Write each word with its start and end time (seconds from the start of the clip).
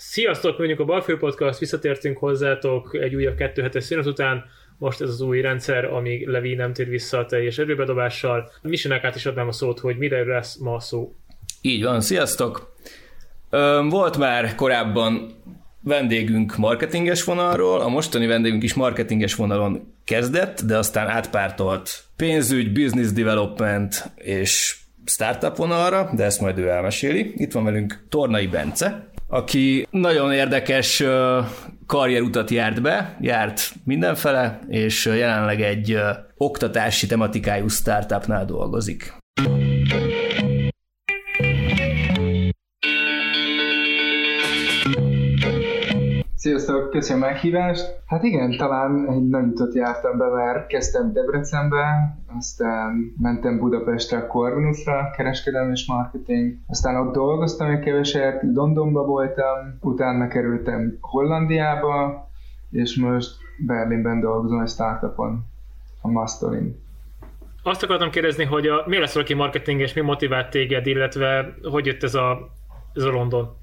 Sziasztok, 0.00 0.58
mondjuk 0.58 0.80
a 0.80 0.84
Balfő 0.84 1.16
Podcast, 1.16 1.58
visszatértünk 1.58 2.18
hozzátok 2.18 2.96
egy 3.00 3.14
újabb 3.14 3.36
kettő 3.36 3.62
hetes 3.62 3.84
szünet 3.84 4.06
után, 4.06 4.44
most 4.76 5.00
ez 5.00 5.08
az 5.08 5.20
új 5.20 5.40
rendszer, 5.40 5.84
amíg 5.84 6.26
Levi 6.26 6.54
nem 6.54 6.72
tér 6.72 6.88
vissza 6.88 7.18
a 7.18 7.26
teljes 7.26 7.58
erőbedobással. 7.58 8.50
Misenek 8.62 9.04
át 9.04 9.14
is 9.14 9.26
adnám 9.26 9.48
a 9.48 9.52
szót, 9.52 9.78
hogy 9.78 9.96
mire 9.96 10.24
lesz 10.24 10.56
ma 10.56 10.80
szó. 10.80 11.14
Így 11.60 11.82
van, 11.82 12.00
sziasztok! 12.00 12.74
Volt 13.88 14.18
már 14.18 14.54
korábban 14.54 15.34
vendégünk 15.80 16.56
marketinges 16.56 17.24
vonalról, 17.24 17.80
a 17.80 17.88
mostani 17.88 18.26
vendégünk 18.26 18.62
is 18.62 18.74
marketinges 18.74 19.34
vonalon 19.34 19.94
kezdett, 20.04 20.60
de 20.60 20.76
aztán 20.76 21.08
átpártolt 21.08 22.04
pénzügy, 22.16 22.72
business 22.72 23.12
development 23.12 24.10
és 24.16 24.76
startup 25.04 25.56
vonalra, 25.56 26.10
de 26.16 26.24
ezt 26.24 26.40
majd 26.40 26.58
ő 26.58 26.68
elmeséli. 26.68 27.32
Itt 27.36 27.52
van 27.52 27.64
velünk 27.64 28.04
Tornai 28.08 28.46
Bence, 28.46 29.07
aki 29.28 29.86
nagyon 29.90 30.32
érdekes 30.32 31.02
karrierutat 31.86 32.50
járt 32.50 32.82
be, 32.82 33.16
járt 33.20 33.72
mindenfele, 33.84 34.58
és 34.68 35.04
jelenleg 35.04 35.60
egy 35.62 35.98
oktatási 36.36 37.06
tematikájú 37.06 37.68
startupnál 37.68 38.44
dolgozik. 38.44 39.16
Köszönöm 46.98 47.22
a 47.22 47.26
meghívást. 47.26 48.00
Hát 48.06 48.22
igen, 48.22 48.56
talán 48.56 49.08
egy 49.10 49.28
nagy 49.28 49.44
utat 49.44 49.74
jártam 49.74 50.18
be, 50.18 50.28
mert 50.28 50.66
kezdtem 50.66 51.12
Debrecenben, 51.12 52.24
aztán 52.36 53.14
mentem 53.20 53.58
Budapestre 53.58 54.18
a 54.18 54.26
Corvinusra, 54.26 55.10
kereskedelmi 55.16 55.70
és 55.70 55.86
marketing, 55.86 56.56
aztán 56.66 56.96
ott 56.96 57.14
dolgoztam 57.14 57.70
egy 57.70 57.78
keveset, 57.78 58.42
Londonba 58.54 59.04
voltam, 59.04 59.78
utána 59.80 60.28
kerültem 60.28 60.96
Hollandiába, 61.00 62.28
és 62.70 62.96
most 62.96 63.36
Berlinben 63.66 64.20
dolgozom 64.20 64.60
egy 64.60 64.68
startupon, 64.68 65.44
a 66.02 66.08
Mastolin. 66.08 66.76
Azt 67.62 67.82
akartam 67.82 68.10
kérdezni, 68.10 68.44
hogy 68.44 68.66
a, 68.66 68.82
mi 68.86 68.98
lesz 68.98 69.14
valaki 69.14 69.34
marketing, 69.34 69.80
és 69.80 69.92
mi 69.92 70.00
motivált 70.00 70.50
téged, 70.50 70.86
illetve 70.86 71.54
hogy 71.62 71.86
jött 71.86 72.02
ez 72.02 72.14
a, 72.14 72.50
ez 72.94 73.02
a 73.02 73.10
London? 73.10 73.56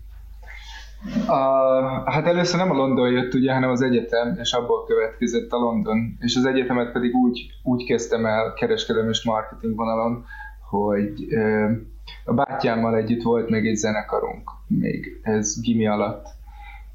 A, 1.28 2.12
hát 2.12 2.26
először 2.26 2.60
nem 2.60 2.72
a 2.72 2.76
London 2.76 3.12
jött, 3.12 3.34
ugye, 3.34 3.54
hanem 3.54 3.70
az 3.70 3.82
egyetem, 3.82 4.38
és 4.42 4.54
abból 4.54 4.86
következett 4.86 5.52
a 5.52 5.58
London. 5.58 6.18
És 6.20 6.36
az 6.36 6.46
egyetemet 6.46 6.92
pedig 6.92 7.14
úgy, 7.16 7.50
úgy 7.64 7.86
kezdtem 7.86 8.26
el 8.26 8.54
kereskedelmi 8.54 9.10
és 9.10 9.24
marketing 9.24 9.76
vonalon, 9.76 10.26
hogy 10.70 11.26
ö, 11.30 11.72
a 12.26 12.34
bátyámmal 12.34 12.96
együtt 12.96 13.22
volt 13.22 13.50
még 13.50 13.66
egy 13.68 13.76
zenekarunk, 13.76 14.50
még 14.68 15.20
ez 15.22 15.62
gimi 15.62 15.88
alatt. 15.88 16.26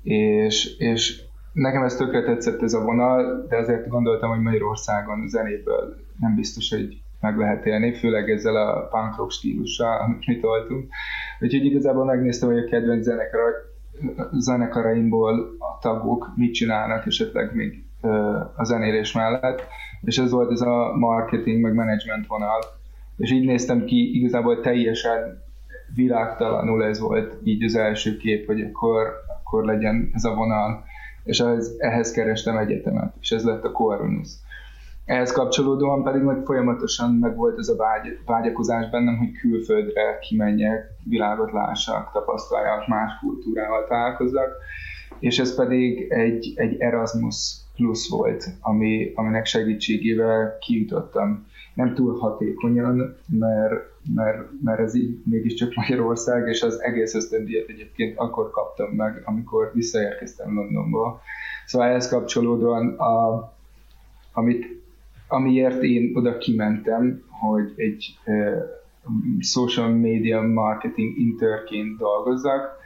És, 0.03 0.77
és 0.79 1.23
nekem 1.53 1.83
ez 1.83 1.97
tökre 1.97 2.23
tetszett 2.23 2.63
ez 2.63 2.73
a 2.73 2.83
vonal, 2.85 3.47
de 3.49 3.57
azért 3.57 3.89
gondoltam, 3.89 4.31
hogy 4.31 4.41
Magyarországon 4.41 5.29
zenéből 5.29 5.97
nem 6.21 6.35
biztos, 6.35 6.71
hogy 6.71 7.03
meg 7.21 7.39
lehet 7.39 7.67
élni, 7.67 7.95
főleg 7.95 8.31
ezzel 8.31 8.57
a 8.57 8.89
punk 8.89 9.17
rock 9.17 9.31
stílussal, 9.31 10.01
amit 10.01 10.27
mi 10.27 10.39
toltunk. 10.39 10.89
Úgyhogy 11.41 11.65
igazából 11.65 12.05
megnéztem, 12.05 12.49
hogy 12.49 12.59
a 12.59 12.69
kedvenc 12.69 13.05
zenekar, 13.05 13.70
zenekaraimból 14.33 15.57
a 15.59 15.79
tagok 15.81 16.33
mit 16.37 16.55
csinálnak 16.55 17.07
esetleg 17.07 17.55
még 17.55 17.85
a 18.57 18.65
zenélés 18.65 19.13
mellett, 19.13 19.63
és 20.03 20.19
ez 20.19 20.31
volt 20.31 20.51
ez 20.51 20.61
a 20.61 20.97
marketing 20.97 21.61
meg 21.61 21.75
management 21.75 22.27
vonal, 22.27 22.61
és 23.17 23.33
így 23.33 23.45
néztem 23.45 23.85
ki, 23.85 24.17
igazából 24.17 24.61
teljesen 24.61 25.43
világtalanul 25.95 26.85
ez 26.85 27.01
volt 27.01 27.37
így 27.45 27.65
az 27.65 27.75
első 27.75 28.17
kép, 28.17 28.47
hogy 28.47 28.61
akkor, 28.61 29.13
akkor 29.39 29.65
legyen 29.65 30.11
ez 30.13 30.25
a 30.25 30.35
vonal, 30.35 30.85
és 31.25 31.41
ehhez, 31.41 31.75
ehhez 31.79 32.11
kerestem 32.11 32.57
egyetemet, 32.57 33.15
és 33.21 33.31
ez 33.31 33.45
lett 33.45 33.65
a 33.65 33.73
Corvinus. 33.73 34.29
Ehhez 35.11 35.33
kapcsolódóan 35.33 36.03
pedig 36.03 36.23
meg 36.23 36.45
folyamatosan 36.45 37.15
meg 37.15 37.37
volt 37.37 37.59
ez 37.59 37.69
a 37.69 37.77
vágy, 37.77 38.19
vágyakozás 38.27 38.91
bennem, 38.91 39.19
hogy 39.19 39.33
külföldre 39.33 40.19
kimenjek, 40.19 40.85
világot 41.05 41.53
lássak, 41.53 42.13
tapasztaljak, 42.13 42.87
más 42.89 43.13
kultúrával 43.21 43.87
találkozzak, 43.89 44.53
és 45.19 45.39
ez 45.39 45.55
pedig 45.55 46.11
egy, 46.11 46.53
egy 46.57 46.81
Erasmus 46.81 47.57
plusz 47.77 48.11
volt, 48.11 48.45
ami, 48.61 49.13
aminek 49.15 49.47
segítségével 49.47 50.59
kijutottam. 50.59 51.47
Nem 51.75 51.95
túl 51.95 52.19
hatékonyan, 52.19 53.17
mert, 53.27 53.75
mert, 54.15 54.49
mert 54.65 54.81
ez 54.81 54.95
így 54.95 55.23
mégiscsak 55.25 55.75
Magyarország, 55.75 56.49
és 56.49 56.63
az 56.63 56.83
egész 56.83 57.15
ösztöndíjat 57.15 57.69
egyébként 57.69 58.19
akkor 58.19 58.51
kaptam 58.51 58.91
meg, 58.91 59.23
amikor 59.25 59.71
visszaérkeztem 59.75 60.55
Londonba. 60.55 61.21
Szóval 61.67 61.89
ehhez 61.89 62.09
kapcsolódóan, 62.09 62.89
a, 62.89 63.53
amit 64.33 64.79
amiért 65.31 65.83
én 65.83 66.17
oda 66.17 66.39
kimentem, 66.39 67.23
hogy 67.29 67.73
egy 67.77 68.19
social 69.41 69.89
media 69.89 70.41
marketing 70.41 71.19
interként 71.19 71.99
dolgozzak, 71.99 72.79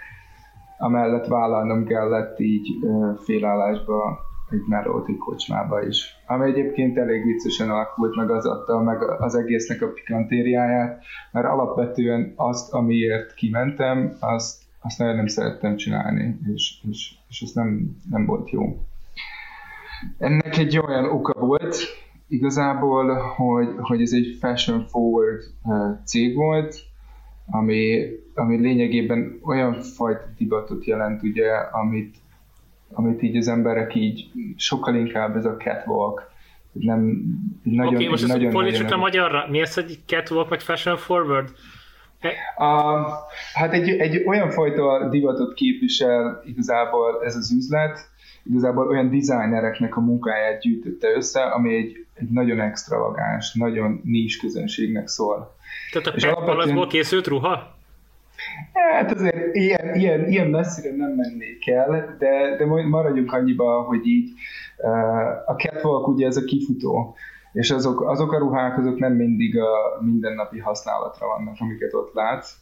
amellett 0.79 1.27
vállalnom 1.27 1.85
kellett 1.85 2.41
így 2.41 2.69
félállásba 3.25 4.19
egy 4.51 4.65
melót 4.67 5.09
egy 5.09 5.17
kocsmába 5.17 5.87
is. 5.87 6.17
Ami 6.27 6.51
egyébként 6.51 6.99
elég 6.99 7.25
viccesen 7.25 7.71
alakult, 7.71 8.17
meg 8.17 8.31
az 8.31 8.47
adta 8.47 8.83
meg 8.83 9.03
az 9.03 9.35
egésznek 9.35 9.83
a 9.83 9.93
pikantériáját, 9.93 11.03
mert 11.33 11.47
alapvetően 11.47 12.33
azt, 12.37 12.73
amiért 12.73 13.35
kimentem, 13.35 14.17
azt, 14.21 14.63
azt 14.81 14.99
nagyon 14.99 15.17
nem 15.17 15.27
szerettem 15.27 15.77
csinálni, 15.77 16.39
és, 16.55 16.81
és, 16.91 17.15
és 17.29 17.41
ez 17.41 17.51
nem, 17.51 17.97
nem 18.11 18.27
volt 18.27 18.51
jó. 18.51 18.87
Ennek 20.19 20.57
egy 20.57 20.79
olyan 20.79 21.05
oka 21.05 21.41
volt, 21.41 21.77
igazából, 22.35 23.15
hogy, 23.15 23.69
hogy 23.77 24.03
ez 24.03 24.13
egy 24.13 24.37
fashion 24.41 24.87
forward 24.87 25.43
uh, 25.65 26.05
cég 26.05 26.35
volt, 26.35 26.77
ami, 27.47 28.07
ami 28.35 28.57
lényegében 28.57 29.39
olyan 29.43 29.81
fajta 29.81 30.25
divatot 30.39 30.85
jelent, 30.85 31.23
ugye, 31.23 31.51
amit, 31.55 32.17
amit 32.93 33.23
így 33.23 33.37
az 33.37 33.49
emberek 33.49 33.95
így 33.95 34.31
sokkal 34.57 34.95
inkább 34.95 35.37
ez 35.37 35.45
a 35.45 35.57
catwalk, 35.57 36.33
nem 36.73 37.23
nagyon, 37.63 37.87
Oké, 37.87 37.95
okay, 37.95 38.09
most 38.09 38.27
nagyon, 38.27 38.45
ezt 38.45 38.55
fordítsuk 38.55 38.91
a 38.91 38.97
magyarra. 38.97 39.47
Mi 39.51 39.61
ez 39.61 39.79
egy 39.79 39.99
catwalk, 40.07 40.49
meg 40.49 40.61
fashion 40.61 40.97
forward? 40.97 41.49
A, 42.57 42.67
hát 43.55 43.73
egy, 43.73 43.89
egy 43.89 44.23
olyan 44.27 44.51
fajta 44.51 45.09
divatot 45.09 45.55
képvisel 45.55 46.43
igazából 46.45 47.25
ez 47.25 47.37
az 47.37 47.53
üzlet, 47.53 48.11
igazából 48.45 48.89
olyan 48.89 49.11
designereknek 49.11 49.97
a 49.97 50.01
munkáját 50.01 50.61
gyűjtötte 50.61 51.09
össze, 51.17 51.43
ami 51.43 51.75
egy, 51.75 52.07
egy 52.15 52.29
nagyon 52.29 52.61
extravagáns, 52.61 53.55
nagyon 53.55 54.01
nincs 54.05 54.41
közönségnek 54.41 55.09
szól. 55.09 55.57
Tehát 55.93 56.09
a 56.09 56.11
és 56.11 56.25
alapvetően... 56.25 56.89
készült 56.89 57.27
ruha? 57.27 57.73
Hát 58.73 59.13
azért 59.13 59.55
ilyen, 59.55 59.95
ilyen, 59.95 60.29
ilyen 60.29 60.47
messzire 60.47 60.97
nem 60.97 61.11
mennék 61.11 61.69
el, 61.69 62.17
de, 62.19 62.57
de 62.57 62.65
maradjunk 62.67 63.33
annyiba, 63.33 63.83
hogy 63.83 64.07
így 64.07 64.31
a 65.47 65.53
catwalk 65.53 66.09
ugye 66.09 66.27
ez 66.27 66.37
a 66.37 66.45
kifutó, 66.45 67.17
és 67.53 67.71
azok, 67.71 68.09
azok 68.09 68.33
a 68.33 68.39
ruhák 68.39 68.79
azok 68.79 68.99
nem 68.99 69.13
mindig 69.13 69.59
a 69.59 70.01
mindennapi 70.01 70.59
használatra 70.59 71.27
vannak, 71.27 71.57
amiket 71.59 71.95
ott 71.95 72.15
látsz, 72.15 72.55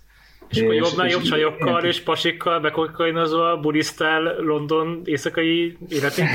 és, 0.48 0.56
és 0.56 0.62
akkor 0.62 0.74
jobbnál 0.74 1.08
jobb 1.08 1.22
csajokkal 1.22 1.84
és 1.84 2.02
pasikkal 2.02 2.60
bekokainozva 2.60 3.60
budisztál 3.60 4.22
London 4.22 5.00
éjszakai 5.04 5.78
életén? 5.88 6.26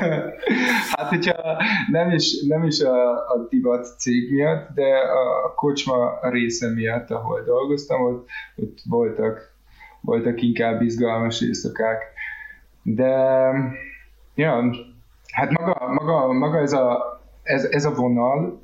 hát, 0.96 1.08
hogyha 1.08 1.62
nem 1.90 2.10
is, 2.10 2.42
nem 2.42 2.64
is 2.64 2.80
a, 2.80 3.10
a 3.12 3.46
divat 3.48 3.98
cég 3.98 4.32
miatt, 4.32 4.68
de 4.74 4.96
a 5.44 5.54
kocsma 5.54 6.18
része 6.22 6.72
miatt, 6.74 7.10
ahol 7.10 7.42
dolgoztam, 7.42 8.02
ott, 8.02 8.28
ott 8.56 8.78
voltak, 8.84 9.54
voltak 10.00 10.42
inkább 10.42 10.82
izgalmas 10.82 11.40
éjszakák. 11.40 12.02
De 12.82 13.12
ja, 14.34 14.64
hát 15.32 15.50
maga, 15.50 15.92
maga, 15.92 16.32
maga 16.32 16.58
ez 16.58 16.72
a 16.72 17.14
ez, 17.46 17.64
ez 17.64 17.84
a 17.84 17.94
vonal, 17.94 18.62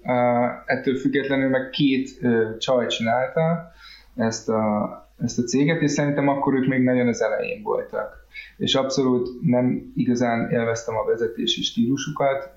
ettől 0.67 0.97
függetlenül 0.97 1.49
meg 1.49 1.71
két 1.71 2.21
csaj 2.59 2.87
csinálta, 2.87 3.73
ezt 4.17 4.49
a, 4.49 4.91
ezt 5.23 5.39
a 5.39 5.43
céget, 5.43 5.81
és 5.81 5.91
szerintem 5.91 6.29
akkor 6.29 6.55
ők 6.55 6.67
még 6.67 6.83
nagyon 6.83 7.09
az 7.09 7.23
elején 7.23 7.63
voltak. 7.63 8.27
És 8.57 8.75
abszolút 8.75 9.29
nem 9.41 9.93
igazán 9.95 10.51
élveztem 10.51 10.97
a 10.97 11.05
vezetési 11.05 11.63
stílusukat, 11.63 12.51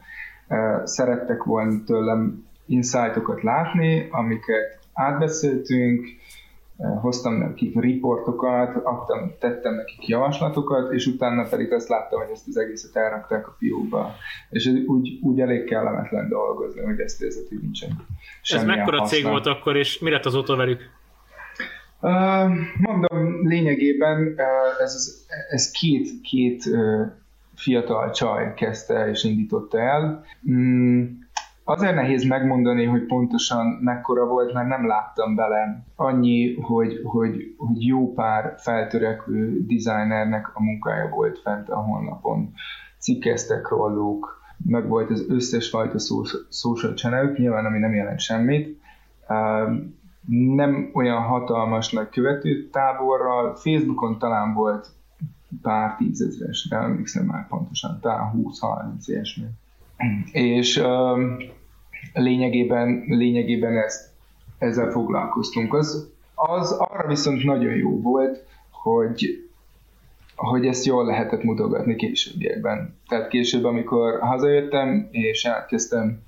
szerettek 0.84 1.44
volna 1.44 1.84
tőlem 1.86 2.46
insightokat 2.66 3.44
látni, 3.44 4.08
amiket 4.12 4.80
átbeszéltünk, 4.94 6.08
hoztam 7.02 7.38
nekik 7.38 7.80
riportokat, 7.80 8.76
adtam, 8.84 9.32
tettem 9.40 9.76
nekik 9.76 10.08
javaslatokat, 10.08 10.92
és 10.92 11.06
utána 11.06 11.48
pedig 11.50 11.72
azt 11.72 11.88
láttam, 11.88 12.20
hogy 12.20 12.30
ezt 12.32 12.48
az 12.48 12.58
egészet 12.58 12.96
elrakták 12.96 13.48
a 13.48 13.56
fiókba. 13.58 14.14
És 14.50 14.66
úgy, 14.86 15.20
úgy 15.22 15.40
elég 15.40 15.64
kellemetlen 15.64 16.30
dolgozni, 16.30 16.82
hogy 16.82 17.00
ezt 17.00 17.22
érzed, 17.22 17.48
hogy 17.48 17.62
nincsen 17.62 17.90
Ez 18.42 18.64
mekkora 18.64 19.02
cég 19.02 19.24
volt 19.24 19.46
akkor, 19.46 19.76
és 19.76 20.00
mi 20.00 20.10
lett 20.10 20.26
azóta 20.26 20.56
velük? 20.56 20.90
Mondom, 22.78 23.48
lényegében 23.48 24.36
ez, 24.80 25.26
ez 25.50 25.72
két, 25.72 26.22
két 26.22 26.64
fiatal 27.56 28.12
csaj 28.12 28.54
kezdte 28.54 29.10
és 29.10 29.24
indította 29.24 29.80
el. 29.80 30.24
Mm, 30.52 31.04
azért 31.64 31.96
nehéz 31.96 32.24
megmondani, 32.24 32.86
hogy 32.86 33.06
pontosan 33.06 33.66
mekkora 33.66 34.26
volt, 34.26 34.54
mert 34.54 34.68
nem 34.68 34.88
láttam 34.88 35.36
bele. 35.36 35.86
Annyi, 35.96 36.54
hogy, 36.54 37.02
hogy, 37.04 37.56
hogy 37.58 37.86
jó 37.86 38.14
pár 38.14 38.54
feltörekvő 38.58 39.66
designernek 39.66 40.52
a 40.54 40.64
munkája 40.64 41.10
volt 41.10 41.40
fent 41.40 41.70
a 41.70 41.78
honlapon. 41.78 42.54
Cikkeztek 43.00 43.70
róluk, 43.70 44.44
meg 44.66 44.88
volt 44.88 45.10
az 45.10 45.26
összes 45.30 45.70
fajta 45.70 45.98
social 46.50 46.94
channel 46.94 47.34
nyilván 47.38 47.66
ami 47.66 47.80
nem 47.80 47.94
jelent 47.94 48.20
semmit 48.20 48.80
nem 50.28 50.90
olyan 50.94 51.22
hatalmas 51.22 51.92
nagy 51.92 52.10
követő 52.10 52.70
táborral, 52.70 53.56
Facebookon 53.56 54.18
talán 54.18 54.54
volt 54.54 54.88
pár 55.62 55.96
tízezres, 55.96 56.68
de 56.70 56.76
emlékszem 56.76 57.26
már 57.26 57.48
pontosan, 57.48 58.00
talán 58.02 58.34
20-30 58.36 59.04
ilyesmi. 59.06 59.46
És 60.32 60.78
uh, 60.78 61.20
lényegében, 62.14 63.04
lényegében 63.08 63.78
ezt, 63.78 64.10
ezzel 64.58 64.92
foglalkoztunk. 64.92 65.74
Az, 65.74 66.10
az 66.36 66.72
arra 66.72 67.08
viszont 67.08 67.44
nagyon 67.44 67.76
jó 67.76 68.02
volt, 68.02 68.44
hogy, 68.72 69.50
hogy 70.36 70.66
ezt 70.66 70.86
jól 70.86 71.06
lehetett 71.06 71.44
mutogatni 71.44 71.96
későbbiekben. 71.96 72.98
Tehát 73.08 73.28
később, 73.28 73.64
amikor 73.64 74.20
hazajöttem 74.20 75.08
és 75.12 75.44
elkezdtem 75.44 76.20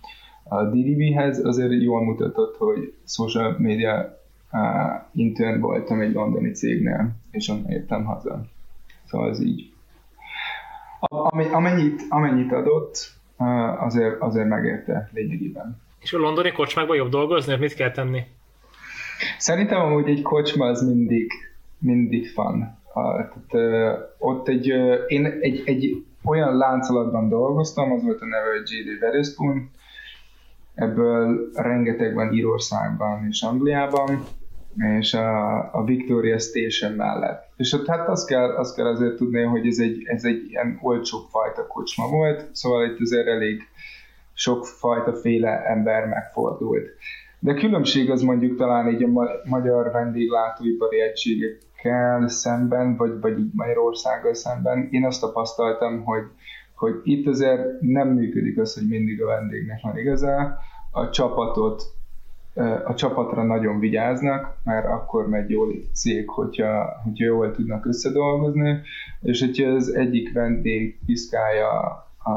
a 0.50 0.64
DDB-hez 0.64 1.46
azért 1.46 1.82
jól 1.82 2.04
mutatott, 2.04 2.58
hogy 2.58 2.94
social 3.06 3.56
media 3.60 4.20
uh, 4.52 4.60
intern 5.14 5.60
voltam 5.60 6.02
egy 6.02 6.14
londoni 6.14 6.52
cégnél, 6.52 7.12
és 7.32 7.48
onnan 7.48 7.72
jöttem 7.72 8.06
haza. 8.06 8.46
Szóval 9.06 9.30
ez 9.30 9.42
így. 9.42 9.72
Amennyit, 11.52 12.02
amennyit 12.10 12.52
adott, 12.52 13.12
uh, 13.38 13.84
azért, 13.84 14.22
azért 14.22 14.48
megérte 14.48 15.10
lényegében. 15.14 15.82
És 16.00 16.14
a 16.14 16.18
londoni 16.18 16.52
kocsmákban 16.52 16.96
jobb 16.96 17.10
dolgozni? 17.10 17.58
Mit 17.58 17.74
kell 17.74 17.92
tenni? 17.92 18.22
Szerintem 19.38 19.82
amúgy 19.82 20.10
egy 20.10 20.22
kocsma 20.22 20.66
az 20.66 20.82
mindig, 20.82 21.32
mindig 21.78 22.32
van. 22.36 22.78
Uh, 22.94 23.04
tehát, 23.04 23.54
uh, 23.54 24.04
ott 24.18 24.48
egy, 24.48 24.72
uh, 24.72 24.96
én 25.08 25.26
egy, 25.26 25.62
egy 25.66 26.06
olyan 26.24 26.58
láncolatban 26.58 27.30
dolgoztam, 27.30 27.92
az 27.92 28.04
volt 28.04 28.22
a 28.22 28.26
neve, 28.26 28.50
hogy 28.50 28.72
J.D. 28.72 28.88
Wetherspoon, 28.88 29.70
ebből 30.78 31.50
rengeteg 31.54 32.14
van 32.14 32.34
Írországban 32.34 33.26
és 33.30 33.42
Angliában, 33.42 34.24
és 35.00 35.14
a, 35.14 35.58
a 35.74 35.84
Victoria 35.84 36.40
Station 36.40 36.92
mellett. 36.92 37.52
És 37.56 37.74
ott 37.74 37.88
hát 37.88 38.08
azt 38.08 38.28
kell, 38.28 38.56
azt 38.56 38.76
kell 38.76 38.86
azért 38.86 39.16
tudni, 39.16 39.42
hogy 39.42 39.68
ez 39.68 39.80
egy, 39.80 40.04
ez 40.06 40.24
egy 40.24 40.50
ilyen 40.50 40.80
olcsóbb 40.82 41.26
fajta 41.30 41.68
kocsma 41.68 42.08
volt, 42.08 42.50
szóval 42.52 42.86
itt 42.86 43.00
azért 43.00 43.28
elég 43.28 43.62
sok 44.34 44.66
fajta 44.66 45.14
féle 45.14 45.66
ember 45.66 46.06
megfordult. 46.06 46.90
De 47.40 47.54
különbség 47.54 48.12
az 48.12 48.22
mondjuk 48.22 48.58
talán 48.58 48.94
így 48.94 49.04
a 49.04 49.08
ma- 49.08 49.30
magyar 49.44 49.92
vendéglátóipari 49.92 51.00
egységekkel 51.02 52.28
szemben, 52.28 52.96
vagy, 52.96 53.20
vagy 53.20 53.40
így 53.40 53.52
Magyarországgal 53.54 54.34
szemben. 54.34 54.88
Én 54.92 55.06
azt 55.06 55.22
tapasztaltam, 55.22 56.04
hogy 56.04 56.24
hogy 56.78 57.02
itt 57.04 57.28
azért 57.28 57.82
nem 57.82 58.08
működik 58.08 58.58
az, 58.58 58.74
hogy 58.74 58.88
mindig 58.88 59.22
a 59.22 59.26
vendégnek 59.26 59.82
van 59.82 59.98
igaza, 59.98 60.58
a 60.92 61.10
csapatot 61.10 61.96
a 62.86 62.94
csapatra 62.94 63.44
nagyon 63.44 63.80
vigyáznak, 63.80 64.58
mert 64.64 64.86
akkor 64.86 65.30
megy 65.30 65.50
jól 65.50 65.72
egy 65.72 65.90
cég, 65.94 66.30
hogyha, 66.30 67.02
hogyha 67.04 67.26
jól 67.26 67.52
tudnak 67.52 67.86
összedolgozni, 67.86 68.82
és 69.22 69.40
hogyha 69.40 69.70
az 69.70 69.94
egyik 69.96 70.34
vendég 70.34 71.00
piszkálja 71.06 71.70
a, 72.18 72.36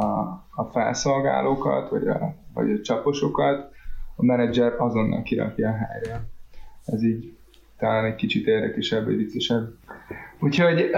a 0.55 0.65
felszolgálókat, 0.65 1.91
vagy 1.91 2.09
a, 2.09 2.35
vagy 2.55 2.71
a 2.71 2.81
csaposokat, 2.81 3.73
a 4.17 4.25
menedzser 4.25 4.75
azonnal 4.79 5.23
kirakja 5.23 5.69
a 5.69 5.73
helyre. 5.73 6.25
Ez 6.85 7.03
így 7.03 7.37
talán 7.79 8.05
egy 8.05 8.15
kicsit 8.15 8.47
érdekesebb, 8.47 9.05
vagy 9.05 9.17
viccesebb. 9.17 9.75
Úgyhogy, 10.41 10.81
uh, 10.81 10.93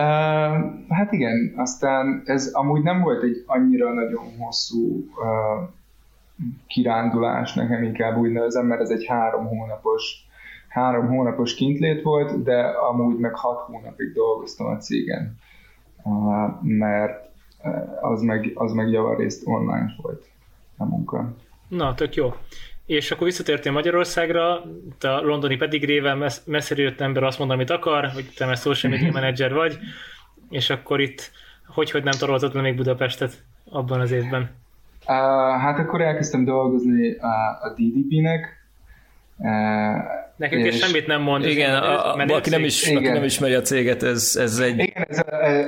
hát 0.89 1.13
igen, 1.13 1.53
aztán 1.57 2.23
ez 2.25 2.51
amúgy 2.53 2.83
nem 2.83 3.01
volt 3.01 3.23
egy 3.23 3.43
annyira 3.47 3.93
nagyon 3.93 4.25
hosszú 4.39 5.09
uh, 5.17 5.69
kirándulás, 6.67 7.55
nekem 7.55 7.83
inkább 7.83 8.17
úgy 8.17 8.31
nevezem, 8.31 8.67
mert 8.67 8.81
ez 8.81 8.91
egy 8.91 9.07
három 9.07 9.47
hónapos 9.47 10.27
három 10.69 11.09
hónapos 11.09 11.55
kintlét 11.55 12.03
volt, 12.03 12.43
de 12.43 12.61
amúgy 12.63 13.19
meg 13.19 13.35
hat 13.35 13.61
hónapig 13.61 14.13
dolgoztam 14.13 14.67
a 14.67 14.77
cégen, 14.77 15.39
uh, 16.03 16.63
mert 16.63 17.31
az 18.01 18.23
meg, 18.23 18.51
az 18.55 18.73
meg 18.73 18.89
javarészt 18.89 19.47
online 19.47 19.95
volt 20.03 20.25
a 20.77 20.85
munka. 20.85 21.35
Na, 21.69 21.95
tök 21.95 22.15
jó. 22.15 22.33
És 22.93 23.11
akkor 23.11 23.27
visszatértél 23.27 23.73
Magyarországra, 23.73 24.63
te 24.99 25.15
a 25.15 25.21
londoni 25.21 25.57
pedigrével 25.57 26.17
messz, 26.17 26.43
messzire 26.47 26.83
jött 26.83 27.01
ember 27.01 27.23
azt 27.23 27.39
mond, 27.39 27.51
amit 27.51 27.71
akar, 27.71 28.07
hogy 28.07 28.33
te 28.37 28.47
már 28.47 28.57
social 28.57 28.93
media 28.93 29.11
manager 29.13 29.53
vagy, 29.53 29.79
és 30.51 30.71
akkor 30.71 31.01
itt 31.01 31.31
hogy, 31.67 31.91
hogy 31.91 32.03
nem 32.03 32.19
taroltad 32.19 32.55
le 32.55 32.61
még 32.61 32.77
Budapestet 32.77 33.33
abban 33.71 34.01
az 34.01 34.11
évben? 34.11 34.43
Uh, 34.43 35.61
hát 35.61 35.79
akkor 35.79 36.01
elkezdtem 36.01 36.45
dolgozni 36.45 37.17
a, 37.17 37.59
a 37.63 37.75
DDP-nek, 37.77 38.61
Uh, 39.37 39.49
Nekünk 40.37 40.67
és... 40.67 40.79
semmit 40.79 41.07
nem 41.07 41.23
mond. 41.23 41.45
Igen, 41.45 41.75
a, 41.75 42.15
a, 42.15 42.35
aki, 42.35 42.51
nem 42.51 42.65
is, 42.65 42.87
igen. 42.87 42.97
aki 42.97 43.13
nem 43.13 43.25
ismeri 43.25 43.55
a 43.55 43.61
céget, 43.61 44.03
ez, 44.03 44.37
ez 44.41 44.59
egy... 44.59 44.79
Igen, 44.79 45.07
ez, 45.09 45.21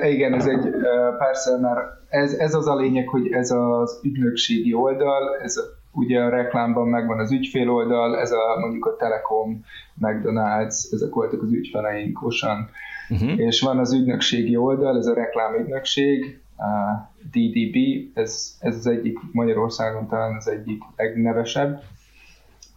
igen, 0.03 0.33
ez 0.33 0.45
egy, 0.45 0.69
persze, 1.17 1.57
mert 1.61 1.79
ez, 2.09 2.33
ez 2.33 2.53
az 2.53 2.67
a 2.67 2.75
lényeg, 2.75 3.07
hogy 3.07 3.31
ez 3.31 3.51
az 3.51 3.99
ügynökségi 4.03 4.73
oldal, 4.73 5.37
ez 5.43 5.55
ugye 5.95 6.19
a 6.19 6.29
reklámban 6.29 6.87
megvan 6.87 7.19
az 7.19 7.31
ügyfél 7.31 7.69
oldal, 7.69 8.19
ez 8.19 8.31
a 8.31 8.59
mondjuk 8.59 8.85
a 8.85 8.95
Telekom, 8.95 9.63
McDonald's, 10.01 10.93
ezek 10.93 11.13
voltak 11.13 11.41
az 11.41 11.51
ügyfeleink 11.51 12.25
Osan, 12.25 12.69
uh-huh. 13.09 13.39
és 13.39 13.61
van 13.61 13.79
az 13.79 13.93
ügynökségi 13.93 14.55
oldal, 14.55 14.97
ez 14.97 15.05
a 15.05 15.13
reklámügynökség, 15.13 16.39
a 16.57 17.11
DDB, 17.31 17.77
ez, 18.13 18.57
ez 18.59 18.75
az 18.75 18.87
egyik 18.87 19.19
Magyarországon 19.31 20.07
talán 20.07 20.35
az 20.35 20.47
egyik 20.47 20.83
legnevesebb, 20.95 21.81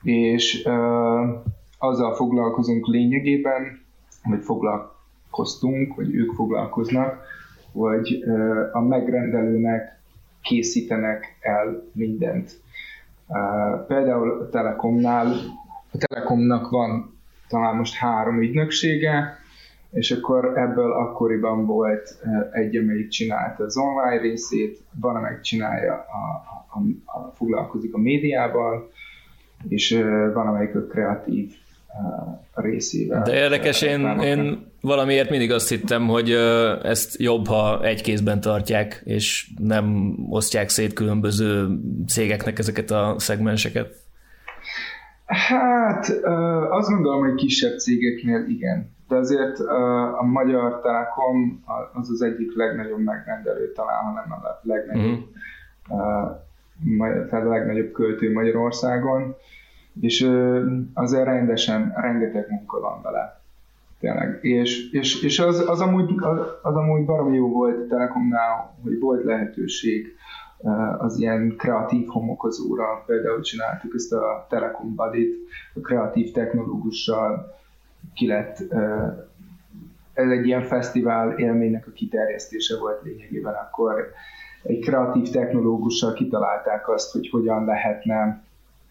és 0.02 0.62
uh, 0.64 1.28
azzal 1.78 2.14
foglalkozunk 2.14 2.86
lényegében, 2.86 3.80
vagy 4.24 4.42
foglalkoztunk, 4.42 5.94
vagy 5.94 6.14
ők 6.14 6.32
foglalkoznak, 6.32 7.22
hogy 7.72 8.24
uh, 8.26 8.60
a 8.72 8.80
megrendelőnek 8.80 10.00
készítenek 10.42 11.38
el 11.40 11.84
mindent 11.92 12.60
Például 13.86 14.40
a 14.40 14.48
Telekomnál, 14.48 15.26
a 15.92 15.98
Telekomnak 15.98 16.70
van 16.70 17.18
talán 17.48 17.76
most 17.76 17.94
három 17.94 18.42
ügynöksége, 18.42 19.38
és 19.90 20.10
akkor 20.10 20.58
ebből 20.58 20.92
akkoriban 20.92 21.66
volt 21.66 22.18
egy, 22.52 22.76
amelyik 22.76 23.08
csinálta 23.08 23.64
az 23.64 23.76
online 23.76 24.20
részét, 24.20 24.78
van, 25.00 25.16
amelyik 25.16 25.40
csinálja, 25.40 25.92
a, 25.92 26.42
a, 26.74 27.18
a, 27.18 27.32
foglalkozik 27.34 27.94
a 27.94 27.98
médiával, 27.98 28.90
és 29.68 29.98
van, 30.32 30.46
amelyik 30.46 30.74
a 30.74 30.86
kreatív 30.86 31.52
részével. 32.54 33.22
De 33.22 33.34
érdekes, 33.34 33.82
én, 33.82 34.18
én 34.20 34.67
valamiért 34.80 35.30
mindig 35.30 35.52
azt 35.52 35.68
hittem, 35.68 36.06
hogy 36.06 36.30
ezt 36.82 37.20
jobb, 37.20 37.46
ha 37.46 37.84
egy 37.84 38.02
kézben 38.02 38.40
tartják, 38.40 39.02
és 39.04 39.50
nem 39.58 40.16
osztják 40.30 40.68
szét 40.68 40.92
különböző 40.92 41.68
cégeknek 42.06 42.58
ezeket 42.58 42.90
a 42.90 43.14
szegmenseket. 43.18 43.94
Hát 45.26 46.08
azt 46.70 46.88
gondolom, 46.88 47.20
hogy 47.20 47.34
kisebb 47.34 47.78
cégeknél 47.78 48.44
igen. 48.48 48.96
De 49.08 49.16
azért 49.16 49.58
a 50.18 50.22
Magyar 50.22 50.80
Telekom 50.80 51.64
az 51.92 52.10
az 52.10 52.22
egyik 52.22 52.56
legnagyobb 52.56 53.00
megrendelő 53.00 53.72
talán, 53.72 54.04
ha 54.04 54.12
nem 54.12 54.32
a 54.32 54.60
legnagyobb, 54.62 55.28
mm. 56.84 57.26
tehát 57.28 57.46
a 57.46 57.48
legnagyobb 57.48 57.92
költő 57.92 58.32
Magyarországon 58.32 59.36
és 60.00 60.30
azért 60.94 61.24
rendesen 61.24 61.92
rengeteg 61.96 62.46
munka 62.50 62.80
van 62.80 63.02
vele. 63.02 63.40
Tényleg. 64.00 64.38
És, 64.42 64.90
és, 64.90 65.22
és 65.22 65.38
az, 65.38 65.68
az, 65.68 65.80
amúgy, 65.80 66.14
az, 66.16 66.38
az 66.62 66.74
amúgy 66.74 67.04
baromi 67.04 67.36
jó 67.36 67.48
volt 67.48 67.88
Telekomnál, 67.88 68.74
hogy 68.82 68.98
volt 69.00 69.24
lehetőség 69.24 70.16
az 70.98 71.18
ilyen 71.18 71.54
kreatív 71.56 72.06
homokozóra, 72.06 73.02
például 73.06 73.40
csináltuk 73.40 73.94
ezt 73.94 74.12
a 74.12 74.46
Telekom 74.48 74.94
buddy 74.94 75.34
a 75.74 75.80
kreatív 75.80 76.32
technológussal 76.32 77.56
ki 78.14 78.26
lett, 78.26 78.58
ez 80.12 80.30
egy 80.30 80.46
ilyen 80.46 80.62
fesztivál 80.62 81.38
élménynek 81.38 81.86
a 81.86 81.90
kiterjesztése 81.90 82.78
volt 82.78 83.02
lényegében, 83.02 83.54
akkor 83.54 84.10
egy 84.62 84.78
kreatív 84.78 85.30
technológussal 85.30 86.12
kitalálták 86.12 86.88
azt, 86.88 87.12
hogy 87.12 87.28
hogyan 87.28 87.64
lehetne 87.64 88.42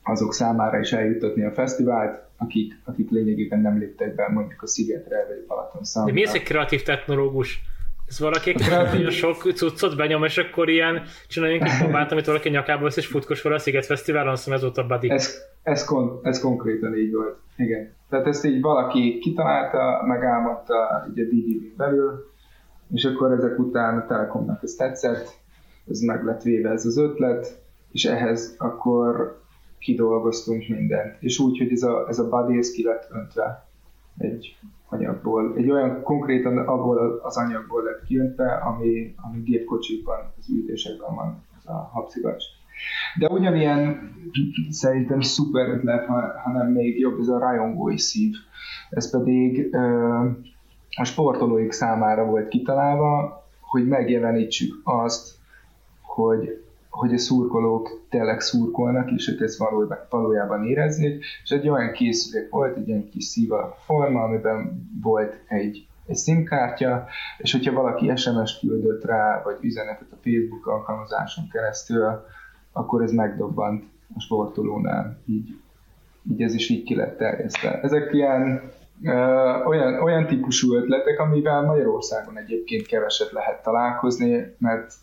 azok 0.03 0.33
számára 0.33 0.79
is 0.79 0.93
eljutatni 0.93 1.43
a 1.43 1.51
fesztivált, 1.51 2.26
akik, 2.38 2.79
akik 2.84 3.10
lényegében 3.10 3.60
nem 3.60 3.77
léptek 3.77 4.15
be 4.15 4.29
mondjuk 4.29 4.62
a 4.62 4.67
Szigetre 4.67 5.25
vagy 5.27 5.46
Balaton 5.48 6.06
De 6.06 6.12
mi 6.12 6.24
ez 6.24 6.34
egy 6.34 6.44
kreatív 6.44 6.84
technológus? 6.84 7.62
Ez 8.08 8.20
valaki 8.20 8.53
kreatív 8.53 9.10
sok 9.10 9.51
cuccot 9.53 9.96
benyom, 9.96 10.24
és 10.24 10.38
akkor 10.38 10.70
ilyen 10.70 11.01
csináljunk 11.27 11.63
egy 11.63 11.82
bombát, 11.82 12.12
amit 12.12 12.25
valaki 12.25 12.50
nyakába 12.50 12.84
vesz, 12.84 12.98
és 12.98 13.08
futkos 13.08 13.41
fel 13.41 13.53
a 13.53 13.60
Sziget 13.60 13.86
Fesztiválon, 13.86 14.32
azt 14.32 14.50
ez 14.50 14.62
volt 14.62 14.77
a 14.77 14.86
buddy. 14.86 15.10
Ez, 15.10 15.36
ez, 15.63 15.86
kon, 15.86 16.20
ez 16.24 16.39
konkrétan 16.39 16.98
így 16.98 17.13
volt. 17.13 17.38
Igen. 17.58 17.94
Tehát 18.10 18.27
ezt 18.27 18.46
így 18.46 18.62
valaki 18.62 19.20
kitalálta, 19.20 20.03
megálmodta 20.08 21.06
így 21.10 21.20
a 21.20 21.24
DDV 21.24 21.77
belül, 21.77 22.32
és 22.94 23.06
akkor 23.06 23.32
ezek 23.32 23.60
után 23.60 23.98
a 23.98 24.06
Telekomnak 24.06 24.63
ez 24.63 24.74
tetszett, 24.74 25.29
ez 25.89 26.00
meg 26.00 26.24
lett 26.24 26.41
véve 26.41 26.70
ez 26.70 26.86
az 26.86 26.98
ötlet, 26.98 27.62
és 27.91 28.06
ehhez 28.06 28.56
akkor 28.58 29.39
kidolgoztunk 29.79 30.67
mindent. 30.67 31.15
És 31.19 31.39
úgy, 31.39 31.57
hogy 31.57 31.72
ez 31.72 31.84
a, 31.84 32.05
ez 32.07 32.19
a 32.19 32.29
body 32.29 32.57
ez 32.57 32.72
ki 32.72 32.84
lett 32.84 33.07
öntve 33.12 33.67
egy 34.17 34.57
anyagból, 34.89 35.53
egy 35.57 35.72
olyan 35.72 36.01
konkrétan 36.03 36.57
abból 36.57 37.19
az 37.24 37.38
anyagból 37.38 37.84
lett 37.84 38.03
kiöntve, 38.03 38.53
ami, 38.53 39.15
ami 39.15 39.41
gépkocsikban, 39.41 40.34
az 40.38 40.50
ülésekben 40.50 41.15
van, 41.15 41.43
az 41.57 41.67
a 41.67 41.89
habszigacs. 41.93 42.43
De 43.19 43.27
ugyanilyen 43.27 44.12
szerintem 44.69 45.22
szuper 45.22 45.69
ötlet, 45.69 46.05
hanem 46.43 46.72
még 46.72 47.00
jobb, 47.00 47.19
ez 47.19 47.27
a 47.27 47.39
rajongói 47.39 47.98
szív. 47.98 48.36
Ez 48.89 49.12
pedig 49.12 49.75
a 50.98 51.03
sportolóik 51.03 51.72
számára 51.72 52.25
volt 52.25 52.48
kitalálva, 52.48 53.43
hogy 53.62 53.88
megjelenítsük 53.88 54.81
azt, 54.84 55.36
hogy, 56.01 56.65
hogy 56.98 57.13
a 57.13 57.18
szurkolók 57.18 58.06
tényleg 58.10 58.39
szurkolnak, 58.39 59.12
és 59.12 59.27
ők 59.27 59.42
ezt 59.42 59.63
valójában 60.10 60.66
érezzék, 60.66 61.25
és 61.44 61.50
egy 61.50 61.70
olyan 61.70 61.92
készülék 61.92 62.50
volt, 62.50 62.77
egy 62.77 62.88
ilyen 62.88 63.10
kis 63.10 63.24
szíva 63.24 63.77
forma, 63.86 64.24
amiben 64.24 64.89
volt 65.01 65.39
egy, 65.48 65.88
egy 66.06 66.18
SIM-kártya, 66.18 67.06
és 67.38 67.51
hogyha 67.51 67.74
valaki 67.74 68.16
SMS 68.16 68.60
küldött 68.60 69.06
rá, 69.06 69.42
vagy 69.44 69.58
üzenetet 69.62 70.12
a 70.12 70.18
Facebook 70.24 70.68
alkalmazáson 70.68 71.48
keresztül, 71.51 72.25
akkor 72.72 73.01
ez 73.01 73.12
megdobbant 73.12 73.84
a 74.16 74.20
sportolónál, 74.20 75.18
így, 75.25 75.60
így 76.32 76.42
ez 76.42 76.54
is 76.54 76.70
így 76.70 76.84
ki 76.84 76.96
lett 76.96 77.18
terjesztve. 77.18 77.80
Ezek 77.82 78.13
ilyen 78.13 78.72
ö, 79.04 79.12
olyan, 79.66 80.01
olyan 80.04 80.27
típusú 80.27 80.75
ötletek, 80.75 81.20
amivel 81.20 81.62
Magyarországon 81.62 82.38
egyébként 82.38 82.86
keveset 82.86 83.32
lehet 83.32 83.63
találkozni, 83.63 84.56
mert 84.58 84.94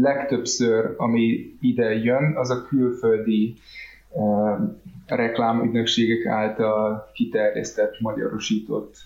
legtöbbször, 0.00 0.94
ami 0.96 1.56
ide 1.60 1.94
jön, 1.94 2.36
az 2.36 2.50
a 2.50 2.62
külföldi 2.62 3.54
uh, 4.10 4.58
reklámügynökségek 5.06 6.26
által 6.26 7.10
kiterjesztett, 7.12 8.00
magyarosított 8.00 8.96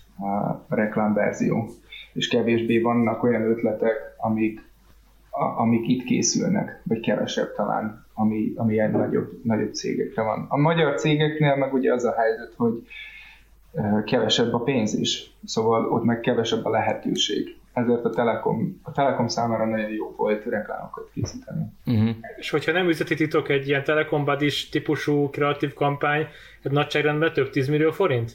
reklámverzió. 0.69 1.69
És 2.13 2.27
kevésbé 2.27 2.79
vannak 2.81 3.23
olyan 3.23 3.41
ötletek, 3.41 3.95
amik, 4.17 4.61
amik 5.57 5.87
itt 5.87 6.03
készülnek, 6.03 6.81
vagy 6.83 6.99
kevesebb 6.99 7.53
talán, 7.55 8.05
ami, 8.13 8.53
ami 8.55 8.73
ilyen 8.73 8.91
nagyobb, 8.91 9.39
nagyobb 9.43 9.73
cégekre 9.73 10.21
van. 10.21 10.45
A 10.49 10.57
magyar 10.57 10.99
cégeknél 10.99 11.55
meg 11.55 11.73
ugye 11.73 11.93
az 11.93 12.03
a 12.03 12.15
helyzet, 12.17 12.53
hogy 12.57 12.73
uh, 13.71 14.03
kevesebb 14.03 14.53
a 14.53 14.59
pénz 14.59 14.93
is, 14.93 15.31
szóval 15.45 15.91
ott 15.91 16.03
meg 16.03 16.19
kevesebb 16.19 16.65
a 16.65 16.69
lehetőség 16.69 17.57
ezért 17.79 18.05
a 18.05 18.09
Telekom, 18.09 18.79
a 18.83 18.91
Telekom 18.91 19.27
számára 19.27 19.65
nagyon 19.65 19.89
jó 19.89 20.13
volt 20.15 20.45
reklámokat 20.45 21.09
készíteni. 21.13 21.65
Uh-huh. 21.85 22.09
És 22.37 22.49
hogyha 22.49 22.71
nem 22.71 22.89
üzleti 22.89 23.15
titok 23.15 23.49
egy 23.49 23.67
ilyen 23.67 23.83
Telekom 23.83 24.25
Buddies 24.25 24.69
típusú 24.69 25.29
kreatív 25.29 25.73
kampány, 25.73 26.27
egy 26.63 26.71
nagyságrendben 26.71 27.33
több 27.33 27.49
10 27.49 27.67
millió 27.67 27.91
forint? 27.91 28.31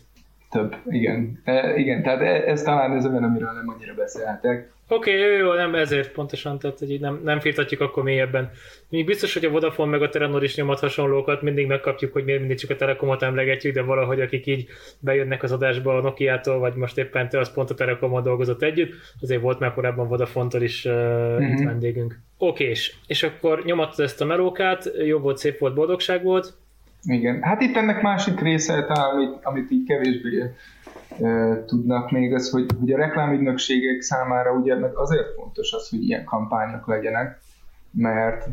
Több, 0.51 0.77
igen. 0.87 1.41
E, 1.45 1.77
igen, 1.77 2.03
tehát 2.03 2.21
e, 2.21 2.51
ez 2.51 2.63
talán 2.63 2.97
ez 2.97 3.07
olyan, 3.07 3.25
amiről 3.25 3.53
nem 3.53 3.69
annyira 3.69 3.95
beszélhetek. 3.95 4.73
Oké, 4.89 5.25
okay, 5.25 5.37
jó, 5.37 5.53
nem 5.53 5.75
ezért 5.75 6.13
pontosan, 6.13 6.59
tehát 6.59 6.79
hogy 6.79 7.01
nem, 7.01 7.21
nem 7.25 7.41
firtatjuk 7.41 7.81
akkor 7.81 8.03
mélyebben. 8.03 8.51
Még 8.89 9.05
biztos, 9.05 9.35
hogy 9.35 9.45
a 9.45 9.51
Vodafone 9.51 9.91
meg 9.91 10.03
a 10.03 10.09
Telenor 10.09 10.43
is 10.43 10.57
nyomat 10.57 10.81
hasonlókat, 10.81 11.43
mindig 11.43 11.67
megkapjuk, 11.67 12.13
hogy 12.13 12.25
miért 12.25 12.41
mindig 12.41 12.59
csak 12.59 12.71
a 12.71 12.77
Telekomot 12.77 13.23
emlegetjük, 13.23 13.75
de 13.75 13.83
valahogy 13.83 14.21
akik 14.21 14.47
így 14.47 14.67
bejönnek 14.99 15.43
az 15.43 15.53
adásba 15.53 15.97
a 15.97 16.01
Nokia-tól, 16.01 16.59
vagy 16.59 16.75
most 16.75 16.99
éppen 16.99 17.29
te 17.29 17.39
az 17.39 17.53
pont 17.53 17.71
a 17.71 17.75
Telekommal 17.75 18.23
dolgozott 18.23 18.63
együtt, 18.63 18.93
azért 19.21 19.41
volt 19.41 19.59
már 19.59 19.75
korábban 19.75 20.09
Vodafone-tól 20.09 20.63
is 20.63 20.85
uh, 20.85 20.93
uh-huh. 20.93 21.51
itt 21.51 21.65
vendégünk. 21.65 22.19
Oké, 22.39 22.65
és, 22.65 22.95
és 23.07 23.23
akkor 23.23 23.65
nyomattad 23.65 24.05
ezt 24.05 24.21
a 24.21 24.25
melókát, 24.25 24.93
jó 25.05 25.19
volt, 25.19 25.39
szép 25.39 25.59
volt, 25.59 25.75
boldogság 25.75 26.23
volt. 26.23 26.55
Igen, 27.03 27.43
hát 27.43 27.61
itt 27.61 27.77
ennek 27.77 28.03
másik 28.03 28.41
része, 28.41 28.85
talán, 28.85 29.15
amit, 29.15 29.39
amit 29.43 29.71
így 29.71 29.87
kevésbé 29.87 30.51
tudnak 31.67 32.11
még, 32.11 32.35
az, 32.35 32.51
hogy, 32.51 32.67
hogy 32.81 32.93
a 32.93 32.97
reklámügynökségek 32.97 34.01
számára 34.01 34.53
ugye 34.53 34.79
meg 34.79 34.97
azért 34.97 35.35
fontos 35.35 35.73
az, 35.73 35.89
hogy 35.89 36.03
ilyen 36.03 36.25
kampányok 36.25 36.87
legyenek, 36.87 37.41
mert 37.91 38.49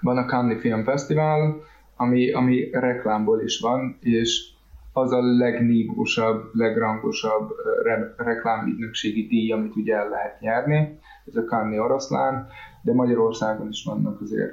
van 0.00 0.16
a 0.16 0.24
Cannes 0.24 0.60
Film 0.60 0.84
Festival, 0.84 1.62
ami, 1.96 2.32
ami 2.32 2.70
reklámból 2.72 3.42
is 3.42 3.60
van, 3.60 3.98
és 4.00 4.48
az 4.92 5.12
a 5.12 5.20
legnívósabb, 5.22 6.50
legrangosabb 6.52 7.50
re- 7.82 8.14
reklámügynökségi 8.16 9.26
díj, 9.26 9.52
amit 9.52 9.76
ugye 9.76 9.94
el 9.94 10.08
lehet 10.08 10.40
nyerni, 10.40 10.98
ez 11.26 11.36
a 11.36 11.44
Cannes 11.44 11.78
oroszlán, 11.78 12.48
de 12.82 12.92
Magyarországon 12.92 13.68
is 13.68 13.84
vannak 13.84 14.20
azért 14.20 14.52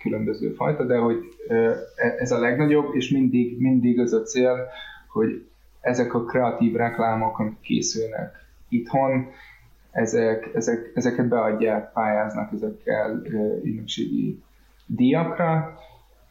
különböző 0.00 0.52
fajta, 0.52 0.84
de 0.84 0.96
hogy 0.96 1.16
e, 1.48 1.76
ez 2.18 2.30
a 2.30 2.38
legnagyobb, 2.38 2.94
és 2.94 3.10
mindig, 3.10 3.60
mindig 3.60 4.00
az 4.00 4.12
a 4.12 4.22
cél, 4.22 4.66
hogy 5.08 5.48
ezek 5.80 6.14
a 6.14 6.24
kreatív 6.24 6.74
reklámok, 6.74 7.38
amik 7.38 7.60
készülnek 7.60 8.46
itthon, 8.68 9.26
ezek, 9.90 10.50
ezek, 10.54 10.90
ezeket 10.94 11.28
beadják, 11.28 11.92
pályáznak 11.92 12.52
ezekkel 12.52 13.22
ügynökségi 13.62 14.42
díjakra, 14.86 15.78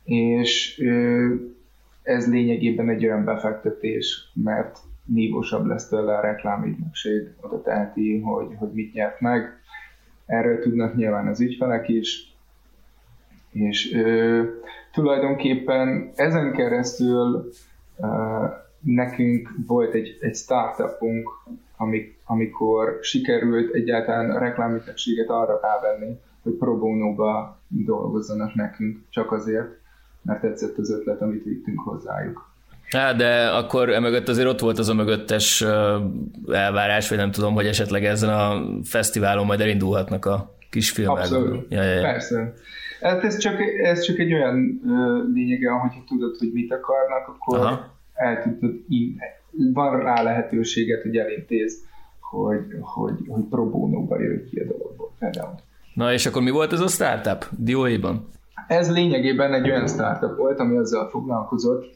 és 0.03 0.83
ez 2.03 2.29
lényegében 2.29 2.89
egy 2.89 3.05
olyan 3.05 3.23
befektetés, 3.23 4.31
mert 4.33 4.79
nívósabb 5.05 5.65
lesz 5.65 5.87
tőle 5.87 6.17
a 6.17 6.21
reklámügynökség, 6.21 7.33
oda 7.41 7.61
teheti, 7.61 8.19
hogy, 8.19 8.47
hogy 8.57 8.71
mit 8.71 8.93
nyert 8.93 9.19
meg. 9.19 9.59
Erről 10.25 10.59
tudnak 10.59 10.95
nyilván 10.95 11.27
az 11.27 11.39
ügyfelek 11.39 11.87
is, 11.89 12.35
és 13.51 13.93
ö, 13.93 14.43
tulajdonképpen 14.91 16.11
ezen 16.15 16.51
keresztül 16.53 17.49
ö, 17.99 18.45
nekünk 18.95 19.49
volt 19.67 19.93
egy, 19.93 20.17
egy 20.19 20.35
startupunk, 20.35 21.29
amik, 21.77 22.17
amikor 22.25 22.97
sikerült 23.01 23.73
egyáltalán 23.73 24.31
a 24.31 24.39
reklámügynökséget 24.39 25.29
arra 25.29 25.59
rávenni, 25.61 26.19
hogy 26.43 26.53
pro 26.53 26.77
bono 26.77 27.15
dolgozzanak 27.67 28.53
nekünk, 28.53 28.99
csak 29.09 29.31
azért, 29.31 29.67
mert 30.21 30.41
tetszett 30.41 30.77
az 30.77 30.91
ötlet, 30.91 31.21
amit 31.21 31.43
vittünk 31.43 31.79
hozzájuk. 31.79 32.49
Hát, 32.89 33.15
de 33.15 33.47
akkor 33.47 33.89
emögött 33.89 34.27
azért 34.27 34.47
ott 34.47 34.59
volt 34.59 34.77
az 34.77 34.89
a 34.89 34.93
mögöttes 34.93 35.61
elvárás, 36.47 37.09
vagy 37.09 37.17
nem 37.17 37.31
tudom, 37.31 37.53
hogy 37.53 37.65
esetleg 37.65 38.05
ezen 38.05 38.29
a 38.29 38.63
fesztiválon 38.83 39.45
majd 39.45 39.59
elindulhatnak 39.59 40.25
a 40.25 40.55
kis 40.69 40.91
filmek. 40.91 41.17
Abszolút, 41.17 41.65
ja, 41.69 41.83
ja, 41.83 41.93
ja. 41.93 42.01
persze. 42.01 42.53
Hát 43.01 43.23
ez 43.23 43.37
csak, 43.37 43.61
ez 43.83 44.01
csak 44.01 44.19
egy 44.19 44.33
olyan 44.33 44.81
lényege, 45.33 45.69
hogy 45.69 46.03
tudod, 46.07 46.37
hogy 46.37 46.51
mit 46.53 46.71
akarnak, 46.71 47.27
akkor 47.27 47.57
Aha 47.57 47.95
el 48.17 48.41
tudod, 48.43 48.75
van 49.73 49.99
rá 49.99 50.21
lehetőséget, 50.21 51.01
hogy 51.01 51.17
elintéz, 51.17 51.85
hogy, 52.19 52.65
hogy, 52.79 53.13
hogy 53.27 53.43
pro 53.49 53.69
bono 53.69 54.15
jön 54.19 54.45
ki 54.49 54.59
a 54.59 54.65
dologból 54.65 55.11
például. 55.19 55.55
Na 55.93 56.13
és 56.13 56.25
akkor 56.25 56.41
mi 56.41 56.49
volt 56.49 56.73
ez 56.73 56.79
a 56.79 56.87
startup 56.87 57.45
Dióéban? 57.57 58.27
Ez 58.67 58.91
lényegében 58.91 59.53
egy 59.53 59.69
olyan 59.69 59.87
startup 59.87 60.37
volt, 60.37 60.59
ami 60.59 60.77
azzal 60.77 61.09
foglalkozott, 61.09 61.95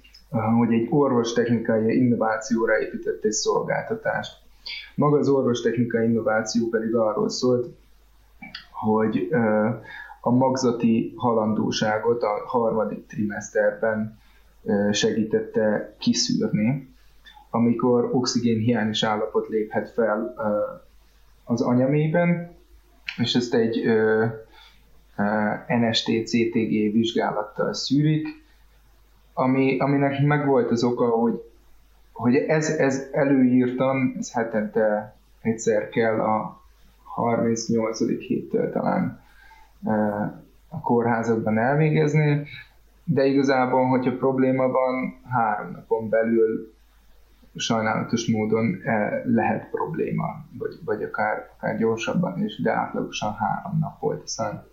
hogy 0.58 0.74
egy 0.74 0.88
orvostechnikai 0.90 1.96
innovációra 1.96 2.80
épített 2.80 3.24
egy 3.24 3.32
szolgáltatást. 3.32 4.34
Maga 4.96 5.18
az 5.18 5.30
orvostechnikai 5.30 6.06
innováció 6.06 6.68
pedig 6.70 6.96
arról 6.96 7.30
szólt, 7.30 7.68
hogy 8.72 9.28
a 10.22 10.30
magzati 10.30 11.14
halandóságot 11.16 12.24
a 12.24 12.44
harmadik 12.46 13.08
trimeszterben 13.08 14.20
segítette 14.92 15.96
kiszűrni, 16.00 16.90
amikor 17.50 18.10
oxigénhiányos 18.14 19.04
állapot 19.04 19.48
léphet 19.48 19.90
fel 19.90 20.36
az 21.44 21.62
anyamében, 21.62 22.56
és 23.18 23.36
ezt 23.36 23.54
egy 23.54 23.84
NST-CTG 25.68 26.92
vizsgálattal 26.92 27.74
szűrik, 27.74 28.28
ami, 29.34 29.80
aminek 29.80 30.22
meg 30.22 30.46
volt 30.46 30.72
az 30.72 30.84
oka, 30.84 31.10
hogy, 31.10 31.42
hogy 32.12 32.36
ez, 32.36 32.70
ez 32.70 33.08
előírtan, 33.12 34.16
ez 34.18 34.32
hetente 34.32 35.16
egyszer 35.42 35.90
kell 35.90 36.20
a 36.20 36.62
38. 37.04 38.00
héttől 38.20 38.72
talán 38.72 39.22
a 40.70 40.80
kórházakban 40.82 41.58
elvégezni, 41.58 42.48
de 43.04 43.26
igazából, 43.26 43.88
hogyha 43.88 44.18
probléma 44.18 44.68
van, 44.68 45.22
három 45.30 45.72
napon 45.72 46.10
belül 46.10 46.74
sajnálatos 47.56 48.28
módon 48.28 48.82
lehet 49.24 49.70
probléma, 49.70 50.46
vagy, 50.58 50.80
vagy 50.86 51.04
akár, 51.04 51.50
akár 51.58 51.78
gyorsabban 51.78 52.44
is, 52.44 52.62
de 52.62 52.72
átlagosan 52.72 53.34
három 53.34 53.80
nap 53.80 54.00
volt 54.00 54.24
a 54.38 54.68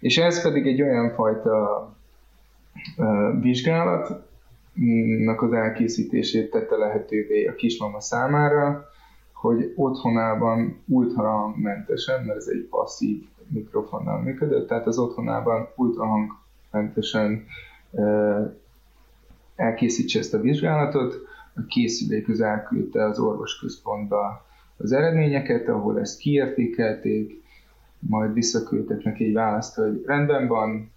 És 0.00 0.18
ez 0.18 0.42
pedig 0.42 0.66
egy 0.66 0.82
olyan 0.82 1.10
fajta 1.10 1.88
vizsgálatnak 3.40 5.42
az 5.42 5.52
elkészítését 5.52 6.50
tette 6.50 6.76
lehetővé 6.76 7.46
a 7.46 7.54
kismama 7.54 8.00
számára, 8.00 8.84
hogy 9.32 9.72
otthonában 9.76 10.82
ultrahangmentesen, 10.86 12.24
mert 12.24 12.38
ez 12.38 12.46
egy 12.46 12.66
passzív 12.70 13.24
mikrofonnal 13.48 14.22
működött, 14.22 14.68
tehát 14.68 14.86
az 14.86 14.98
otthonában 14.98 15.68
ultrahangmentesen 16.76 17.44
elkészítse 19.56 20.18
ezt 20.18 20.34
a 20.34 20.40
vizsgálatot, 20.40 21.14
a 21.54 21.64
készülék 21.66 22.28
az 22.28 22.40
elküldte 22.40 23.04
az 23.04 23.18
orvosközpontba 23.18 24.44
az 24.76 24.92
eredményeket, 24.92 25.68
ahol 25.68 26.00
ezt 26.00 26.18
kiértékelték, 26.18 27.44
majd 27.98 28.32
visszaküldtek 28.32 29.02
neki 29.02 29.24
egy 29.24 29.32
választ, 29.32 29.74
hogy 29.74 30.02
rendben 30.06 30.46
van, 30.46 30.90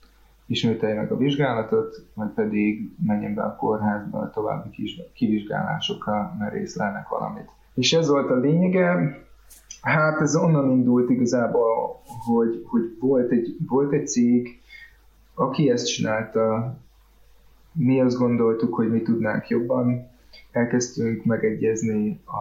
ismételje 0.46 0.96
meg 0.96 1.12
a 1.12 1.18
vizsgálatot, 1.18 2.06
vagy 2.14 2.30
pedig 2.30 2.92
menjen 3.06 3.34
be 3.34 3.42
a 3.42 3.56
kórházba 3.56 4.20
a 4.20 4.30
további 4.30 4.70
kivizsgálásokra, 5.14 6.36
mert 6.40 6.56
észlelnek 6.56 7.08
valamit. 7.08 7.50
És 7.74 7.94
ez 7.94 8.08
volt 8.08 8.30
a 8.30 8.36
lényege. 8.36 9.18
Hát 9.82 10.22
ez 10.22 10.36
onnan 10.36 10.70
indult 10.70 11.10
igazából, 11.10 12.02
hogy, 12.26 12.64
hogy 12.66 12.96
volt, 13.00 13.32
egy, 13.32 13.58
volt 13.68 13.92
egy 13.94 14.08
cég, 14.08 14.59
aki 15.40 15.70
ezt 15.70 15.88
csinálta, 15.88 16.76
mi 17.72 18.02
azt 18.02 18.18
gondoltuk, 18.18 18.74
hogy 18.74 18.92
mi 18.92 19.02
tudnánk 19.02 19.48
jobban, 19.48 20.08
elkezdtünk 20.52 21.26
megegyezni 21.26 22.22
a, 22.26 22.38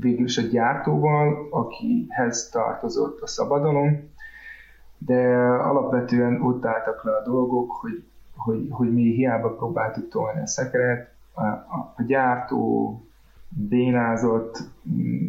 végül 0.00 0.24
is 0.24 0.38
a 0.38 0.42
gyártóval, 0.42 1.48
akihez 1.50 2.48
tartozott 2.48 3.20
a 3.20 3.26
szabadalom, 3.26 4.08
de 4.98 5.36
alapvetően 5.38 6.42
ott 6.42 6.64
álltak 6.64 7.04
le 7.04 7.12
a 7.12 7.22
dolgok, 7.22 7.72
hogy, 7.72 8.04
hogy, 8.36 8.66
hogy 8.70 8.92
mi 8.92 9.14
hiába 9.14 9.54
próbáltuk 9.54 10.08
tolni 10.08 10.40
a 10.40 10.46
szekeret, 10.46 11.14
a, 11.32 11.44
a, 11.46 11.94
a 11.96 12.02
gyártó 12.02 12.94
bénázott, 13.48 14.58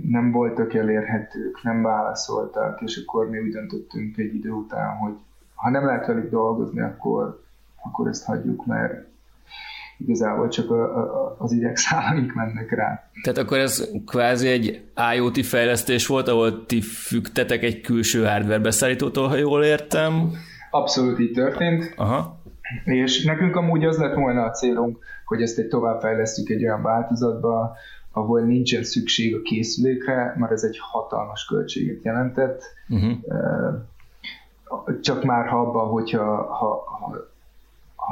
nem 0.08 0.32
voltak 0.32 0.74
elérhetők, 0.74 1.64
nem 1.64 1.82
válaszoltak, 1.82 2.82
és 2.82 3.04
akkor 3.06 3.30
mi 3.30 3.40
úgy 3.40 3.52
döntöttünk 3.52 4.18
egy 4.18 4.36
idő 4.36 4.52
után, 4.52 4.98
hogy 4.98 5.14
ha 5.62 5.70
nem 5.70 5.86
lehet 5.86 6.06
velük 6.06 6.30
dolgozni, 6.30 6.82
akkor, 6.82 7.44
akkor 7.84 8.08
ezt 8.08 8.26
hagyjuk, 8.26 8.66
mert 8.66 9.10
igazából 9.98 10.48
csak 10.48 10.72
a, 10.72 10.84
a, 10.98 11.36
az 11.38 11.52
idegszálaink 11.52 12.34
mennek 12.34 12.72
rá. 12.72 13.10
Tehát 13.24 13.40
akkor 13.40 13.58
ez 13.58 13.90
kvázi 14.06 14.48
egy 14.48 14.84
IoT 15.16 15.46
fejlesztés 15.46 16.08
volt, 16.08 16.28
ahol 16.28 16.66
ti 16.66 16.82
fügtetek 16.82 17.64
egy 17.64 17.82
külső 17.82 18.26
hardware 18.26 18.60
beszállítótól, 18.60 19.28
ha 19.28 19.36
jól 19.36 19.64
értem? 19.64 20.32
Abszolút 20.72 21.20
így 21.20 21.32
történt. 21.32 21.94
Aha. 21.96 22.40
És 22.84 23.24
nekünk 23.24 23.56
amúgy 23.56 23.86
az 23.86 23.98
lett 23.98 24.16
volna 24.16 24.44
a 24.44 24.52
célunk, 24.52 24.98
hogy 25.26 25.42
ezt 25.42 25.58
egy 25.58 25.68
továbbfejlesztjük 25.68 26.50
egy 26.50 26.64
olyan 26.64 26.82
változatba, 26.82 27.76
ahol 28.12 28.42
nincsen 28.42 28.84
szükség 28.84 29.36
a 29.36 29.42
készülékre, 29.42 30.36
mert 30.38 30.52
ez 30.52 30.64
egy 30.64 30.78
hatalmas 30.80 31.46
költséget 31.46 32.04
jelentett. 32.04 32.64
Uh-huh. 32.90 33.12
Csak 35.02 35.24
már 35.24 35.48
ha 35.48 35.60
abban, 35.60 35.88
hogyha 35.88 36.24
ha, 36.44 36.84
ha 37.00 37.30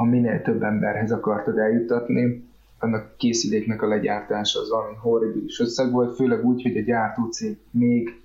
ha 0.00 0.04
minél 0.04 0.42
több 0.42 0.62
emberhez 0.62 1.12
akartad 1.12 1.58
eljuttatni, 1.58 2.48
annak 2.78 3.16
készüléknek 3.16 3.82
a 3.82 3.86
legyártása 3.86 4.60
az 4.60 4.70
valami 4.70 4.94
horribilis 5.00 5.60
összeg 5.60 5.90
volt, 5.90 6.14
főleg 6.14 6.44
úgy, 6.44 6.62
hogy 6.62 6.76
a 6.76 6.80
gyártócég 6.80 7.58
még 7.70 8.22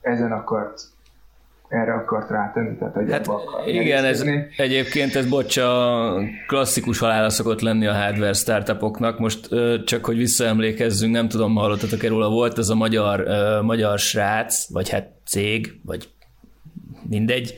ezen 0.00 0.32
akart 0.32 0.80
erre 1.68 1.92
akart 1.92 2.30
rátenni, 2.30 2.76
tehát 2.76 2.94
hogy 2.94 3.10
hát 3.10 3.28
igen, 3.66 4.04
ez, 4.04 4.24
egyébként 4.56 5.14
ez 5.14 5.28
bocsa 5.28 6.12
klasszikus 6.46 6.98
halála 6.98 7.30
szokott 7.30 7.60
lenni 7.60 7.86
a 7.86 7.94
hardware 7.94 8.32
startupoknak. 8.32 9.18
Most 9.18 9.48
csak, 9.84 10.04
hogy 10.04 10.16
visszaemlékezzünk, 10.16 11.12
nem 11.12 11.28
tudom, 11.28 11.54
hallottatok 11.54 12.02
erről, 12.02 12.28
volt 12.28 12.58
ez 12.58 12.68
a 12.68 12.74
magyar, 12.74 13.24
magyar 13.62 13.98
srác, 13.98 14.72
vagy 14.72 14.88
hát 14.88 15.10
cég, 15.26 15.80
vagy 15.84 16.08
mindegy, 17.08 17.54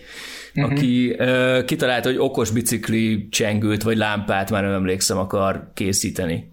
uh-huh. 0.55 0.73
aki 0.73 1.17
uh, 1.19 1.65
kitalálta, 1.65 2.09
hogy 2.09 2.19
okos 2.19 2.51
bicikli 2.51 3.29
csengőt 3.29 3.83
vagy 3.83 3.97
lámpát, 3.97 4.51
már 4.51 4.63
nem 4.63 4.73
emlékszem, 4.73 5.19
akar 5.19 5.71
készíteni. 5.75 6.53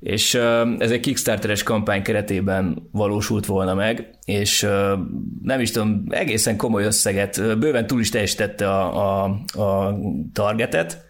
És 0.00 0.34
uh, 0.34 0.68
ez 0.78 0.90
egy 0.90 1.00
Kickstarteres 1.00 1.62
kampány 1.62 2.02
keretében 2.02 2.88
valósult 2.92 3.46
volna 3.46 3.74
meg, 3.74 4.10
és 4.24 4.62
uh, 4.62 4.98
nem 5.42 5.60
is 5.60 5.70
tudom, 5.70 6.04
egészen 6.08 6.56
komoly 6.56 6.84
összeget, 6.84 7.58
bőven 7.58 7.86
túl 7.86 8.00
is 8.00 8.08
teljesítette 8.08 8.70
a, 8.70 9.24
a, 9.24 9.24
a 9.62 9.98
targetet, 10.32 11.04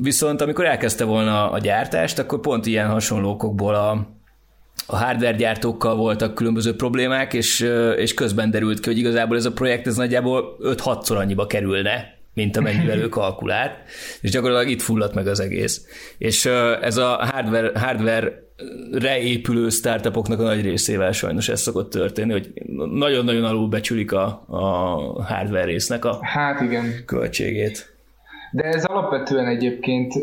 viszont 0.00 0.40
amikor 0.40 0.64
elkezdte 0.64 1.04
volna 1.04 1.50
a 1.50 1.58
gyártást, 1.58 2.18
akkor 2.18 2.40
pont 2.40 2.66
ilyen 2.66 2.88
hasonlókokból 2.88 3.74
a, 3.74 4.15
a 4.86 4.96
hardware 4.96 5.36
gyártókkal 5.36 5.96
voltak 5.96 6.34
különböző 6.34 6.76
problémák, 6.76 7.34
és, 7.34 7.60
és 7.96 8.14
közben 8.14 8.50
derült 8.50 8.80
ki, 8.80 8.88
hogy 8.88 8.98
igazából 8.98 9.36
ez 9.36 9.44
a 9.44 9.52
projekt 9.52 9.86
ez 9.86 9.96
nagyjából 9.96 10.56
5-6-szor 10.62 11.16
annyiba 11.16 11.46
kerülne, 11.46 12.14
mint 12.34 12.56
amennyivel 12.56 12.98
ő 13.04 13.08
kalkulált, 13.08 13.72
és 14.20 14.30
gyakorlatilag 14.30 14.72
itt 14.72 14.82
fulladt 14.82 15.14
meg 15.14 15.26
az 15.26 15.40
egész. 15.40 15.86
És 16.18 16.46
ez 16.80 16.96
a 16.96 17.28
hardware, 17.32 17.78
hardware 17.78 18.44
reépülő 18.92 19.68
startupoknak 19.68 20.40
a 20.40 20.42
nagy 20.42 20.62
részével 20.62 21.12
sajnos 21.12 21.48
ez 21.48 21.60
szokott 21.60 21.90
történni, 21.90 22.32
hogy 22.32 22.52
nagyon-nagyon 22.92 23.44
alul 23.44 23.68
becsülik 23.68 24.12
a, 24.12 24.44
a 24.46 24.62
hardware 25.22 25.64
résznek 25.64 26.04
a 26.04 26.18
hát 26.22 26.60
igen. 26.60 26.84
költségét. 27.06 27.94
De 28.50 28.62
ez 28.62 28.84
alapvetően 28.84 29.46
egyébként 29.46 30.14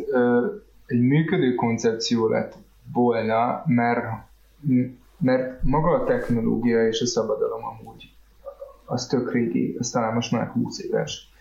egy 0.85 0.99
működő 0.99 1.55
koncepció 1.55 2.27
lett 2.27 2.53
volna, 2.93 3.63
mert 3.65 4.05
mert 5.17 5.63
maga 5.63 5.89
a 5.89 6.03
technológia 6.03 6.87
és 6.87 7.01
a 7.01 7.05
szabadalom 7.05 7.63
amúgy 7.65 8.13
az 8.85 9.07
tök 9.07 9.31
régi, 9.31 9.75
az 9.79 9.89
talán 9.89 10.13
most 10.13 10.31
már 10.31 10.47
20 10.47 10.83
éves. 10.83 11.31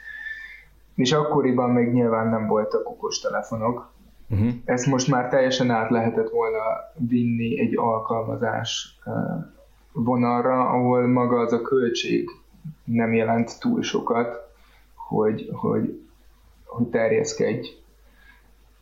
És 0.94 1.12
akkoriban 1.12 1.70
még 1.70 1.92
nyilván 1.92 2.28
nem 2.28 2.46
voltak 2.46 2.88
okos 2.88 3.20
telefonok. 3.20 3.90
Uh-huh. 4.30 4.48
Ezt 4.64 4.86
most 4.86 5.08
már 5.08 5.28
teljesen 5.28 5.70
át 5.70 5.90
lehetett 5.90 6.30
volna 6.30 6.58
vinni 6.94 7.60
egy 7.60 7.76
alkalmazás 7.76 8.98
vonalra, 9.92 10.68
ahol 10.68 11.06
maga 11.06 11.38
az 11.38 11.52
a 11.52 11.62
költség 11.62 12.30
nem 12.84 13.14
jelent 13.14 13.60
túl 13.60 13.82
sokat, 13.82 14.50
hogy, 14.94 15.48
hogy, 15.52 16.00
hogy 16.64 16.86
terjeszkedj 16.86 17.68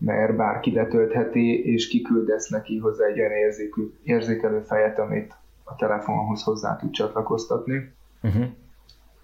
mert 0.00 0.36
bárki 0.36 0.72
letöltheti, 0.72 1.72
és 1.72 1.88
kiküldesz 1.88 2.48
neki 2.48 2.78
hozzá 2.78 3.06
egy 3.06 3.18
olyan 3.18 3.32
érzékű, 3.32 3.92
érzékelő 4.02 4.60
fejet, 4.60 4.98
amit 4.98 5.34
a 5.64 5.76
telefonhoz 5.76 6.42
hozzá 6.42 6.76
tud 6.76 6.90
csatlakoztatni, 6.90 7.92
uh-huh. 8.22 8.44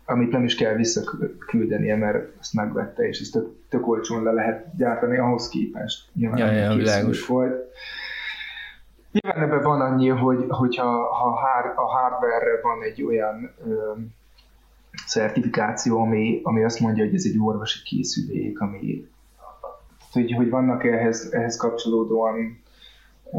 amit 0.04 0.30
nem 0.30 0.44
is 0.44 0.54
kell 0.54 0.74
visszaküldenie, 0.74 1.96
mert 1.96 2.38
ezt 2.40 2.54
megvette, 2.54 3.08
és 3.08 3.20
ezt 3.20 3.32
tök, 3.32 3.48
tök 3.68 3.88
olcsón 3.88 4.22
le 4.22 4.32
lehet 4.32 4.76
gyártani 4.76 5.18
ahhoz 5.18 5.48
képest. 5.48 6.08
Nyilván 6.12 6.38
ja, 6.38 6.50
ja, 6.52 6.74
világos. 6.74 7.26
volt. 7.26 7.72
Nyilván 9.12 9.42
ebben 9.42 9.62
van 9.62 9.80
annyi, 9.80 10.08
hogy 10.08 10.44
hogyha 10.48 11.14
ha 11.14 11.26
a 11.76 11.86
hardware 11.86 12.60
van 12.62 12.82
egy 12.82 13.02
olyan 13.02 13.54
ö, 13.66 13.92
szertifikáció, 15.06 16.00
ami, 16.00 16.40
ami 16.42 16.64
azt 16.64 16.80
mondja, 16.80 17.04
hogy 17.04 17.14
ez 17.14 17.24
egy 17.24 17.38
orvosi 17.38 17.82
készülék, 17.82 18.60
ami 18.60 19.08
hogy, 20.12 20.32
hogy 20.32 20.50
vannak 20.50 20.84
ehhez, 20.84 21.28
ehhez 21.32 21.56
kapcsolódóan 21.56 22.64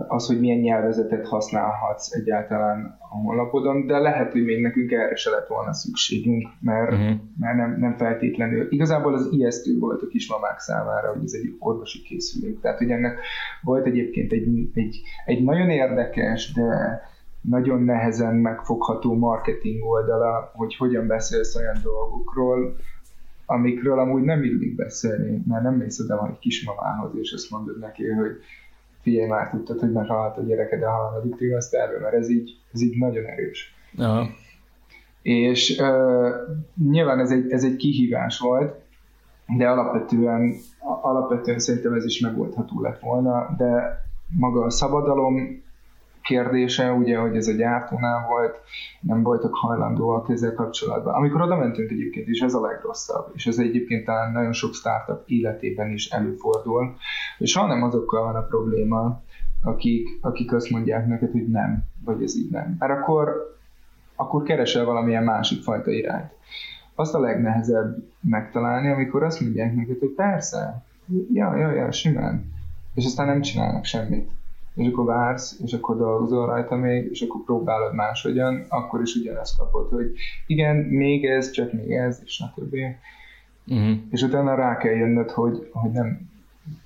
az, 0.07 0.27
hogy 0.27 0.39
milyen 0.39 0.59
nyelvezetet 0.59 1.27
használhatsz 1.27 2.11
egyáltalán 2.11 2.97
a 2.99 3.15
honlapodon, 3.15 3.85
de 3.85 3.97
lehet, 3.97 4.31
hogy 4.31 4.43
még 4.43 4.61
nekünk 4.61 4.91
erre 4.91 5.15
se 5.15 5.29
lett 5.29 5.47
volna 5.47 5.73
szükségünk, 5.73 6.47
mert, 6.61 6.91
uh-huh. 6.91 7.15
mert 7.39 7.57
nem, 7.57 7.75
nem 7.79 7.97
feltétlenül. 7.97 8.67
Igazából 8.69 9.13
az 9.13 9.29
ijesztő 9.31 9.79
volt 9.79 10.01
a 10.01 10.07
kismamák 10.07 10.59
számára, 10.59 11.13
hogy 11.13 11.23
ez 11.23 11.33
egy 11.33 11.55
orvosi 11.59 12.01
készülék. 12.01 12.59
Tehát, 12.59 12.77
hogy 12.77 12.91
ennek 12.91 13.19
volt 13.61 13.85
egyébként 13.85 14.31
egy, 14.31 14.69
egy, 14.73 15.01
egy 15.25 15.43
nagyon 15.43 15.69
érdekes, 15.69 16.53
de 16.53 17.01
nagyon 17.41 17.81
nehezen 17.81 18.35
megfogható 18.35 19.13
marketing 19.13 19.85
oldala, 19.85 20.51
hogy 20.55 20.75
hogyan 20.75 21.07
beszélsz 21.07 21.55
olyan 21.55 21.77
dolgokról, 21.83 22.75
amikről 23.49 23.99
amúgy 23.99 24.23
nem 24.23 24.43
illik 24.43 24.75
beszélni, 24.75 25.43
mert 25.47 25.63
nem 25.63 25.75
mész 25.75 25.99
oda 25.99 26.27
egy 26.27 26.39
kismamához, 26.39 27.11
és 27.15 27.31
azt 27.31 27.49
mondod 27.51 27.79
neki, 27.79 28.07
hogy 28.07 28.31
figyelj 29.01 29.27
már, 29.27 29.49
tudtad, 29.49 29.79
hogy 29.79 29.91
meghalt 29.91 30.37
a 30.37 30.41
gyereked 30.41 30.83
a 30.83 30.89
harmadik 30.89 31.35
trimeszterben, 31.35 32.01
mert 32.01 32.13
ez 32.13 32.29
így, 32.29 32.57
ez 32.73 32.81
így 32.81 32.97
nagyon 32.97 33.25
erős. 33.25 33.75
Aha. 33.97 34.27
És 35.21 35.79
uh, 35.79 36.29
nyilván 36.89 37.19
ez 37.19 37.31
egy, 37.31 37.51
ez 37.51 37.63
egy 37.63 37.75
kihívás 37.75 38.39
volt, 38.39 38.75
de 39.57 39.69
alapvetően, 39.69 40.53
alapvetően 41.01 41.59
szerintem 41.59 41.93
ez 41.93 42.05
is 42.05 42.19
megoldható 42.19 42.81
lett 42.81 42.99
volna, 42.99 43.55
de 43.57 44.01
maga 44.37 44.63
a 44.63 44.69
szabadalom 44.69 45.63
kérdése, 46.27 46.91
ugye, 46.91 47.17
hogy 47.17 47.35
ez 47.35 47.47
a 47.47 47.51
gyártónál 47.51 48.27
volt, 48.27 48.59
nem 48.99 49.23
voltak 49.23 49.55
hajlandóak 49.55 50.29
ezzel 50.29 50.53
kapcsolatban. 50.53 51.13
Amikor 51.13 51.41
oda 51.41 51.55
mentünk 51.55 51.91
egyébként, 51.91 52.27
és 52.27 52.39
ez 52.39 52.53
a 52.53 52.61
legrosszabb, 52.61 53.31
és 53.33 53.47
ez 53.47 53.57
egyébként 53.57 54.05
talán 54.05 54.31
nagyon 54.31 54.53
sok 54.53 54.73
startup 54.73 55.21
életében 55.25 55.91
is 55.91 56.09
előfordul, 56.09 56.95
és 57.37 57.51
soha 57.51 57.67
nem 57.67 57.83
azokkal 57.83 58.23
van 58.23 58.35
a 58.35 58.47
probléma, 58.47 59.21
akik, 59.63 60.07
akik 60.21 60.53
azt 60.53 60.69
mondják 60.69 61.07
neked, 61.07 61.31
hogy 61.31 61.47
nem, 61.47 61.83
vagy 62.05 62.23
ez 62.23 62.37
így 62.37 62.51
nem. 62.51 62.75
Mert 62.79 62.91
akkor, 62.91 63.55
akkor 64.15 64.43
keresel 64.43 64.85
valamilyen 64.85 65.23
másik 65.23 65.63
fajta 65.63 65.91
irányt. 65.91 66.31
Azt 66.95 67.13
a 67.13 67.19
legnehezebb 67.19 68.03
megtalálni, 68.21 68.91
amikor 68.91 69.23
azt 69.23 69.41
mondják 69.41 69.75
neked, 69.75 69.99
hogy 69.99 70.13
persze, 70.15 70.83
ja, 71.33 71.55
ja, 71.55 71.71
ja, 71.71 71.91
simán, 71.91 72.53
és 72.93 73.05
aztán 73.05 73.27
nem 73.27 73.41
csinálnak 73.41 73.85
semmit 73.85 74.35
és 74.77 74.87
akkor 74.87 75.05
vársz, 75.05 75.59
és 75.63 75.73
akkor 75.73 75.97
dolgozol 75.97 76.45
rajta 76.45 76.75
még, 76.75 77.09
és 77.11 77.21
akkor 77.21 77.41
próbálod 77.45 77.93
máshogyan, 77.93 78.65
akkor 78.69 79.01
is 79.01 79.15
ugyanezt 79.15 79.57
kapod, 79.57 79.89
hogy 79.89 80.13
igen, 80.47 80.75
még 80.75 81.25
ez, 81.25 81.51
csak 81.51 81.73
még 81.73 81.91
ez, 81.91 82.21
és 82.25 82.39
a 82.39 82.53
többi. 82.55 82.85
Uh-huh. 83.67 83.97
És 84.09 84.21
utána 84.21 84.55
rá 84.55 84.77
kell 84.77 84.93
jönnöd, 84.93 85.31
hogy, 85.31 85.69
hogy 85.71 85.91
nem, 85.91 86.29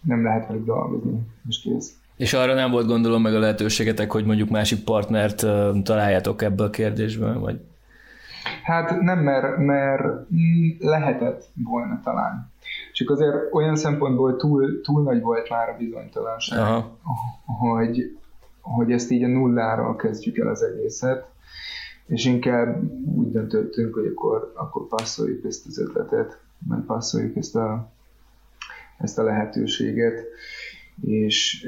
nem 0.02 0.24
lehet 0.24 0.48
velük 0.48 0.66
dolgozni, 0.66 1.20
és 1.50 1.60
kész. 1.60 1.96
És 2.18 2.34
arra 2.34 2.54
nem 2.54 2.72
volt 2.72 2.88
gondolom 2.88 3.22
meg 3.22 3.36
a 3.36 3.40
lehetőségetek, 3.40 4.12
hogy 4.12 4.26
mondjuk 4.26 4.50
másik 4.50 4.84
partnert 4.84 5.42
uh, 5.42 5.82
találjátok 5.82 6.42
ebből 6.42 6.68
a 6.68 6.70
kérdésből, 6.70 7.40
vagy? 7.40 7.60
Hát 8.64 9.02
nem, 9.02 9.20
mert, 9.20 9.58
mert 9.58 10.04
lehetett 10.80 11.46
volna 11.64 12.00
talán. 12.04 12.52
Csak 12.94 13.10
azért 13.10 13.54
olyan 13.54 13.76
szempontból 13.76 14.36
túl, 14.36 14.82
túl 14.82 15.04
nagy 15.04 15.22
volt 15.22 15.50
már 15.50 15.70
a 15.70 15.78
bizonytalanság, 15.78 16.60
Aha. 16.60 16.98
hogy, 17.44 18.18
hogy 18.62 18.92
ezt 18.92 19.12
így 19.12 19.24
a 19.24 19.28
nulláról 19.28 19.96
kezdjük 19.96 20.38
el 20.38 20.48
az 20.48 20.64
egészet, 20.64 21.30
és 22.06 22.26
inkább 22.26 22.84
úgy 23.16 23.32
döntöttünk, 23.32 23.94
hogy 23.94 24.06
akkor, 24.06 24.52
akkor 24.56 24.88
passzoljuk 24.88 25.46
ezt 25.46 25.66
az 25.68 25.80
ötletet, 25.80 26.40
meg 26.68 26.80
passzoljuk 26.80 27.36
ezt 27.36 27.56
a, 27.56 27.92
ezt 28.98 29.18
a 29.20 29.24
lehetőséget, 29.24 30.20
és 31.02 31.68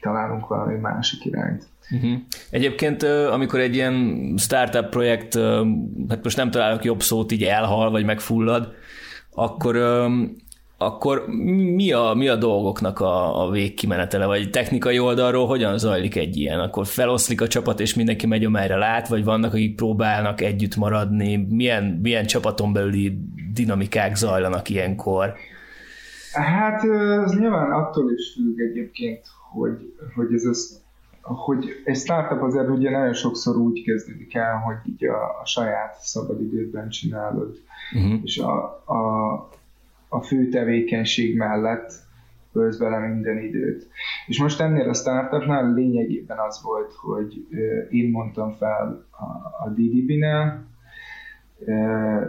e, 0.00 0.08
találunk 0.08 0.48
valami 0.48 0.74
másik 0.74 1.24
irányt. 1.24 1.68
Uh-huh. 1.90 2.18
Egyébként, 2.50 3.02
amikor 3.02 3.60
egy 3.60 3.74
ilyen 3.74 4.34
startup 4.36 4.88
projekt, 4.88 5.34
hát 6.08 6.22
most 6.22 6.36
nem 6.36 6.50
találok 6.50 6.84
jobb 6.84 7.02
szót, 7.02 7.32
így 7.32 7.42
elhal, 7.42 7.90
vagy 7.90 8.04
megfullad, 8.04 8.72
akkor 9.34 9.76
akkor 10.82 11.26
mi 11.74 11.92
a, 11.92 12.12
mi 12.14 12.28
a 12.28 12.36
dolgoknak 12.36 13.00
a, 13.00 13.44
a 13.44 13.50
végkimenetele, 13.50 14.26
vagy 14.26 14.50
technikai 14.50 14.98
oldalról 14.98 15.46
hogyan 15.46 15.78
zajlik 15.78 16.16
egy 16.16 16.36
ilyen? 16.36 16.60
Akkor 16.60 16.86
feloszlik 16.86 17.40
a 17.40 17.46
csapat, 17.46 17.80
és 17.80 17.94
mindenki 17.94 18.26
megy, 18.26 18.44
amerre 18.44 18.76
lát, 18.76 19.08
vagy 19.08 19.24
vannak, 19.24 19.52
akik 19.52 19.74
próbálnak 19.74 20.40
együtt 20.40 20.76
maradni? 20.76 21.36
Milyen, 21.36 21.98
milyen 22.02 22.26
csapaton 22.26 22.72
belüli 22.72 23.18
dinamikák 23.52 24.16
zajlanak 24.16 24.68
ilyenkor? 24.68 25.34
Hát 26.32 26.82
ez 27.24 27.38
nyilván 27.38 27.70
attól 27.70 28.12
is 28.12 28.32
függ 28.32 28.60
egyébként, 28.60 29.20
hogy, 29.52 29.94
hogy 30.14 30.34
ez 30.34 30.44
az, 30.44 30.82
hogy 31.22 31.64
egy 31.84 31.96
startup 31.96 32.42
azért 32.42 32.68
ugye 32.68 32.90
nagyon 32.90 33.12
sokszor 33.12 33.56
úgy 33.56 33.82
kezdődik 33.82 34.34
el, 34.34 34.56
hogy 34.56 34.92
így 34.92 35.04
a, 35.04 35.40
a 35.40 35.46
saját 35.46 35.96
szabadidődben 36.00 36.88
csinálod 36.88 37.58
uh-huh. 37.94 38.20
és 38.22 38.38
a, 38.38 38.82
a, 38.84 39.32
a 40.08 40.20
fő 40.20 40.48
tevékenység 40.48 41.36
mellett 41.36 41.92
ölsz 42.52 42.76
bele 42.76 42.98
minden 42.98 43.38
időt. 43.38 43.88
És 44.26 44.40
most 44.40 44.60
ennél 44.60 44.88
a 44.88 44.94
startupnál 44.94 45.72
lényegében 45.72 46.38
az 46.38 46.62
volt, 46.62 46.92
hogy 46.92 47.46
én 47.90 48.10
mondtam 48.10 48.52
fel 48.56 49.06
a, 49.10 49.24
a 49.64 49.68
DDB-nél, 49.68 50.64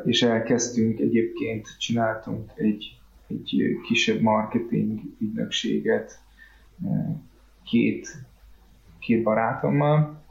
és 0.05 0.21
elkezdtünk 0.23 0.99
egyébként, 0.99 1.67
csináltunk 1.77 2.51
egy, 2.55 2.99
egy 3.27 3.79
kisebb 3.87 4.21
marketing 4.21 4.99
ügynökséget 5.19 6.19
két, 7.63 8.07
két 8.99 9.23
barátommal, 9.23 10.23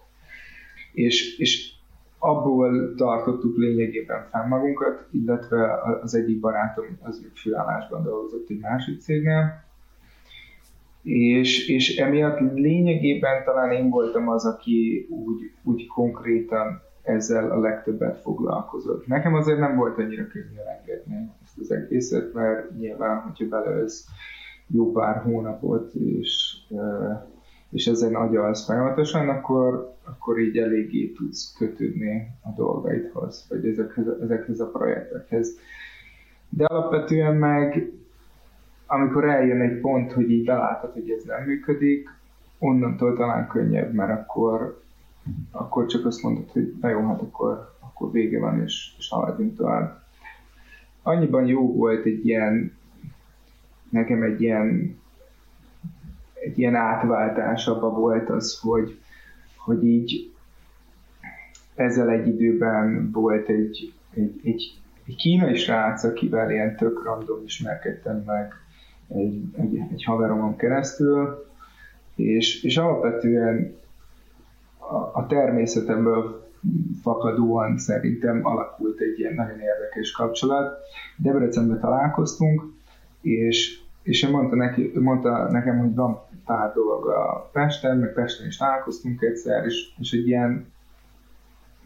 és, 0.93 1.39
és 1.39 1.73
abból 2.19 2.95
tartottuk 2.95 3.57
lényegében 3.57 4.29
fel 4.31 4.47
magunkat, 4.47 5.09
illetve 5.11 5.81
az 6.03 6.15
egyik 6.15 6.41
barátom 6.41 6.85
az 7.03 7.31
főállásban 7.35 8.03
dolgozott 8.03 8.49
egy 8.49 8.61
másik 8.61 9.01
cégnél, 9.01 9.65
és, 11.03 11.69
és 11.69 11.97
emiatt 11.97 12.39
lényegében 12.55 13.45
talán 13.45 13.71
én 13.73 13.91
voltam 13.91 14.29
az, 14.29 14.45
aki 14.45 15.07
úgy, 15.11 15.53
úgy 15.63 15.87
konkrétan 15.87 16.83
ezzel 17.03 17.51
a 17.51 17.61
legtöbbet 17.61 18.21
foglalkozott. 18.21 19.07
Nekem 19.07 19.35
azért 19.35 19.59
nem 19.59 19.77
volt 19.77 19.99
annyira 19.99 20.27
könnyű 20.27 20.57
elengedni 20.57 21.31
ezt 21.45 21.59
az 21.59 21.71
egészet, 21.71 22.33
mert 22.33 22.79
nyilván, 22.79 23.21
hogyha 23.21 23.49
beleölsz 23.49 24.07
jó 24.73 24.93
pár 24.93 25.23
hónapot, 25.23 25.95
és 25.95 26.57
és 27.71 27.87
ezen 27.87 28.15
agyalsz 28.15 28.65
folyamatosan, 28.65 29.29
akkor, 29.29 29.95
akkor 30.05 30.39
így 30.39 30.57
eléggé 30.57 31.13
tudsz 31.13 31.55
kötődni 31.59 32.29
a 32.43 32.49
dolgaidhoz, 32.57 33.47
vagy 33.49 33.67
ezekhez, 33.67 34.07
ezekhez 34.23 34.61
a 34.61 34.71
projektekhez. 34.71 35.59
De 36.49 36.65
alapvetően 36.65 37.37
meg, 37.37 37.93
amikor 38.87 39.25
eljön 39.25 39.61
egy 39.61 39.81
pont, 39.81 40.13
hogy 40.13 40.31
így 40.31 40.45
belátod, 40.45 40.93
hogy 40.93 41.11
ez 41.11 41.25
nem 41.25 41.45
működik, 41.45 42.09
onnantól 42.59 43.17
talán 43.17 43.49
könnyebb, 43.49 43.93
mert 43.93 44.21
akkor, 44.21 44.83
akkor 45.51 45.87
csak 45.87 46.07
azt 46.07 46.23
mondod, 46.23 46.51
hogy 46.51 46.75
na 46.81 46.89
jó, 46.89 47.07
hát 47.07 47.21
akkor, 47.21 47.75
akkor 47.81 48.11
vége 48.11 48.41
van, 48.41 48.63
és, 48.63 48.95
és 48.99 49.09
haladjunk 49.09 49.57
tovább. 49.57 50.03
Annyiban 51.03 51.47
jó 51.47 51.75
volt 51.75 52.05
egy 52.05 52.27
ilyen, 52.27 52.79
nekem 53.91 54.23
egy 54.23 54.41
ilyen 54.43 54.99
egy 56.41 56.59
ilyen 56.59 56.75
átváltás 56.75 57.67
abba 57.67 57.91
volt 57.91 58.29
az, 58.29 58.59
hogy, 58.63 58.99
hogy 59.57 59.85
így 59.85 60.33
ezzel 61.75 62.09
egy 62.11 62.27
időben 62.27 63.11
volt 63.13 63.49
egy, 63.49 63.93
egy, 64.15 64.41
egy, 64.45 64.81
egy 65.07 65.17
kínai 65.17 65.55
srác, 65.55 66.05
akivel 66.05 66.51
ilyen 66.51 66.77
tök 66.77 67.05
random 67.05 67.43
ismerkedtem 67.45 68.23
meg 68.27 68.53
egy, 69.09 69.43
egy, 69.57 69.77
egy 69.93 70.05
haveromon 70.05 70.57
keresztül, 70.57 71.47
és, 72.15 72.63
és 72.63 72.77
alapvetően 72.77 73.77
a, 74.79 75.19
a 75.19 75.27
természetemből 75.29 76.49
fakadóan 77.03 77.79
szerintem 77.79 78.47
alakult 78.47 79.01
egy 79.01 79.19
ilyen 79.19 79.35
nagyon 79.35 79.61
érdekes 79.61 80.11
kapcsolat. 80.11 80.79
Debrecenben 81.17 81.81
találkoztunk, 81.81 82.63
és, 83.21 83.80
és 84.03 84.25
ő 84.25 84.31
mondta, 84.31 84.57
neki, 84.57 84.93
mondta 84.95 85.51
nekem, 85.51 85.79
hogy 85.79 85.95
van 85.95 86.21
pár 86.45 86.73
dolga 86.73 87.51
Pesten, 87.53 87.99
meg 87.99 88.13
Pesten 88.13 88.47
is 88.47 88.57
találkoztunk 88.57 89.23
egyszer, 89.23 89.65
és, 89.65 89.93
és 89.99 90.13
egy 90.13 90.27
ilyen, 90.27 90.73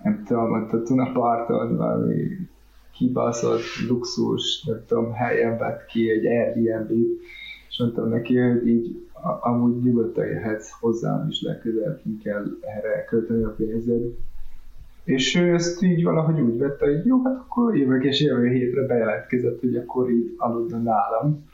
nem 0.03 0.23
tudom, 0.27 0.53
ott 0.53 0.73
a 0.73 0.83
Tunaparton 0.83 1.77
valami 1.77 2.27
kibaszott 2.93 3.63
luxus, 3.89 4.65
nem 4.65 4.85
tudom, 4.87 5.13
helyen 5.13 5.59
vett 5.59 5.87
ki 5.87 6.11
egy 6.11 6.27
airbnb 6.27 6.91
és 7.75 7.81
mondtam 7.81 8.09
neki, 8.09 8.39
hogy 8.39 8.67
így 8.67 8.97
amúgy 9.41 9.83
nyugodtan 9.83 10.27
jöhetsz 10.27 10.71
hozzám 10.81 11.27
is 11.29 11.43
legközelebb, 11.43 12.01
kell 12.23 12.45
erre 12.61 13.05
költeni 13.05 13.43
a 13.43 13.55
pénzed. 13.57 14.03
És 15.05 15.37
ő 15.37 15.55
ezt 15.55 15.83
így 15.83 16.05
valahogy 16.05 16.41
úgy 16.41 16.59
vette, 16.59 16.87
hogy 16.87 17.07
jó, 17.07 17.23
hát 17.25 17.37
akkor 17.37 17.77
jövök, 17.77 18.05
és 18.05 18.21
jövő 18.21 18.49
hétre 18.49 18.87
bejelentkezett, 18.87 19.61
hogy 19.61 19.77
akkor 19.77 20.11
így 20.11 20.35
aludna 20.37 20.79
nálam. 20.79 21.45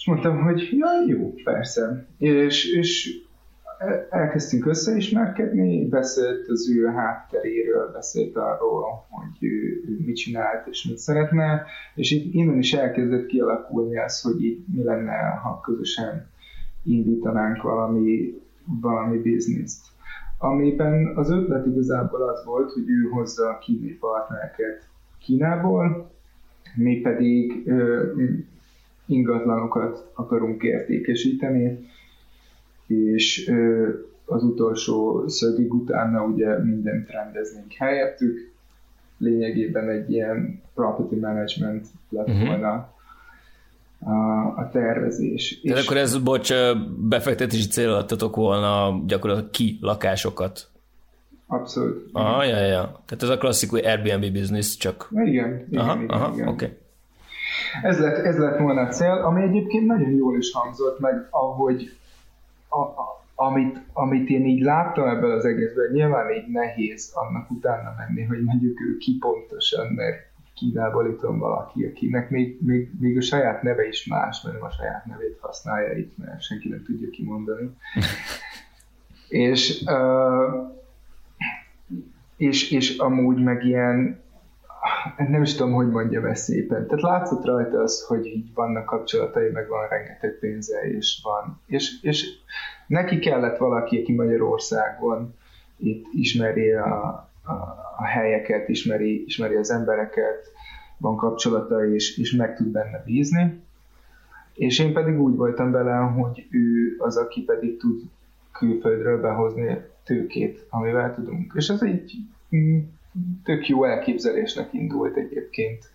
És 0.00 0.06
mondtam, 0.06 0.42
hogy 0.42 0.68
ja, 0.72 0.88
jó, 1.06 1.34
persze. 1.44 2.06
És, 2.18 2.72
és 2.72 3.20
elkezdtünk 4.10 4.66
összeismerkedni, 4.66 5.88
beszélt 5.88 6.48
az 6.48 6.70
ő 6.70 6.86
hátteréről, 6.86 7.90
beszélt 7.92 8.36
arról, 8.36 9.06
hogy 9.10 9.48
ő, 9.48 9.82
ő 9.88 9.98
mit 10.06 10.16
csinált 10.16 10.66
és 10.66 10.84
mit 10.84 10.98
szeretne, 10.98 11.64
és 11.94 12.10
itt 12.10 12.34
innen 12.34 12.58
is 12.58 12.72
elkezdett 12.72 13.26
kialakulni 13.26 13.98
az, 13.98 14.20
hogy 14.20 14.44
itt 14.44 14.66
mi 14.74 14.82
lenne, 14.82 15.40
ha 15.42 15.60
közösen 15.60 16.26
indítanánk 16.84 17.62
valami, 17.62 18.34
valami 18.80 19.18
bizniszt. 19.18 19.86
Amiben 20.38 21.16
az 21.16 21.30
ötlet 21.30 21.66
igazából 21.66 22.28
az 22.28 22.44
volt, 22.44 22.72
hogy 22.72 22.88
ő 22.88 23.08
hozza 23.08 23.48
a 23.48 23.58
kínai 23.58 23.96
partnereket 24.00 24.88
Kínából, 25.18 26.10
mi 26.76 27.00
pedig 27.00 27.72
ingatlanokat 29.10 30.10
akarunk 30.14 30.62
értékesíteni, 30.62 31.88
és 32.86 33.52
az 34.24 34.42
utolsó 34.42 35.28
szögig 35.28 35.74
utána 35.74 36.24
ugye 36.24 36.58
mindent 36.58 37.10
rendeznénk 37.10 37.72
helyettük, 37.72 38.50
lényegében 39.18 39.88
egy 39.88 40.10
ilyen 40.10 40.62
property 40.74 41.14
management 41.20 41.86
lett 42.08 42.28
uh-huh. 42.28 42.46
volna 42.46 42.94
a, 43.98 44.12
a 44.56 44.68
tervezés. 44.72 45.60
Tehát 45.60 45.78
és 45.78 45.84
akkor 45.84 45.96
ez, 45.96 46.18
bocs, 46.18 46.52
befektetési 47.08 47.68
cél 47.68 47.90
adtatok 47.90 48.36
volna 48.36 49.02
gyakorlatilag 49.06 49.50
ki 49.50 49.78
lakásokat? 49.80 50.68
Abszolút. 51.46 52.08
Aha, 52.12 52.44
ja, 52.44 52.58
ja. 52.58 53.02
Tehát 53.06 53.22
ez 53.22 53.28
a 53.28 53.38
klasszikus 53.38 53.80
Airbnb 53.80 54.32
business, 54.32 54.76
csak... 54.76 55.08
Igen, 55.10 55.66
igen, 55.68 55.80
aha, 55.80 55.94
igen, 55.94 56.08
aha, 56.08 56.34
igen. 56.34 56.48
Okay. 56.48 56.68
Ez 57.82 57.98
lett, 57.98 58.16
ez 58.16 58.38
lett 58.38 58.58
volna 58.58 58.80
a 58.80 58.88
cél, 58.88 59.12
ami 59.12 59.42
egyébként 59.42 59.86
nagyon 59.86 60.10
jól 60.10 60.36
is 60.36 60.52
hangzott, 60.52 61.00
meg 61.00 61.26
ahogy 61.30 61.98
a, 62.68 62.80
a, 62.80 63.24
amit, 63.34 63.78
amit 63.92 64.28
én 64.28 64.46
így 64.46 64.62
láttam 64.62 65.08
ebből 65.08 65.30
az 65.30 65.44
egészben, 65.44 65.90
nyilván 65.92 66.30
így 66.30 66.48
nehéz 66.48 67.12
annak 67.14 67.50
utána 67.50 67.94
menni, 67.98 68.22
hogy 68.22 68.42
mondjuk 68.42 68.80
ő 68.80 68.96
ki 68.96 69.16
pontosan, 69.18 69.92
mert 69.92 70.28
Kínából 70.54 71.08
itt 71.08 71.20
van 71.20 71.38
valaki, 71.38 71.84
akinek 71.84 72.30
még, 72.30 72.56
még, 72.60 72.90
még 72.98 73.16
a 73.16 73.20
saját 73.20 73.62
neve 73.62 73.88
is 73.88 74.06
más, 74.06 74.42
mert 74.42 74.62
a 74.62 74.70
saját 74.70 75.04
nevét 75.06 75.38
használja 75.40 75.92
itt, 75.98 76.18
mert 76.18 76.42
senki 76.42 76.68
nem 76.68 76.82
tudja 76.82 77.10
kimondani. 77.10 77.70
és, 79.28 79.82
uh, 79.86 80.72
és, 82.36 82.70
és 82.70 82.98
amúgy 82.98 83.42
meg 83.42 83.64
ilyen, 83.64 84.22
nem 85.28 85.42
is 85.42 85.54
tudom, 85.54 85.72
hogy 85.72 85.88
mondjam 85.88 86.24
ezt 86.24 86.42
szépen. 86.44 86.86
Tehát 86.86 87.02
látszott 87.02 87.44
rajta 87.44 87.78
az, 87.78 88.04
hogy 88.06 88.26
így 88.26 88.54
vannak 88.54 88.84
kapcsolatai, 88.84 89.50
meg 89.50 89.68
van 89.68 89.88
rengeteg 89.88 90.38
pénze, 90.40 90.80
és 90.80 91.20
van. 91.22 91.60
És, 91.66 92.02
és 92.02 92.28
neki 92.86 93.18
kellett 93.18 93.56
valaki, 93.56 94.00
aki 94.00 94.14
Magyarországon 94.14 95.34
itt 95.76 96.06
ismeri 96.12 96.72
a, 96.72 97.04
a, 97.42 97.52
a 97.96 98.04
helyeket, 98.04 98.68
ismeri, 98.68 99.24
ismeri 99.24 99.54
az 99.54 99.70
embereket, 99.70 100.52
van 100.96 101.16
kapcsolata, 101.16 101.86
és, 101.86 102.18
és 102.18 102.32
meg 102.32 102.56
tud 102.56 102.66
benne 102.66 103.02
bízni. 103.04 103.62
És 104.54 104.78
én 104.78 104.92
pedig 104.92 105.20
úgy 105.20 105.36
voltam 105.36 105.70
vele, 105.70 105.96
hogy 105.96 106.46
ő 106.50 106.94
az, 106.98 107.16
aki 107.16 107.42
pedig 107.42 107.78
tud 107.78 108.02
külföldről 108.52 109.20
behozni 109.20 109.78
tőkét, 110.04 110.66
amivel 110.70 111.14
tudunk. 111.14 111.52
És 111.54 111.68
ez 111.68 111.82
egy 111.82 112.12
mm, 112.56 112.78
tök 113.44 113.68
jó 113.68 113.84
elképzelésnek 113.84 114.72
indult 114.72 115.16
egyébként 115.16 115.90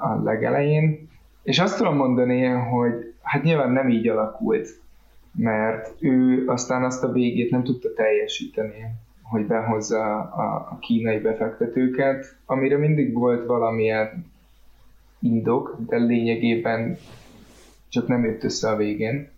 a 0.00 0.20
legelején. 0.22 1.08
És 1.42 1.58
azt 1.58 1.76
tudom 1.76 1.96
mondani, 1.96 2.44
hogy 2.44 3.14
hát 3.22 3.42
nyilván 3.42 3.70
nem 3.70 3.88
így 3.88 4.08
alakult, 4.08 4.68
mert 5.34 5.94
ő 6.00 6.44
aztán 6.48 6.84
azt 6.84 7.04
a 7.04 7.12
végét 7.12 7.50
nem 7.50 7.64
tudta 7.64 7.94
teljesíteni, 7.94 8.84
hogy 9.22 9.46
behozza 9.46 10.20
a 10.20 10.78
kínai 10.80 11.18
befektetőket, 11.18 12.36
amire 12.46 12.76
mindig 12.76 13.12
volt 13.12 13.46
valamilyen 13.46 14.32
indok, 15.20 15.76
de 15.86 15.96
lényegében 15.96 16.96
csak 17.88 18.08
nem 18.08 18.24
jött 18.24 18.44
össze 18.44 18.70
a 18.70 18.76
végén. 18.76 19.28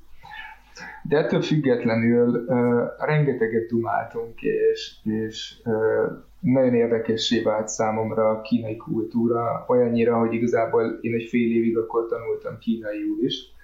De 1.03 1.17
ettől 1.17 1.43
függetlenül 1.43 2.45
uh, 2.47 2.83
rengeteget 2.99 3.69
dumáltunk, 3.69 4.43
és, 4.43 4.97
és 5.03 5.55
uh, 5.65 6.13
nagyon 6.41 6.75
érdekessé 6.75 7.43
vált 7.43 7.69
számomra 7.69 8.31
a 8.31 8.41
kínai 8.41 8.77
kultúra, 8.77 9.65
olyannyira, 9.69 10.19
hogy 10.19 10.33
igazából 10.33 10.99
én 11.01 11.15
egy 11.15 11.29
fél 11.29 11.57
évig 11.57 11.77
akkor 11.77 12.07
tanultam 12.07 12.59
kínaiul 12.59 13.25
is. 13.25 13.55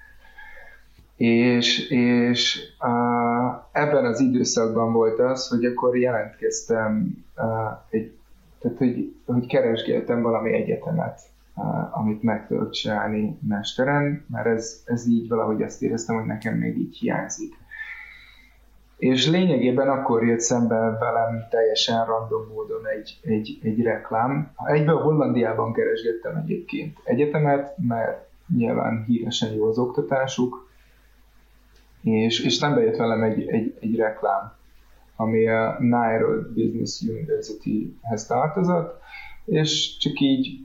És, 1.17 1.91
és 1.91 2.61
uh, 2.81 3.55
ebben 3.73 4.05
az 4.05 4.21
időszakban 4.21 4.93
volt 4.93 5.19
az, 5.19 5.49
hogy 5.49 5.65
akkor 5.65 5.97
jelentkeztem 5.97 7.25
uh, 7.37 7.79
egy, 7.91 8.13
tehát 8.59 8.79
hogy, 8.79 9.15
hogy 9.27 9.47
keresgéltem 9.47 10.23
valami 10.23 10.53
egyetemet, 10.53 11.21
amit 11.91 12.23
meg 12.23 12.47
tudok 12.47 12.71
csinálni 12.71 13.39
mesteren, 13.49 14.25
mert 14.29 14.47
ez, 14.47 14.83
ez 14.85 15.07
így 15.07 15.29
valahogy 15.29 15.63
azt 15.63 15.83
éreztem, 15.83 16.17
hogy 16.17 16.27
nekem 16.27 16.55
még 16.55 16.79
így 16.79 16.97
hiányzik. 16.97 17.55
És 18.97 19.29
lényegében 19.29 19.89
akkor 19.89 20.27
jött 20.27 20.41
szembe 20.41 20.77
velem 21.01 21.47
teljesen 21.51 22.05
random 22.07 22.47
módon 22.55 22.87
egy, 22.87 23.21
egy, 23.23 23.59
egy 23.63 23.83
reklám. 23.83 24.53
Egyből 24.65 25.01
Hollandiában 25.01 25.73
keresgettem 25.73 26.37
egyébként 26.37 26.99
egyetemet, 27.05 27.75
mert 27.79 28.29
nyilván 28.57 29.05
híresen 29.05 29.53
jó 29.53 29.69
az 29.69 29.79
oktatásuk, 29.79 30.71
és, 32.03 32.45
és 32.45 32.55
szembe 32.55 32.81
jött 32.81 32.97
velem 32.97 33.23
egy, 33.23 33.49
egy, 33.49 33.77
egy 33.81 33.97
reklám, 33.97 34.53
ami 35.17 35.49
a 35.49 35.77
Nairo 35.81 36.41
Business 36.55 37.01
University-hez 37.01 38.27
tartozott, 38.27 39.01
és 39.45 39.97
csak 39.97 40.21
így 40.21 40.61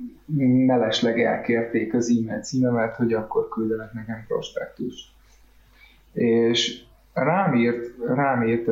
mellesleg 0.65 1.21
elkérték 1.21 1.93
az 1.93 2.09
e-mail 2.09 2.41
címemet, 2.41 2.95
hogy 2.95 3.13
akkor 3.13 3.47
küldenek 3.47 3.93
nekem 3.93 4.23
prospektust. 4.27 5.09
És 6.13 6.81
rám 7.13 7.55
írt, 7.55 7.95
rám 8.07 8.47
írt 8.47 8.67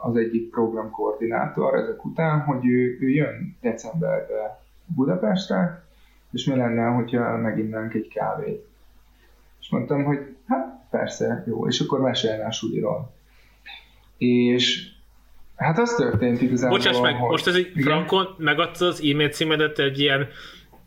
az 0.00 0.16
egyik 0.16 0.50
programkoordinátor 0.50 1.74
ezek 1.74 2.04
után, 2.04 2.40
hogy 2.40 2.66
ő, 2.66 2.98
ő 3.00 3.08
jön 3.08 3.56
decemberbe 3.60 4.62
Budapestre, 4.86 5.84
és 6.32 6.44
mi 6.44 6.56
lenne, 6.56 6.84
hogyha 6.84 7.36
meginnánk 7.36 7.94
egy 7.94 8.08
kávét. 8.08 8.66
És 9.60 9.70
mondtam, 9.70 10.04
hogy 10.04 10.18
hát 10.46 10.86
persze, 10.90 11.44
jó, 11.46 11.68
és 11.68 11.80
akkor 11.80 12.00
meséljen 12.00 12.46
a 12.46 12.52
suliról. 12.52 13.12
És 14.18 14.88
hát 15.56 15.78
az 15.78 15.94
történt 15.94 16.40
igazából, 16.40 16.78
Bocsáss 16.78 17.00
meg, 17.00 17.14
hogy... 17.14 17.30
most 17.30 17.46
ez 17.46 17.54
egy 17.54 17.72
frankon 17.76 18.26
megadta 18.38 18.86
az 18.86 19.02
e-mail 19.02 19.28
címedet 19.28 19.78
egy 19.78 19.98
ilyen 19.98 20.28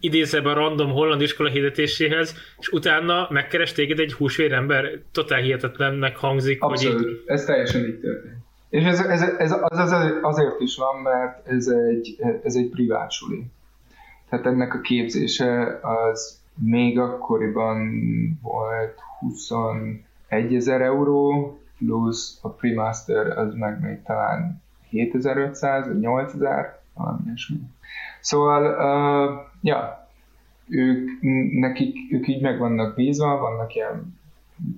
idézőben 0.04 0.56
random 0.56 0.92
holland 0.92 1.22
iskola 1.22 1.50
hirdetéséhez, 1.50 2.36
és 2.58 2.70
utána 2.70 3.28
megkeres 3.30 3.72
téged 3.72 4.00
egy 4.00 4.14
húsvérember, 4.14 5.00
totál 5.12 5.42
hihetetlennek 5.42 6.18
hangzik. 6.18 6.62
Abszolút, 6.62 7.02
hogy 7.02 7.10
így... 7.12 7.24
ez 7.26 7.46
teljesen 7.46 7.86
így 7.86 8.00
történt. 8.00 8.38
És 8.70 8.84
ez, 8.84 9.00
ez, 9.00 9.22
ez 9.22 9.52
az, 9.52 9.80
az 9.80 10.18
azért 10.22 10.60
is 10.60 10.76
van, 10.76 11.02
mert 11.02 11.48
ez 11.48 11.68
egy, 11.68 12.16
ez 12.44 12.56
egy 12.56 12.70
privát 12.70 13.12
suli. 13.12 13.46
Tehát 14.30 14.46
ennek 14.46 14.74
a 14.74 14.82
képzése 14.82 15.80
az 15.82 16.42
még 16.64 17.00
akkoriban 17.00 17.90
volt 18.42 19.00
21 19.20 20.04
ezer 20.56 20.82
euró, 20.82 21.58
plusz 21.78 22.40
a 22.42 22.50
pre-master 22.50 23.38
az 23.38 23.54
meg 23.54 23.82
még 23.82 24.02
talán 24.04 24.62
7500 24.90 25.88
vagy 25.88 26.00
8000, 26.00 26.80
valami 26.94 27.22
ilyesmi. 27.26 27.60
Szóval, 28.20 28.64
uh, 28.64 29.52
ja, 29.64 30.08
ők, 30.68 31.10
nekik, 31.52 31.96
ők 32.12 32.28
így 32.28 32.42
meg 32.42 32.60
vannak 32.60 32.96
bízva, 32.96 33.38
vannak 33.38 33.76
ilyen 33.76 34.22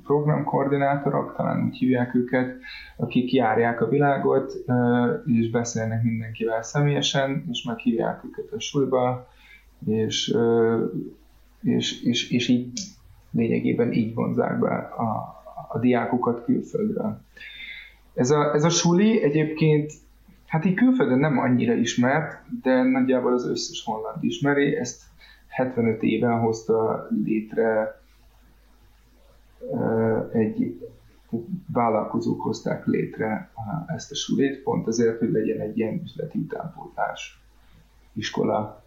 programkoordinátorok, 0.03 1.33
talán 1.35 1.65
úgy 1.65 1.77
hívják 1.77 2.15
őket, 2.15 2.57
akik 2.97 3.33
járják 3.33 3.81
a 3.81 3.87
világot, 3.87 4.53
és 5.25 5.49
beszélnek 5.49 6.03
mindenkivel 6.03 6.63
személyesen, 6.63 7.45
és 7.51 7.63
meghívják 7.63 8.23
őket 8.23 8.51
a 8.51 8.59
suliba, 8.59 9.27
és, 9.85 10.35
és, 11.61 12.01
és, 12.03 12.29
és 12.29 12.47
így 12.47 12.79
lényegében 13.31 13.93
így 13.93 14.13
vonzák 14.13 14.59
be 14.59 14.75
a, 14.75 15.35
a 15.67 15.79
diákokat 15.79 16.43
külföldre. 16.43 17.19
Ez 18.13 18.29
a, 18.29 18.53
ez 18.53 18.63
a 18.63 18.69
suli 18.69 19.23
egyébként, 19.23 19.93
hát 20.47 20.65
így 20.65 20.73
külföldön 20.73 21.19
nem 21.19 21.37
annyira 21.37 21.73
ismert, 21.73 22.61
de 22.61 22.83
nagyjából 22.83 23.33
az 23.33 23.47
összes 23.47 23.83
holland 23.85 24.23
ismeri, 24.23 24.75
ezt 24.75 25.01
75 25.47 26.03
éven 26.03 26.39
hozta 26.39 27.07
létre 27.23 27.99
egy 30.31 30.79
vállalkozók 31.73 32.41
hozták 32.41 32.85
létre 32.85 33.51
ezt 33.87 34.11
a 34.11 34.15
sulit, 34.15 34.63
pont 34.63 34.87
azért, 34.87 35.19
hogy 35.19 35.31
legyen 35.31 35.59
egy 35.59 35.77
ilyen 35.77 36.01
üzleti 36.03 36.37
utánpótlás 36.37 37.39
iskola 38.13 38.83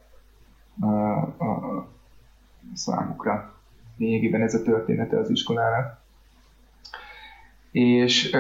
a, 0.81 0.87
a, 0.87 1.89
számukra. 2.75 3.55
Lényegében 3.97 4.43
ez 4.43 4.55
a 4.55 4.63
története 4.63 5.19
az 5.19 5.31
iskolának. 5.31 6.01
És 7.71 8.37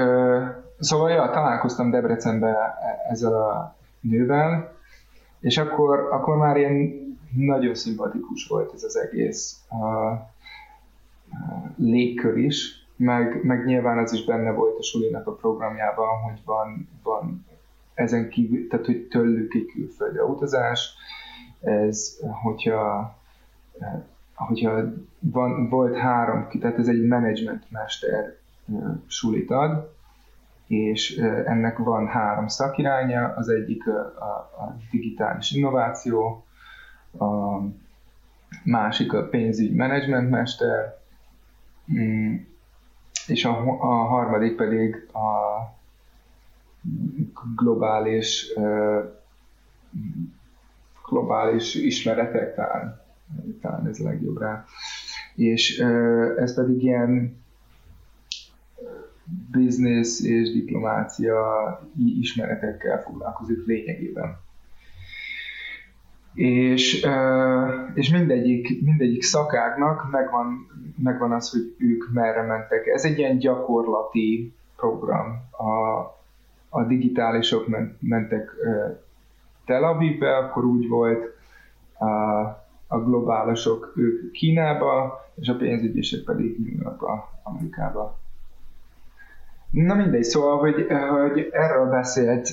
szóval 0.78 1.10
ja, 1.10 1.30
találkoztam 1.30 1.90
Debrecenbe 1.90 2.74
ezzel 3.08 3.34
a 3.34 3.76
nővel, 4.00 4.76
és 5.40 5.58
akkor, 5.58 5.98
akkor 5.98 6.36
már 6.36 6.56
ilyen 6.56 7.06
nagyon 7.36 7.74
szimpatikus 7.74 8.46
volt 8.46 8.72
ez 8.74 8.82
az 8.82 8.96
egész 8.96 9.60
a, 9.68 9.84
a 9.84 10.28
légkör 11.76 12.36
is, 12.36 12.86
meg, 12.96 13.44
meg 13.44 13.64
nyilván 13.64 13.98
az 13.98 14.12
is 14.12 14.24
benne 14.24 14.52
volt 14.52 14.78
a 14.78 14.82
sulinak 14.82 15.26
a 15.26 15.34
programjában, 15.34 16.20
hogy 16.22 16.40
van, 16.44 16.88
van 17.02 17.46
ezen 17.94 18.28
kívül, 18.28 18.68
tehát 18.68 18.86
hogy 18.86 19.06
tőlük 19.10 19.54
egy 19.54 19.66
külföldre 19.74 20.24
utazás, 20.24 20.94
ez, 21.60 22.20
hogyha 22.42 23.16
hogyha 24.34 24.82
van, 25.18 25.68
volt 25.68 25.96
három, 25.96 26.48
tehát 26.60 26.78
ez 26.78 26.88
egy 26.88 27.06
management 27.06 27.70
mester 27.70 28.36
sulit 29.06 29.50
ad, 29.50 29.96
és 30.68 31.16
ennek 31.44 31.78
van 31.78 32.06
három 32.06 32.48
szakiránya, 32.48 33.34
az 33.36 33.48
egyik 33.48 33.86
a, 33.86 34.76
digitális 34.90 35.50
innováció, 35.50 36.44
a 37.18 37.58
másik 38.64 39.12
a 39.12 39.28
pénzügy 39.28 39.74
menedzsmentmester, 39.74 40.98
mm, 41.92 42.34
és 43.26 43.44
a, 43.44 43.78
a 43.80 44.04
harmadik 44.04 44.56
pedig 44.56 45.08
a 45.12 45.28
globális 47.56 48.52
globális 51.08 51.74
ismeretek, 51.74 52.54
talán, 52.54 53.00
talán 53.60 53.86
ez 53.86 54.00
a 54.00 54.04
legjobb 54.04 54.38
rá. 54.38 54.64
És 55.34 55.78
ez 56.36 56.54
pedig 56.54 56.82
ilyen 56.82 57.42
business 59.50 60.20
és 60.20 60.52
diplomácia 60.52 61.80
ismeretekkel 62.20 63.02
foglalkozik 63.02 63.66
lényegében. 63.66 64.36
És, 66.34 67.06
és 67.94 68.10
mindegyik, 68.10 68.82
mindegyik 68.82 69.22
szakágnak 69.22 70.10
megvan, 70.10 70.66
megvan 71.02 71.32
az, 71.32 71.50
hogy 71.50 71.74
ők 71.78 72.12
merre 72.12 72.42
mentek. 72.42 72.86
Ez 72.86 73.04
egy 73.04 73.18
ilyen 73.18 73.38
gyakorlati 73.38 74.52
program. 74.76 75.48
A, 75.50 75.98
a 76.68 76.84
digitálisok 76.86 77.66
mentek 78.00 78.50
Tel 79.64 79.84
Avivbe, 79.84 80.36
akkor 80.36 80.64
úgy 80.64 80.88
volt, 80.88 81.36
a, 81.98 82.06
a 82.86 82.98
globálisok 82.98 83.92
ők 83.96 84.30
Kínába, 84.30 85.20
és 85.34 85.48
a 85.48 85.56
pénzügyesek 85.56 86.24
pedig 86.24 86.58
New 86.58 86.82
Yorkba, 86.82 87.40
Amerikába. 87.42 88.18
Na 89.70 89.94
mindegy, 89.94 90.22
szóval, 90.22 90.58
hogy, 90.58 90.86
hogy 91.22 91.48
erről, 91.52 91.86
beszélt, 91.86 92.48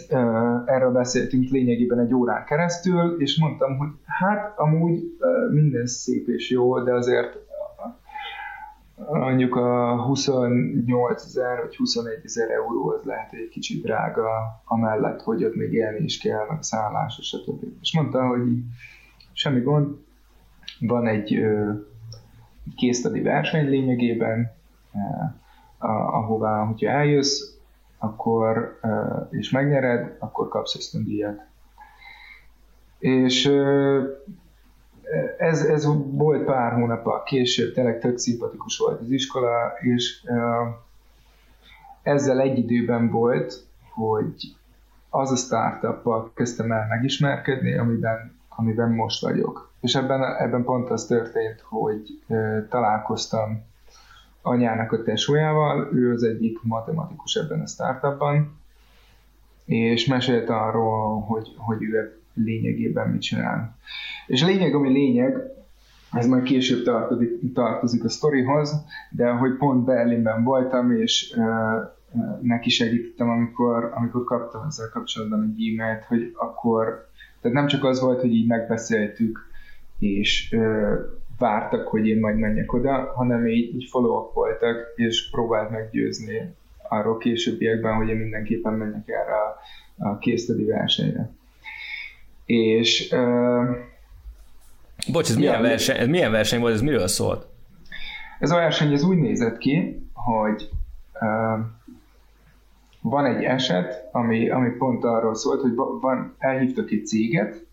erről 0.65 0.91
beszéltünk 0.91 1.49
lényegében 1.49 1.99
egy 1.99 2.13
órán 2.13 2.45
keresztül, 2.45 3.21
és 3.21 3.39
mondtam, 3.39 3.77
hogy 3.77 3.89
hát 4.05 4.59
amúgy 4.59 5.17
minden 5.51 5.85
szép 5.85 6.27
és 6.27 6.49
jó, 6.49 6.83
de 6.83 6.93
azért 6.93 7.37
mondjuk 9.11 9.55
a 9.55 10.01
28 10.03 11.23
ezer 11.25 11.61
vagy 11.61 11.75
21 11.75 12.19
ezer 12.23 12.49
euró 12.49 12.89
az 12.89 13.03
lehet 13.03 13.33
egy 13.33 13.49
kicsit 13.49 13.83
drága, 13.83 14.29
amellett, 14.65 15.21
hogy 15.21 15.43
ott 15.43 15.55
még 15.55 15.73
élni 15.73 16.03
is 16.03 16.17
kell, 16.17 16.45
meg 16.49 16.63
szállás, 16.63 17.19
stb. 17.21 17.63
És 17.81 17.93
mondta, 17.93 18.27
hogy 18.27 18.41
semmi 19.33 19.59
gond, 19.59 19.95
van 20.79 21.07
egy 21.07 21.39
késztadi 22.75 23.21
verseny 23.21 23.69
lényegében, 23.69 24.51
ahová, 26.11 26.65
hogyha 26.65 26.89
eljössz, 26.89 27.53
akkor, 27.97 28.79
és 29.29 29.49
megnyered, 29.49 30.15
akkor 30.19 30.47
kapsz 30.47 30.75
ösztöndíjat. 30.75 31.41
És 32.99 33.45
ez, 35.37 35.61
ez 35.61 35.85
volt 36.11 36.45
pár 36.45 36.73
hónappal 36.73 37.23
később, 37.23 37.73
tényleg 37.73 37.99
tök 37.99 38.17
szimpatikus 38.17 38.77
volt 38.77 39.01
az 39.01 39.09
iskola, 39.09 39.73
és 39.81 40.25
ezzel 42.01 42.39
egy 42.39 42.57
időben 42.57 43.09
volt, 43.09 43.65
hogy 43.89 44.55
az 45.09 45.31
a 45.31 45.35
startup 45.35 46.33
kezdtem 46.33 46.71
el 46.71 46.87
megismerkedni, 46.89 47.77
amiben, 47.77 48.39
amiben 48.49 48.91
most 48.91 49.21
vagyok. 49.21 49.71
És 49.81 49.95
ebben, 49.95 50.35
ebben 50.37 50.63
pont 50.63 50.89
az 50.89 51.05
történt, 51.05 51.61
hogy 51.61 52.23
találkoztam 52.69 53.63
anyának 54.45 54.91
a 54.91 55.03
tesójával, 55.03 55.89
ő 55.93 56.13
az 56.13 56.23
egyik 56.23 56.59
matematikus 56.61 57.35
ebben 57.35 57.61
a 57.61 57.67
startupban, 57.67 58.59
és 59.65 60.05
mesélt 60.05 60.49
arról, 60.49 61.21
hogy, 61.21 61.47
hogy 61.57 61.83
ő 61.83 62.19
lényegében 62.33 63.09
mit 63.09 63.21
csinál. 63.21 63.77
És 64.27 64.43
lényeg, 64.43 64.75
ami 64.75 64.89
lényeg, 64.89 65.37
ez 66.11 66.27
majd 66.27 66.43
később 66.43 66.83
tartozik, 66.83 67.53
tartozik 67.53 68.03
a 68.03 68.09
sztorihoz, 68.09 68.85
de 69.09 69.29
hogy 69.29 69.57
pont 69.57 69.85
Berlinben 69.85 70.43
voltam, 70.43 70.91
és 70.91 71.33
uh, 71.37 71.45
neki 72.41 72.69
segítettem, 72.69 73.29
amikor, 73.29 73.91
amikor 73.95 74.23
kaptam 74.23 74.65
ezzel 74.67 74.89
kapcsolatban 74.89 75.43
egy 75.43 75.67
e-mailt, 75.67 76.03
hogy 76.03 76.33
akkor, 76.35 77.09
tehát 77.41 77.57
nem 77.57 77.67
csak 77.67 77.83
az 77.83 78.01
volt, 78.01 78.21
hogy 78.21 78.33
így 78.33 78.47
megbeszéltük, 78.47 79.39
és 79.99 80.53
uh, 80.57 80.93
vártak, 81.37 81.87
hogy 81.87 82.07
én 82.07 82.19
majd 82.19 82.37
menjek 82.37 82.73
oda, 82.73 83.11
hanem 83.15 83.47
így, 83.47 83.75
így 83.75 83.87
follow-up 83.89 84.33
voltak, 84.33 84.93
és 84.95 85.29
próbált 85.29 85.69
meggyőzni 85.69 86.55
arról 86.89 87.17
későbbiekben, 87.17 87.93
hogy 87.93 88.09
én 88.09 88.15
mindenképpen 88.15 88.73
menjek 88.73 89.07
erre 89.07 89.33
a, 89.33 89.59
a 90.09 90.17
késztedi 90.17 90.65
versenyre. 90.65 91.29
És... 92.45 93.11
Uh, 93.11 93.65
Bocs, 95.11 95.29
ez 95.29 95.35
milyen, 95.35 95.61
verseny, 95.61 95.97
ez 95.97 96.07
milyen 96.07 96.31
verseny 96.31 96.59
volt, 96.59 96.73
ez 96.73 96.81
miről 96.81 97.07
szólt? 97.07 97.47
Ez 98.39 98.51
a 98.51 98.55
verseny 98.55 98.93
ez 98.93 99.03
úgy 99.03 99.17
nézett 99.17 99.57
ki, 99.57 100.07
hogy 100.13 100.69
uh, 101.13 101.59
van 103.01 103.25
egy 103.25 103.43
eset, 103.43 104.09
ami, 104.11 104.49
ami 104.49 104.69
pont 104.69 105.03
arról 105.03 105.35
szólt, 105.35 105.61
hogy 105.61 105.75
van, 106.01 106.35
elhívtak 106.37 106.91
egy 106.91 107.05
céget, 107.05 107.64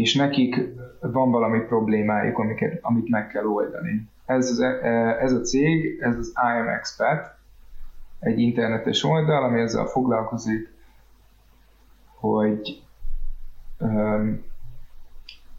és 0.00 0.14
nekik 0.14 0.56
van 1.00 1.30
valami 1.30 1.58
problémájuk, 1.58 2.38
amiket, 2.38 2.78
amit 2.82 3.08
meg 3.08 3.26
kell 3.26 3.44
oldani. 3.44 4.08
Ez, 4.26 4.50
az, 4.50 4.60
ez 5.20 5.32
a 5.32 5.40
cég, 5.40 5.98
ez 6.00 6.16
az 6.16 6.32
IM 6.58 6.68
Expat, 6.68 7.38
egy 8.18 8.38
internetes 8.38 9.04
oldal, 9.04 9.42
ami 9.44 9.60
ezzel 9.60 9.84
foglalkozik, 9.84 10.72
hogy 12.14 12.82
um, 13.78 14.42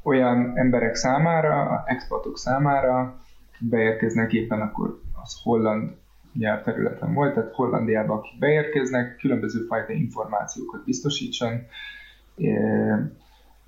olyan 0.04 0.58
emberek 0.58 0.95
számára, 0.95 1.84
expatok 1.86 2.38
számára 2.38 3.19
beérkeznek 3.60 4.34
éppen 4.34 4.62
akkor 4.62 5.01
az 5.23 5.39
holland 5.43 5.95
nyelvterületen 6.34 7.13
volt, 7.13 7.34
tehát 7.34 7.54
Hollandiába, 7.54 8.13
akik 8.13 8.39
beérkeznek, 8.39 9.17
különböző 9.17 9.65
fajta 9.65 9.91
információkat 9.93 10.84
biztosítson, 10.84 11.65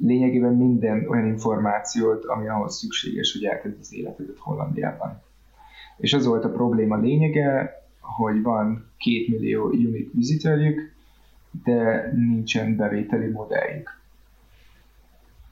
lényegében 0.05 0.53
minden 0.53 1.07
olyan 1.09 1.25
információt, 1.25 2.25
ami 2.25 2.47
ahhoz 2.47 2.77
szükséges, 2.77 3.33
hogy 3.33 3.43
elkezd 3.45 3.77
az 3.79 3.93
életedet 3.93 4.37
Hollandiában. 4.37 5.21
És 5.97 6.13
az 6.13 6.25
volt 6.25 6.43
a 6.43 6.51
probléma 6.51 6.97
lényege, 6.97 7.81
hogy 7.99 8.41
van 8.41 8.91
két 8.97 9.27
millió 9.27 9.65
unique 9.65 10.11
visitorjük, 10.13 10.91
de 11.63 12.11
nincsen 12.15 12.75
bevételi 12.75 13.27
modelljük. 13.27 14.01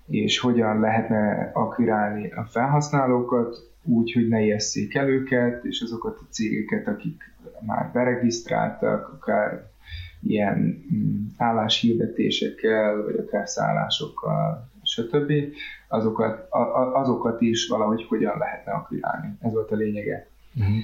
És 0.08 0.40
hogyan 0.40 0.80
lehetne 0.80 1.52
akvirálni 1.54 2.32
a 2.32 2.44
felhasználókat 2.44 3.72
úgy, 3.84 4.12
hogy 4.12 4.28
ne 4.28 4.42
ijesszék 4.42 4.96
el 4.96 5.10
őket, 5.10 5.66
és 5.66 5.82
azokat 5.82 6.18
a 6.18 6.28
cégeket, 6.30 6.88
akik 6.88 7.34
már 7.66 7.92
beregisztráltak, 7.94 9.10
akár 9.10 9.71
ilyen 10.24 10.86
mm, 10.94 11.26
álláshirdetésekkel, 11.38 13.04
vagy 13.04 13.16
akár 13.18 13.50
szállásokkal, 13.50 14.70
stb. 14.84 15.32
Azokat, 15.88 16.48
azokat 16.94 17.42
is 17.42 17.68
valahogy 17.68 18.06
hogyan 18.08 18.38
lehetne 18.38 18.72
akvirálni. 18.72 19.38
Ez 19.40 19.54
volt 19.54 19.72
a 19.72 19.76
lényege. 19.76 20.28
Uh-huh. 20.56 20.76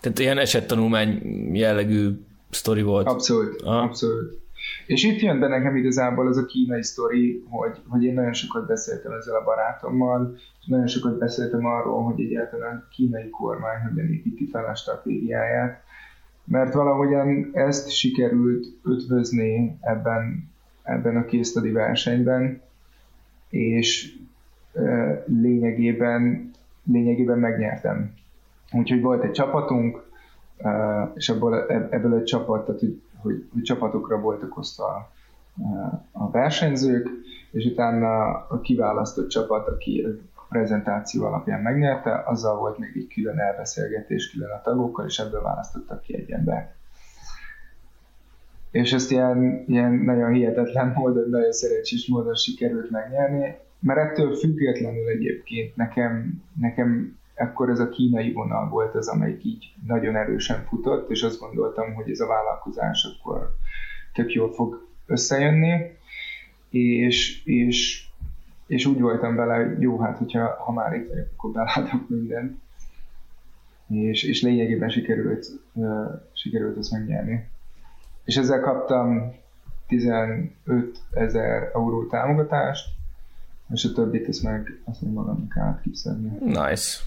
Tehát 0.00 0.18
ilyen 0.18 0.38
esettanulmány 0.38 1.20
jellegű 1.56 2.10
sztori 2.50 2.82
volt. 2.82 3.06
Abszolút, 3.06 3.62
Aha. 3.62 3.82
abszolút. 3.82 4.38
És 4.86 5.04
itt 5.04 5.20
jön 5.20 5.40
be 5.40 5.48
nekem 5.48 5.76
igazából 5.76 6.26
az 6.26 6.36
a 6.36 6.46
kínai 6.46 6.82
sztori, 6.82 7.44
hogy, 7.48 7.78
hogy 7.88 8.04
én 8.04 8.14
nagyon 8.14 8.32
sokat 8.32 8.66
beszéltem 8.66 9.12
ezzel 9.12 9.34
a 9.34 9.44
barátommal, 9.44 10.34
és 10.60 10.66
nagyon 10.66 10.86
sokat 10.86 11.18
beszéltem 11.18 11.66
arról, 11.66 12.02
hogy 12.02 12.20
egyáltalán 12.20 12.76
a 12.76 12.88
kínai 12.90 13.30
kormány 13.30 13.80
hogyan 13.88 14.12
építi 14.12 14.48
fel 14.52 14.64
a 14.64 14.74
stratégiáját, 14.74 15.82
mert 16.50 16.74
valahogyan 16.74 17.50
ezt 17.52 17.90
sikerült 17.90 18.66
ötvözni 18.84 19.78
ebben, 19.80 20.50
ebben 20.82 21.16
a 21.16 21.24
késztadi 21.24 21.70
versenyben, 21.70 22.60
és 23.48 24.16
e, 24.74 25.24
lényegében, 25.26 26.50
lényegében 26.84 27.38
megnyertem. 27.38 28.14
Úgyhogy 28.72 29.00
volt 29.00 29.22
egy 29.22 29.30
csapatunk, 29.30 30.02
e, 30.56 31.12
és 31.14 31.28
ebből, 31.28 31.54
ebből 31.90 32.14
egy 32.14 32.24
csapat, 32.24 32.64
tehát 32.66 32.80
hogy, 32.80 33.02
hogy, 33.16 33.48
hogy 33.52 33.62
csapatokra 33.62 34.20
voltak 34.20 34.58
osztva 34.58 34.84
a, 34.84 35.10
a 36.12 36.30
versenyzők, 36.30 37.08
és 37.50 37.64
utána 37.64 38.46
a 38.48 38.60
kiválasztott 38.60 39.28
csapat, 39.28 39.68
aki 39.68 40.06
prezentáció 40.50 41.24
alapján 41.24 41.60
megnyerte, 41.60 42.22
azzal 42.26 42.58
volt 42.58 42.78
még 42.78 42.92
egy 42.94 43.12
külön 43.14 43.38
elbeszélgetés 43.38 44.30
külön 44.30 44.50
a 44.50 44.60
tagokkal, 44.60 45.06
és 45.06 45.18
ebből 45.18 45.42
választottak 45.42 46.02
ki 46.02 46.16
egy 46.16 46.30
embert. 46.30 46.74
És 48.70 48.92
ezt 48.92 49.10
ilyen, 49.10 49.64
ilyen 49.66 49.92
nagyon 49.92 50.32
hihetetlen 50.32 50.92
módon, 50.96 51.28
nagyon 51.28 51.52
szerencsés 51.52 52.08
módon 52.08 52.34
sikerült 52.34 52.90
megnyerni, 52.90 53.56
mert 53.80 53.98
ettől 53.98 54.34
függetlenül 54.34 55.08
egyébként 55.08 55.76
nekem, 55.76 56.42
nekem 56.60 57.18
akkor 57.36 57.70
ez 57.70 57.78
a 57.78 57.88
kínai 57.88 58.32
vonal 58.32 58.68
volt 58.68 58.94
az, 58.94 59.08
amelyik 59.08 59.44
így 59.44 59.74
nagyon 59.86 60.16
erősen 60.16 60.64
futott, 60.68 61.10
és 61.10 61.22
azt 61.22 61.40
gondoltam, 61.40 61.94
hogy 61.94 62.10
ez 62.10 62.20
a 62.20 62.26
vállalkozás 62.26 63.04
akkor 63.04 63.54
tök 64.12 64.32
jól 64.32 64.52
fog 64.52 64.88
összejönni, 65.06 65.98
és, 66.70 67.44
és, 67.44 68.09
és 68.70 68.86
úgy 68.86 69.00
voltam 69.00 69.36
vele, 69.36 69.54
hogy 69.54 69.80
jó, 69.80 69.98
hát 69.98 70.18
hogyha 70.18 70.54
ha 70.64 70.72
már 70.72 70.94
itt 70.94 71.08
vagyok, 71.08 71.26
akkor 71.36 71.50
belátok 71.50 72.08
mindent. 72.08 72.58
És, 73.88 74.22
és 74.22 74.42
lényegében 74.42 74.88
sikerült, 74.88 75.46
uh, 75.72 76.06
sikerült 76.32 76.78
ezt 76.78 76.90
megnyerni. 76.90 77.48
És 78.24 78.36
ezzel 78.36 78.60
kaptam 78.60 79.34
15 79.86 80.50
ezer 81.10 81.70
euró 81.74 82.06
támogatást, 82.06 82.88
és 83.72 83.84
a 83.84 83.92
többit 83.92 84.28
ezt 84.28 84.42
meg, 84.42 84.80
azt 84.84 85.02
meg 85.02 85.12
magamnak 85.12 85.80
kiszedni. 85.82 86.38
Nice. 86.44 86.98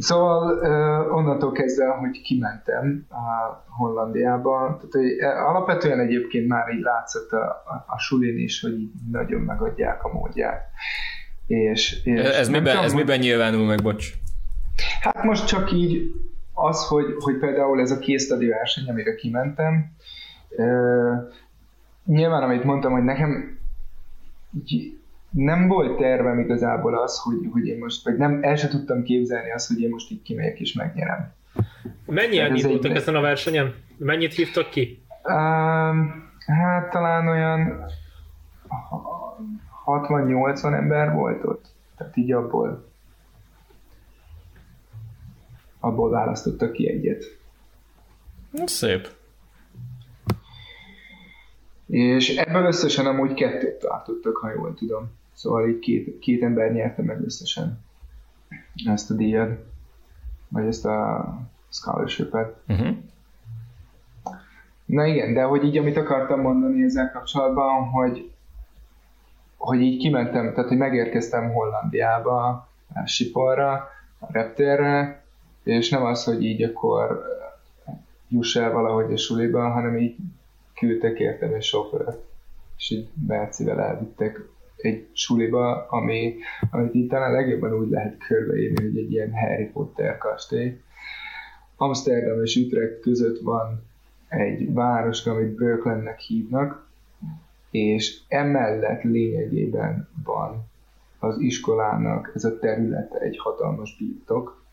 Szóval 0.00 0.58
uh, 0.58 1.16
onnantól 1.16 1.52
kezdve, 1.52 1.86
hogy 1.86 2.20
kimentem 2.20 3.06
a 3.08 3.64
Hollandiába, 3.68 4.58
tehát 4.58 4.92
hogy 4.92 5.20
alapvetően 5.20 6.00
egyébként 6.00 6.48
már 6.48 6.68
így 6.74 6.80
látszott 6.80 7.30
a, 7.30 7.44
a, 7.44 7.84
a 7.86 7.98
sulin 7.98 8.38
is, 8.38 8.60
hogy 8.60 8.80
így 8.80 8.92
nagyon 9.10 9.40
megadják 9.40 10.04
a 10.04 10.12
módját. 10.12 10.68
És, 11.46 12.04
és 12.04 12.20
ez, 12.20 12.48
miben, 12.48 12.70
tudom, 12.70 12.84
ez 12.84 12.92
miben 12.92 13.18
nyilvánul 13.18 13.66
meg, 13.66 13.82
bocs? 13.82 14.12
Hát 15.00 15.24
most 15.24 15.46
csak 15.46 15.72
így 15.72 16.14
az, 16.52 16.86
hogy, 16.86 17.04
hogy 17.18 17.38
például 17.38 17.80
ez 17.80 17.90
a 17.90 17.98
késztadi 17.98 18.46
verseny, 18.46 18.88
amire 18.88 19.14
kimentem, 19.14 19.92
uh, 20.50 21.16
nyilván, 22.04 22.42
amit 22.42 22.64
mondtam, 22.64 22.92
hogy 22.92 23.04
nekem 23.04 23.58
így, 24.64 24.99
nem 25.30 25.68
volt 25.68 25.98
tervem 25.98 26.38
igazából 26.38 26.98
az, 26.98 27.18
hogy, 27.18 27.48
hogy 27.52 27.66
én 27.66 27.78
most, 27.78 28.04
vagy 28.04 28.16
nem, 28.16 28.38
el 28.42 28.56
sem 28.56 28.70
tudtam 28.70 29.02
képzelni 29.02 29.50
azt, 29.50 29.68
hogy 29.68 29.80
én 29.80 29.90
most 29.90 30.10
így 30.10 30.22
kimegyek 30.22 30.60
és 30.60 30.72
megnyerem. 30.72 31.32
Mennyien 32.06 32.54
indultak 32.54 32.94
ezen 32.94 33.14
a 33.14 33.20
versenyen? 33.20 33.74
Mennyit 33.96 34.34
hívtak 34.34 34.70
ki? 34.70 35.02
Um, 35.24 36.30
hát 36.46 36.90
talán 36.90 37.28
olyan 37.28 37.84
60-80 39.86 40.74
ember 40.74 41.12
volt 41.12 41.44
ott. 41.44 41.64
Tehát 41.96 42.16
így 42.16 42.32
abból 42.32 42.88
abból 45.80 46.10
választottak 46.10 46.72
ki 46.72 46.88
egyet. 46.88 47.24
Szép. 48.64 49.08
És 51.86 52.36
ebből 52.36 52.64
összesen 52.64 53.06
amúgy 53.06 53.34
kettőt 53.34 53.78
tartottak, 53.78 54.36
ha 54.36 54.50
jól 54.50 54.74
tudom. 54.74 55.18
Szóval 55.40 55.68
így 55.68 55.78
két, 55.78 56.18
két 56.18 56.42
ember 56.42 56.72
nyerte 56.72 57.02
meg 57.02 57.24
összesen 57.24 57.84
ezt 58.86 59.10
a 59.10 59.14
díjat, 59.14 59.64
vagy 60.48 60.66
ezt 60.66 60.84
a 60.84 61.28
scholarship-et. 61.68 62.56
Uh-huh. 62.68 62.96
Na 64.84 65.04
igen, 65.06 65.34
de 65.34 65.42
hogy 65.42 65.64
így 65.64 65.78
amit 65.78 65.96
akartam 65.96 66.40
mondani 66.40 66.82
ezzel 66.82 67.10
kapcsolatban, 67.10 67.88
hogy, 67.88 68.30
hogy 69.56 69.80
így 69.80 70.00
kimentem, 70.00 70.52
tehát 70.54 70.68
hogy 70.68 70.78
megérkeztem 70.78 71.52
Hollandiába, 71.52 72.68
a 72.94 73.06
Siporra, 73.06 73.72
a 74.18 74.32
reptérre, 74.32 75.22
és 75.62 75.90
nem 75.90 76.04
az, 76.04 76.24
hogy 76.24 76.44
így 76.44 76.62
akkor 76.62 77.22
juss 78.28 78.56
el 78.56 78.72
valahogy 78.72 79.12
a 79.12 79.16
suliba, 79.16 79.70
hanem 79.70 79.98
így 79.98 80.16
küldtek 80.74 81.18
értem 81.18 81.54
egy 81.54 81.62
sofőrt, 81.62 82.18
és 82.76 82.90
így 82.90 83.08
Mercivel 83.26 83.80
elvittek 83.80 84.40
egy 84.82 85.08
suliba, 85.12 85.86
ami, 85.88 86.34
amit 86.70 86.94
itt 86.94 87.08
talán 87.10 87.32
legjobban 87.32 87.72
úgy 87.72 87.90
lehet 87.90 88.16
körbeírni, 88.26 88.84
hogy 88.84 88.98
egy 88.98 89.12
ilyen 89.12 89.32
Harry 89.32 89.66
Potter 89.66 90.18
kastély. 90.18 90.80
Amsterdam 91.76 92.42
és 92.42 92.56
Utrecht 92.56 93.00
között 93.00 93.40
van 93.40 93.82
egy 94.28 94.72
város, 94.72 95.26
amit 95.26 95.54
Bröklennek 95.54 96.18
hívnak, 96.18 96.88
és 97.70 98.18
emellett 98.28 99.02
lényegében 99.02 100.08
van 100.24 100.68
az 101.18 101.38
iskolának 101.38 102.32
ez 102.34 102.44
a 102.44 102.58
területe 102.58 103.18
egy 103.18 103.38
hatalmas 103.38 103.96
birtok, 103.98 104.64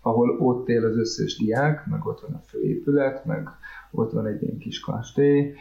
ahol 0.00 0.38
ott 0.38 0.68
él 0.68 0.84
az 0.84 0.96
összes 0.96 1.36
diák, 1.36 1.86
meg 1.86 2.06
ott 2.06 2.20
van 2.20 2.34
a 2.34 2.42
főépület, 2.46 3.24
meg 3.24 3.48
ott 3.90 4.12
van 4.12 4.26
egy 4.26 4.42
ilyen 4.42 4.58
kis 4.58 4.80
kastély, 4.80 5.54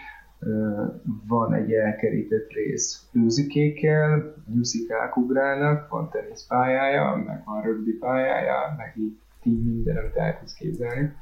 van 1.27 1.53
egy 1.53 1.73
elkerített 1.73 2.51
rész 2.51 3.09
őzikékkel, 3.13 4.33
nyuszikák 4.53 5.17
ugrálnak, 5.17 5.89
van 5.89 6.09
teniszpályája, 6.09 7.23
meg 7.25 7.43
van 7.45 7.61
rögbi 7.61 7.91
pályája, 7.91 8.75
meg 8.77 8.93
így, 8.97 9.17
így 9.43 9.63
minden, 9.63 9.97
amit 9.97 10.15
el 10.15 10.37
tudsz 10.39 10.53
képzelni. 10.53 11.13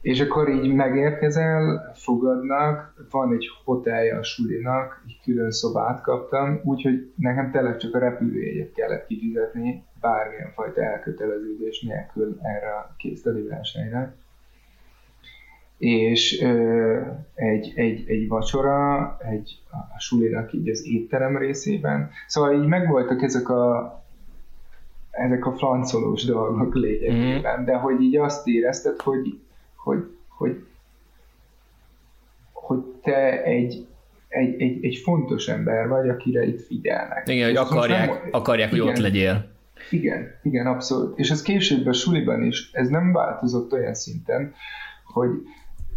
És 0.00 0.20
akkor 0.20 0.48
így 0.48 0.74
megérkezel, 0.74 1.92
fogadnak, 1.94 3.06
van 3.10 3.32
egy 3.32 3.46
hotelje 3.64 4.18
a 4.18 4.22
sulinak, 4.22 5.02
egy 5.06 5.20
külön 5.24 5.50
szobát 5.50 6.02
kaptam, 6.02 6.60
úgyhogy 6.64 7.12
nekem 7.16 7.50
tényleg 7.50 7.76
csak 7.76 7.94
a 7.94 7.98
repülőjegyet 7.98 8.72
kellett 8.72 9.06
kifizetni, 9.06 9.84
bármilyen 10.00 10.50
fajta 10.54 10.82
elköteleződés 10.82 11.82
nélkül 11.82 12.38
erre 12.42 12.70
a 12.70 12.94
készteli 12.96 13.42
versenyre 13.42 14.14
és 15.80 16.40
ö, 16.42 17.00
egy, 17.34 17.72
egy, 17.74 18.04
egy 18.06 18.28
vacsora, 18.28 19.16
egy, 19.30 19.58
a 19.70 20.00
sulinak 20.00 20.52
így 20.52 20.68
az 20.68 20.86
étterem 20.86 21.36
részében. 21.36 22.10
Szóval 22.26 22.62
így 22.62 22.66
megvoltak 22.66 23.22
ezek 23.22 23.48
a 23.48 23.94
ezek 25.10 25.46
a 25.46 25.52
francolós 25.52 26.24
dolgok 26.24 26.74
lényegében, 26.74 27.60
mm. 27.60 27.64
de 27.64 27.74
hogy 27.74 28.00
így 28.00 28.16
azt 28.16 28.46
érezted, 28.46 29.00
hogy, 29.00 29.38
hogy, 29.74 30.04
hogy, 30.28 30.64
hogy 32.52 32.78
te 33.02 33.42
egy, 33.42 33.86
egy, 34.28 34.60
egy, 34.60 34.84
egy 34.84 34.96
fontos 34.96 35.48
ember 35.48 35.88
vagy, 35.88 36.08
akire 36.08 36.46
itt 36.46 36.66
figyelnek. 36.66 37.28
Igen, 37.28 37.46
hogy 37.46 37.56
akarják, 37.56 38.08
nem, 38.08 38.28
akarják, 38.30 38.70
hogy 38.70 38.78
igen, 38.78 38.90
ott 38.90 38.98
legyél. 38.98 39.50
Igen, 39.90 40.34
igen, 40.42 40.66
abszolút. 40.66 41.18
És 41.18 41.30
ez 41.30 41.42
később 41.42 41.86
a 41.86 41.92
suliban 41.92 42.42
is, 42.42 42.70
ez 42.72 42.88
nem 42.88 43.12
változott 43.12 43.72
olyan 43.72 43.94
szinten, 43.94 44.54
hogy 45.04 45.30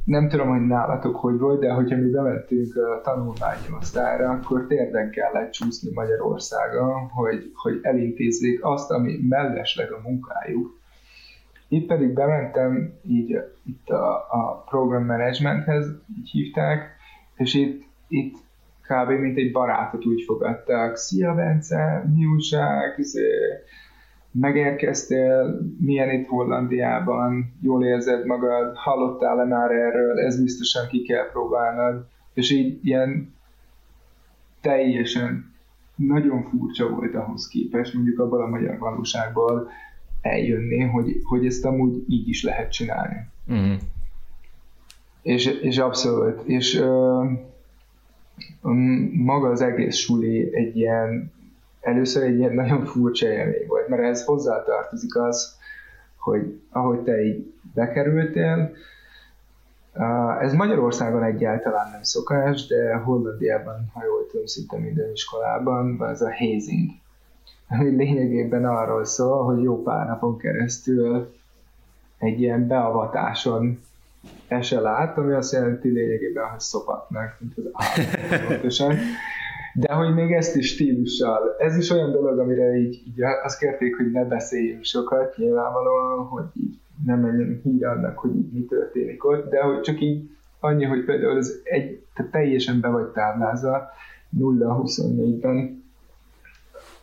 nem 0.04 0.30
tudom, 0.30 0.50
hogy 0.50 0.68
nálatok 0.68 1.16
hogy 1.16 1.38
volt, 1.40 1.60
de 1.60 1.72
hogyha 1.72 1.98
mi 1.98 2.10
bementünk 2.10 2.76
a 2.76 3.02
tanulmányi 3.04 3.68
osztályra, 3.80 4.30
akkor 4.30 4.66
térden 4.68 5.10
kellett 5.10 5.52
csúszni 5.52 5.92
Magyarországon, 5.94 7.08
hogy, 7.10 7.52
hogy 7.54 7.80
elintézzék 7.82 8.66
azt, 8.66 8.92
ami 8.92 9.18
mellesleg 9.30 9.92
a 9.92 10.02
munkájuk. 10.04 10.82
Itt 11.68 11.88
pedig 11.88 12.14
bementem 12.14 12.94
így 13.04 13.38
itt 13.66 13.90
a, 13.90 14.16
a 14.16 14.64
program 14.70 15.06
managementhez, 15.06 15.86
így 16.18 16.30
hívták, 16.30 16.96
és 17.36 17.54
itt, 17.54 17.84
itt 18.08 18.36
kb. 18.82 19.10
mint 19.10 19.38
egy 19.38 19.52
barátot 19.52 20.06
úgy 20.06 20.24
fogadtak. 20.26 20.96
Szia 20.96 21.34
Bence, 21.34 22.04
mi 22.16 22.26
újság, 22.26 22.96
izé, 22.98 23.30
megérkeztél, 24.34 25.60
milyen 25.80 26.10
itt 26.10 26.28
Hollandiában, 26.28 27.54
jól 27.62 27.86
érzed 27.86 28.26
magad, 28.26 28.76
hallottál-e 28.76 29.46
már 29.46 29.72
erről, 29.72 30.20
ez 30.20 30.42
biztosan 30.42 30.88
ki 30.88 31.02
kell 31.02 31.30
próbálnod, 31.32 32.06
és 32.34 32.52
így 32.52 32.80
ilyen 32.86 33.34
teljesen 34.62 35.52
nagyon 35.96 36.44
furcsa 36.44 36.90
volt 36.90 37.16
ahhoz 37.16 37.48
képest, 37.48 37.94
mondjuk 37.94 38.20
abban 38.20 38.42
a 38.42 38.48
magyar 38.48 38.78
valóságból 38.78 39.70
eljönni, 40.22 40.80
hogy, 40.80 41.22
hogy 41.24 41.46
ezt 41.46 41.66
amúgy 41.66 42.04
így 42.08 42.28
is 42.28 42.44
lehet 42.44 42.72
csinálni. 42.72 43.28
Mm. 43.54 43.74
És, 45.22 45.46
és 45.46 45.78
abszolút. 45.78 46.48
És 46.48 46.76
ö, 46.76 47.24
maga 49.14 49.50
az 49.50 49.62
egész 49.62 49.96
suli 49.96 50.56
egy 50.56 50.78
ilyen 50.78 51.32
először 51.84 52.24
egy 52.24 52.38
ilyen 52.38 52.54
nagyon 52.54 52.86
furcsa 52.86 53.28
élmény 53.28 53.68
volt, 53.68 53.88
mert 53.88 54.04
ez 54.04 54.26
hozzátartozik 54.26 55.16
az, 55.16 55.58
hogy 56.18 56.60
ahogy 56.70 57.00
te 57.00 57.22
így 57.22 57.54
bekerültél, 57.74 58.72
ez 60.40 60.54
Magyarországon 60.54 61.24
egyáltalán 61.24 61.92
nem 61.92 62.04
szokás, 62.04 62.68
de 62.68 62.96
Hollandiában, 62.96 63.92
ha 63.94 64.04
jól 64.06 64.28
tudom, 64.28 64.46
szinte 64.46 64.78
minden 64.78 65.12
iskolában 65.12 65.98
van 65.98 66.10
ez 66.10 66.22
a 66.22 66.34
hazing, 66.36 66.90
ami 67.68 67.90
lényegében 67.90 68.66
arról 68.66 69.06
szól, 69.06 69.44
hogy 69.44 69.64
jó 69.64 69.84
pár 69.84 70.08
napon 70.08 70.38
keresztül 70.38 71.34
egy 72.18 72.42
ilyen 72.42 72.68
beavatáson 72.68 73.80
esel 74.48 74.88
át, 74.88 75.18
ami 75.18 75.34
azt 75.34 75.54
jelenti 75.54 75.90
lényegében, 75.90 76.50
hogy 76.50 76.60
szopatnak, 76.60 77.38
mint 77.40 77.54
az 77.58 77.66
állat, 77.74 78.64
de 79.74 79.94
hogy 79.94 80.14
még 80.14 80.32
ezt 80.32 80.56
is 80.56 80.68
stílussal. 80.68 81.56
Ez 81.58 81.78
is 81.78 81.90
olyan 81.90 82.12
dolog, 82.12 82.40
amire 82.40 82.76
így, 82.76 83.04
így 83.08 83.22
azt 83.44 83.60
kérték, 83.60 83.96
hogy 83.96 84.12
ne 84.12 84.26
beszéljünk 84.26 84.84
sokat, 84.84 85.38
nyilvánvalóan, 85.38 86.26
hogy 86.26 86.46
így 86.54 86.80
nem 87.06 87.20
menjen 87.20 87.60
hír 87.64 87.86
annak, 87.86 88.18
hogy 88.18 88.36
így 88.36 88.52
mi 88.52 88.66
történik 88.66 89.26
ott, 89.26 89.50
de 89.50 89.62
hogy 89.62 89.82
csak 89.82 90.02
így 90.02 90.30
annyi, 90.60 90.84
hogy 90.84 91.06
például 91.06 91.38
az 91.38 91.62
egy, 91.64 92.06
te 92.14 92.28
teljesen 92.32 92.80
be 92.80 92.88
vagy 92.88 93.08
táblázva 93.08 93.90
0-24-ben 94.40 95.84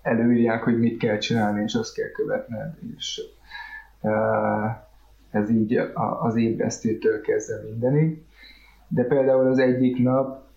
előírják, 0.02 0.62
hogy 0.62 0.78
mit 0.78 0.98
kell 0.98 1.18
csinálni, 1.18 1.62
és 1.62 1.74
azt 1.74 1.94
kell 1.94 2.10
követned, 2.10 2.74
és 2.96 3.20
ez 5.30 5.50
így 5.50 5.80
az 6.20 6.36
ébresztőtől 6.36 7.20
kezdve 7.20 7.62
mindenig. 7.70 8.24
De 8.88 9.04
például 9.04 9.46
az 9.46 9.58
egyik 9.58 9.98
nap 9.98 10.48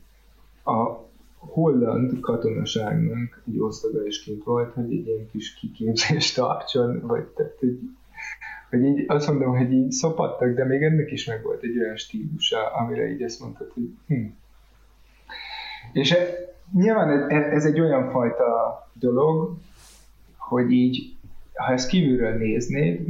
a 0.66 1.04
holland 1.52 2.20
katonaságnak 2.20 3.42
egy 3.48 3.60
osztaga 3.60 4.06
is 4.06 4.24
kint 4.24 4.44
volt, 4.44 4.74
hogy 4.74 4.84
egy 4.84 5.08
ilyen 5.08 5.30
kis 5.32 5.54
kiképzést 5.54 6.36
tartson, 6.36 7.02
vagy 7.02 7.24
tehát, 7.24 7.56
hogy, 7.60 7.80
hogy 8.70 8.84
így 8.84 9.04
azt 9.08 9.28
mondom, 9.28 9.58
hogy 9.58 9.72
így 9.72 9.92
szopattak, 9.92 10.56
de 10.56 10.66
még 10.66 10.82
ennek 10.82 11.12
is 11.12 11.26
meg 11.26 11.44
volt 11.44 11.64
egy 11.64 11.78
olyan 11.78 11.96
stílusa, 11.96 12.74
amire 12.74 13.12
így 13.12 13.22
ezt 13.22 13.40
mondtad, 13.40 13.72
hogy 13.74 13.90
hm. 14.08 14.26
És 15.94 16.12
e, 16.12 16.28
nyilván 16.74 17.30
ez, 17.30 17.52
ez 17.52 17.66
egy 17.66 17.80
olyan 17.80 18.10
fajta 18.10 18.82
dolog, 18.94 19.58
hogy 20.38 20.72
így, 20.72 21.16
ha 21.54 21.72
ezt 21.72 21.88
kívülről 21.88 22.38
néznéd, 22.38 23.08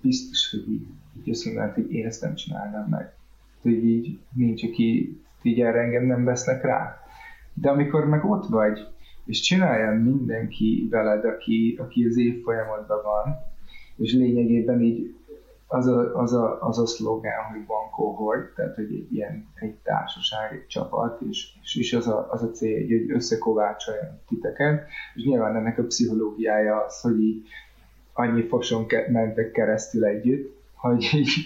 biztos, 0.00 0.50
hogy 0.50 0.72
így, 0.72 0.86
így 1.18 1.30
azt 1.30 1.44
mondanád, 1.44 1.74
hogy 1.74 1.92
én 1.92 2.06
ezt 2.06 2.22
nem 2.22 2.34
csinálnám 2.34 2.86
meg. 2.90 3.12
Hogy 3.62 3.84
így 3.84 4.18
nincs, 4.34 4.64
aki 4.64 5.18
így 5.42 5.60
erre 5.60 5.80
engem 5.80 6.06
nem 6.06 6.24
vesznek 6.24 6.62
rá. 6.62 7.07
De 7.60 7.70
amikor 7.70 8.04
meg 8.04 8.24
ott 8.24 8.46
vagy, 8.46 8.86
és 9.24 9.40
csinálja 9.40 10.00
mindenki 10.02 10.88
veled, 10.90 11.24
aki, 11.24 11.78
aki 11.80 12.04
az 12.04 12.16
év 12.16 12.42
folyamatban 12.42 13.02
van, 13.02 13.36
és 13.96 14.12
lényegében 14.12 14.82
így 14.82 15.14
az 15.66 15.86
a, 15.86 16.18
az 16.18 16.32
a, 16.32 16.58
az 16.60 16.78
a 16.78 16.86
szlogán, 16.86 17.44
hogy 17.52 17.66
van 17.66 17.90
kohort, 17.90 18.54
tehát 18.54 18.74
hogy 18.74 18.92
egy 18.92 19.12
ilyen 19.12 19.48
egy 19.54 19.74
társaság, 19.74 20.52
egy 20.52 20.66
csapat, 20.66 21.20
és, 21.20 21.52
és, 21.62 21.76
és 21.76 21.92
az, 21.92 22.06
a, 22.06 22.26
az 22.30 22.42
a 22.42 22.50
cél, 22.50 22.86
hogy 22.86 23.10
összekovácsoljon 23.10 24.20
titeket, 24.28 24.86
és 25.14 25.24
nyilván 25.24 25.56
ennek 25.56 25.78
a 25.78 25.82
pszichológiája 25.82 26.84
az, 26.84 27.00
hogy 27.00 27.20
így 27.22 27.46
annyi 28.12 28.42
foson 28.42 28.86
ke- 28.86 29.08
mentek 29.08 29.50
keresztül 29.50 30.04
együtt, 30.04 30.56
hogy 30.74 31.10
így, 31.14 31.44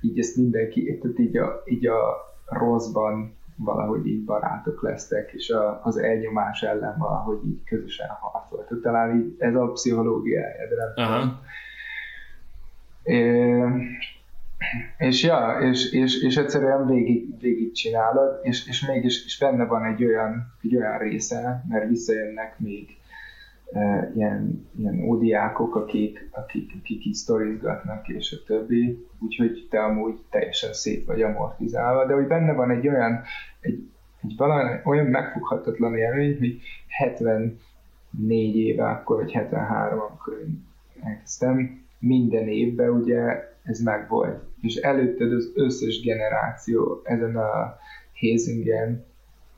így 0.00 0.18
ezt 0.18 0.36
mindenki, 0.36 0.98
tehát 0.98 1.18
így 1.18 1.36
a, 1.36 1.62
így 1.66 1.86
a 1.86 2.00
rosszban 2.44 3.35
valahogy 3.56 4.06
így 4.06 4.24
barátok 4.24 4.82
lesztek, 4.82 5.32
és 5.32 5.50
a, 5.50 5.80
az 5.84 5.96
elnyomás 5.96 6.62
ellen 6.62 6.98
valahogy 6.98 7.38
így 7.46 7.64
közösen 7.64 8.08
harcoltak. 8.08 8.80
Talán 8.80 9.16
így 9.16 9.34
ez 9.38 9.54
a 9.54 9.72
pszichológiája, 9.72 10.68
de 10.68 10.74
nem 10.76 11.06
Aha. 11.06 11.40
É, 13.02 13.62
és 14.98 15.22
ja, 15.22 15.58
és, 15.60 15.92
és, 15.92 16.22
és 16.22 16.36
egyszerűen 16.36 16.86
végig, 16.86 17.40
végig 17.40 17.72
csinálod, 17.72 18.40
és, 18.42 18.68
és 18.68 18.86
mégis 18.86 19.24
és 19.24 19.38
benne 19.38 19.64
van 19.64 19.84
egy 19.84 20.04
olyan, 20.04 20.54
egy 20.62 20.76
olyan 20.76 20.98
része, 20.98 21.64
mert 21.68 21.88
visszajönnek 21.88 22.58
még 22.58 22.96
ilyen, 24.14 24.68
ilyen 24.78 25.04
ódiákok, 25.04 25.74
akik, 25.74 26.28
akik, 26.30 26.70
akik 26.80 27.04
így 27.04 27.14
sztorizgatnak, 27.14 28.08
és 28.08 28.32
a 28.32 28.44
többi, 28.46 29.06
úgyhogy 29.18 29.66
te 29.70 29.84
amúgy 29.84 30.18
teljesen 30.30 30.72
szét 30.72 31.04
vagy 31.04 31.22
amortizálva, 31.22 32.06
de 32.06 32.14
hogy 32.14 32.26
benne 32.26 32.52
van 32.52 32.70
egy 32.70 32.88
olyan, 32.88 33.22
egy, 33.60 33.88
egy 34.22 34.34
valami, 34.36 34.80
olyan 34.84 35.06
megfoghatatlan 35.06 35.96
élmény, 35.96 36.38
hogy 36.38 36.60
74 36.88 38.56
éve 38.56 38.88
akkor, 38.88 39.16
vagy 39.16 39.32
73, 39.32 40.00
amikor 40.00 40.38
én 40.40 40.66
elkezdtem, 41.02 41.84
minden 41.98 42.48
évben 42.48 42.90
ugye 42.90 43.20
ez 43.62 43.80
megvolt. 43.80 44.42
És 44.60 44.76
előtted 44.76 45.32
az 45.32 45.52
összes 45.54 46.00
generáció 46.00 47.00
ezen 47.04 47.36
a 47.36 47.78
Hazingen 48.20 49.04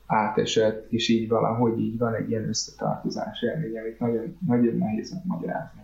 átesett, 0.09 0.91
és 0.91 1.09
így 1.09 1.27
valahogy 1.27 1.79
így 1.79 1.97
van 1.97 2.13
egy 2.13 2.29
ilyen 2.29 2.47
összetartozás 2.47 3.41
élmény, 3.41 3.77
amit 3.77 3.99
nagyon, 3.99 4.37
nagyon 4.47 4.77
nehéz 4.77 5.13
megmagyarázni. 5.13 5.81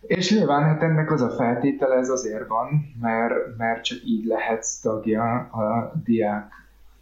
És 0.00 0.34
nyilván 0.34 0.62
hát 0.62 0.82
ennek 0.82 1.12
az 1.12 1.20
a 1.20 1.30
feltétele 1.30 1.94
ez 1.94 2.08
azért 2.08 2.46
van, 2.46 2.94
mert, 3.00 3.56
mert 3.56 3.84
csak 3.84 3.98
így 4.04 4.24
lehetsz 4.24 4.80
tagja 4.80 5.34
a 5.34 5.92
diák 6.04 6.52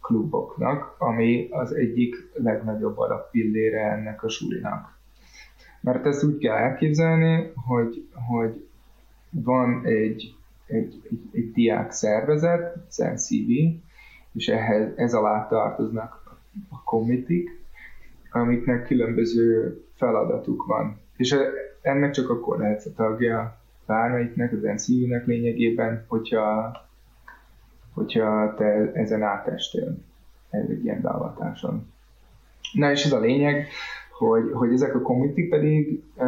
kluboknak, 0.01 0.95
ami 0.97 1.47
az 1.51 1.73
egyik 1.73 2.15
legnagyobb 2.33 2.97
alappillére 2.97 3.91
ennek 3.91 4.23
a 4.23 4.29
sulinak. 4.29 4.97
Mert 5.81 6.05
ezt 6.05 6.23
úgy 6.23 6.37
kell 6.37 6.55
elképzelni, 6.55 7.51
hogy, 7.67 8.07
hogy 8.27 8.67
van 9.29 9.81
egy, 9.85 10.35
egy, 10.65 11.01
egy, 11.09 11.29
egy 11.31 11.51
diák 11.51 11.91
szervezet, 11.91 12.77
CV, 13.15 13.49
és 14.35 14.47
ehhez, 14.47 14.91
ez 14.95 15.13
alá 15.13 15.47
tartoznak 15.47 16.37
a 16.69 16.83
komitik, 16.83 17.63
amiknek 18.31 18.85
különböző 18.85 19.77
feladatuk 19.95 20.65
van. 20.65 20.99
És 21.17 21.35
ennek 21.81 22.11
csak 22.11 22.29
akkor 22.29 22.57
lehetsz 22.57 22.85
a 22.85 22.93
tagja 22.95 23.57
bármelyiknek, 23.85 24.51
az 24.51 24.61
NCU-nek 24.61 25.25
lényegében, 25.25 26.05
hogyha, 26.07 26.77
hogyha 27.93 28.53
te 28.53 28.91
ezen 28.93 29.23
átestél 29.23 29.97
egy 30.49 30.83
ilyen 30.83 31.01
beavatáson. 31.01 31.93
Na 32.73 32.91
és 32.91 33.05
ez 33.05 33.11
a 33.11 33.19
lényeg, 33.19 33.67
hogy, 34.11 34.51
hogy 34.53 34.73
ezek 34.73 34.95
a 34.95 35.01
community 35.01 35.49
pedig 35.49 36.03
uh, 36.15 36.27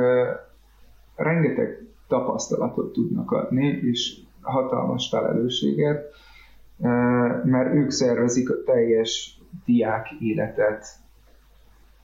rengeteg 1.15 1.85
tapasztalatot 2.07 2.93
tudnak 2.93 3.31
adni, 3.31 3.65
és 3.65 4.17
hatalmas 4.41 5.09
felelősséget, 5.09 6.13
mert 7.43 7.73
ők 7.73 7.91
szervezik 7.91 8.49
a 8.49 8.63
teljes 8.65 9.39
diák 9.65 10.07
életet 10.19 10.85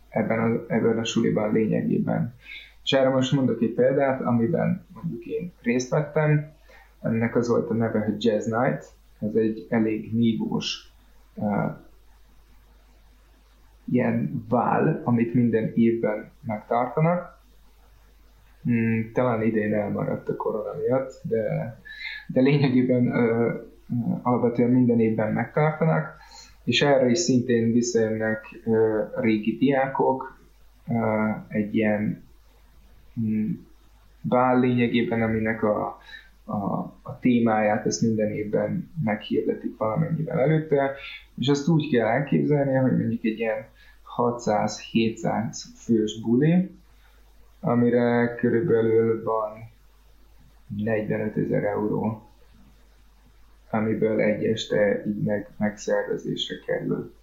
ebben 0.09 0.39
a, 0.39 0.73
ebben 0.73 0.97
a 0.97 1.03
suliban 1.03 1.53
lényegében. 1.53 2.35
És 2.83 2.91
erre 2.91 3.09
most 3.09 3.31
mondok 3.31 3.61
egy 3.61 3.73
példát, 3.73 4.21
amiben 4.21 4.85
mondjuk 4.93 5.25
én 5.25 5.51
részt 5.61 5.89
vettem, 5.89 6.51
ennek 7.01 7.35
az 7.35 7.47
volt 7.47 7.69
a 7.69 7.73
neve, 7.73 7.99
hogy 7.99 8.23
Jazz 8.25 8.45
Night, 8.45 8.85
ez 9.19 9.35
egy 9.35 9.65
elég 9.69 10.13
nívós 10.13 10.93
uh, 11.33 11.71
ilyen 13.91 14.45
vál, 14.49 15.01
amit 15.03 15.33
minden 15.33 15.71
évben 15.75 16.31
megtartanak. 16.45 17.41
Hmm, 18.63 19.11
talán 19.13 19.41
idén 19.41 19.73
elmaradt 19.73 20.29
a 20.29 20.35
korona 20.35 20.73
miatt, 20.77 21.21
de, 21.23 21.77
de 22.27 22.41
lényegében 22.41 23.07
ö, 23.07 23.53
alapvetően 24.21 24.69
minden 24.69 24.99
évben 24.99 25.33
megtartanak, 25.33 26.17
és 26.63 26.81
erre 26.81 27.09
is 27.09 27.19
szintén 27.19 27.71
visszajönnek 27.71 28.45
régi 29.15 29.57
diákok, 29.57 30.41
egy 31.47 31.75
ilyen 31.75 32.23
hmm, 33.13 33.67
bál 34.21 34.59
lényegében, 34.59 35.21
aminek 35.21 35.63
a, 35.63 35.99
a, 36.45 36.55
a 37.01 37.19
témáját 37.19 37.85
ezt 37.85 38.01
minden 38.01 38.31
évben 38.31 38.91
meghirdetik 39.03 39.77
valamennyivel 39.77 40.39
előtte, 40.39 40.91
és 41.39 41.47
azt 41.47 41.67
úgy 41.67 41.89
kell 41.89 42.07
elképzelni, 42.07 42.73
hogy 42.73 42.97
mondjuk 42.97 43.23
egy 43.23 43.39
ilyen 43.39 43.65
600-700 44.17 45.57
fős 45.75 46.21
buli, 46.21 46.69
amire 47.59 48.35
körülbelül 48.35 49.23
van 49.23 49.71
45 50.67 51.37
ezer 51.37 51.63
euró, 51.63 52.21
amiből 53.73 54.21
egy 54.21 54.45
este 54.45 55.03
így 55.07 55.23
meg, 55.23 55.49
megszervezésre 55.57 56.55
kerül. 56.65 57.13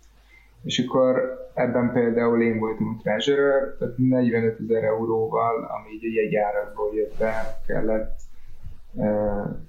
És 0.62 0.78
akkor 0.78 1.38
ebben 1.54 1.92
például 1.92 2.42
én 2.42 2.58
voltam 2.58 2.96
a 2.98 3.00
treasurer, 3.02 3.76
tehát 3.78 3.94
45 3.96 4.60
ezer 4.60 4.84
euróval, 4.84 5.64
ami 5.64 5.90
így 5.94 6.04
a 6.04 6.20
jegyáratból 6.22 6.94
jött 6.94 7.18
be, 7.18 7.60
kellett 7.66 8.18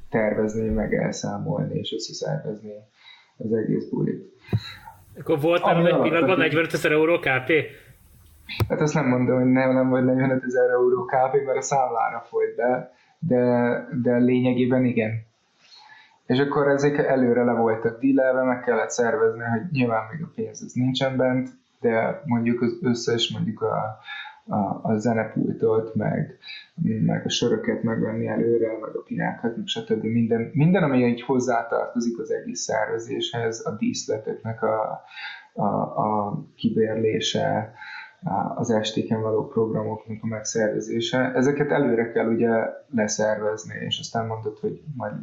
tervezni, 0.10 0.70
meg 0.70 0.94
elszámolni 0.94 1.80
és 1.80 1.94
összeszervezni 1.94 2.74
az 3.38 3.54
egész 3.54 3.90
bulit. 3.90 4.34
Akkor 5.20 5.40
volt 5.40 5.66
már 5.66 5.86
egy 5.86 6.02
pillanatban 6.02 6.38
45 6.38 6.74
ezer 6.74 6.92
euró 6.92 7.20
KP? 7.20 7.52
Hát 8.68 8.82
azt 8.82 8.94
nem 8.94 9.08
mondom, 9.08 9.38
hogy 9.38 9.52
nem, 9.52 9.74
nem 9.74 9.90
volt 9.90 10.06
45 10.06 10.44
ezer 10.44 10.70
euró 10.70 11.06
KP, 11.06 11.46
mert 11.46 11.58
a 11.58 11.62
számlára 11.62 12.26
folyt 12.30 12.56
be, 12.56 12.92
de, 13.20 13.44
de 14.02 14.18
lényegében 14.18 14.86
igen. 14.86 15.30
És 16.32 16.40
akkor 16.40 16.68
ezek 16.68 16.98
előre 16.98 17.44
le 17.44 17.54
voltak 17.54 18.00
dílelve, 18.00 18.44
meg 18.44 18.60
kellett 18.60 18.90
szervezni, 18.90 19.44
hogy 19.44 19.62
nyilván 19.72 20.08
még 20.12 20.24
a 20.24 20.32
pénz 20.36 20.64
ez 20.64 20.72
nincsen 20.74 21.18
bent, 21.18 21.50
de 21.80 22.22
mondjuk 22.26 22.62
az 22.62 22.78
összes 22.82 23.32
mondjuk 23.32 23.62
a, 23.62 24.00
a, 24.46 24.80
a 24.82 24.98
zenepultot, 24.98 25.96
meg, 25.96 26.38
meg 27.06 27.26
a 27.26 27.30
söröket 27.30 27.84
megvenni 27.84 28.28
előre, 28.28 28.68
meg 28.82 28.96
a 28.96 29.04
pinákat, 29.06 29.56
meg 29.56 29.66
stb. 29.66 30.04
Minden, 30.04 30.52
minden 30.54 30.84
ami 30.84 31.06
így 31.06 31.22
hozzátartozik 31.22 32.20
az 32.20 32.32
egész 32.32 32.62
szervezéshez, 32.62 33.66
a 33.66 33.72
díszleteknek 33.72 34.64
a, 34.64 35.02
a, 35.54 35.66
a 36.06 36.38
kibérlése, 36.56 37.74
az 38.56 38.70
estéken 38.70 39.22
való 39.22 39.48
programoknak 39.48 40.18
a 40.22 40.28
megszervezése. 40.28 41.32
Ezeket 41.36 41.72
előre 41.72 42.12
kell 42.12 42.28
ugye 42.28 42.50
leszervezni, 42.90 43.76
és 43.80 44.00
aztán 44.00 44.26
mondod, 44.26 44.58
hogy 44.58 44.82
majd, 44.96 45.14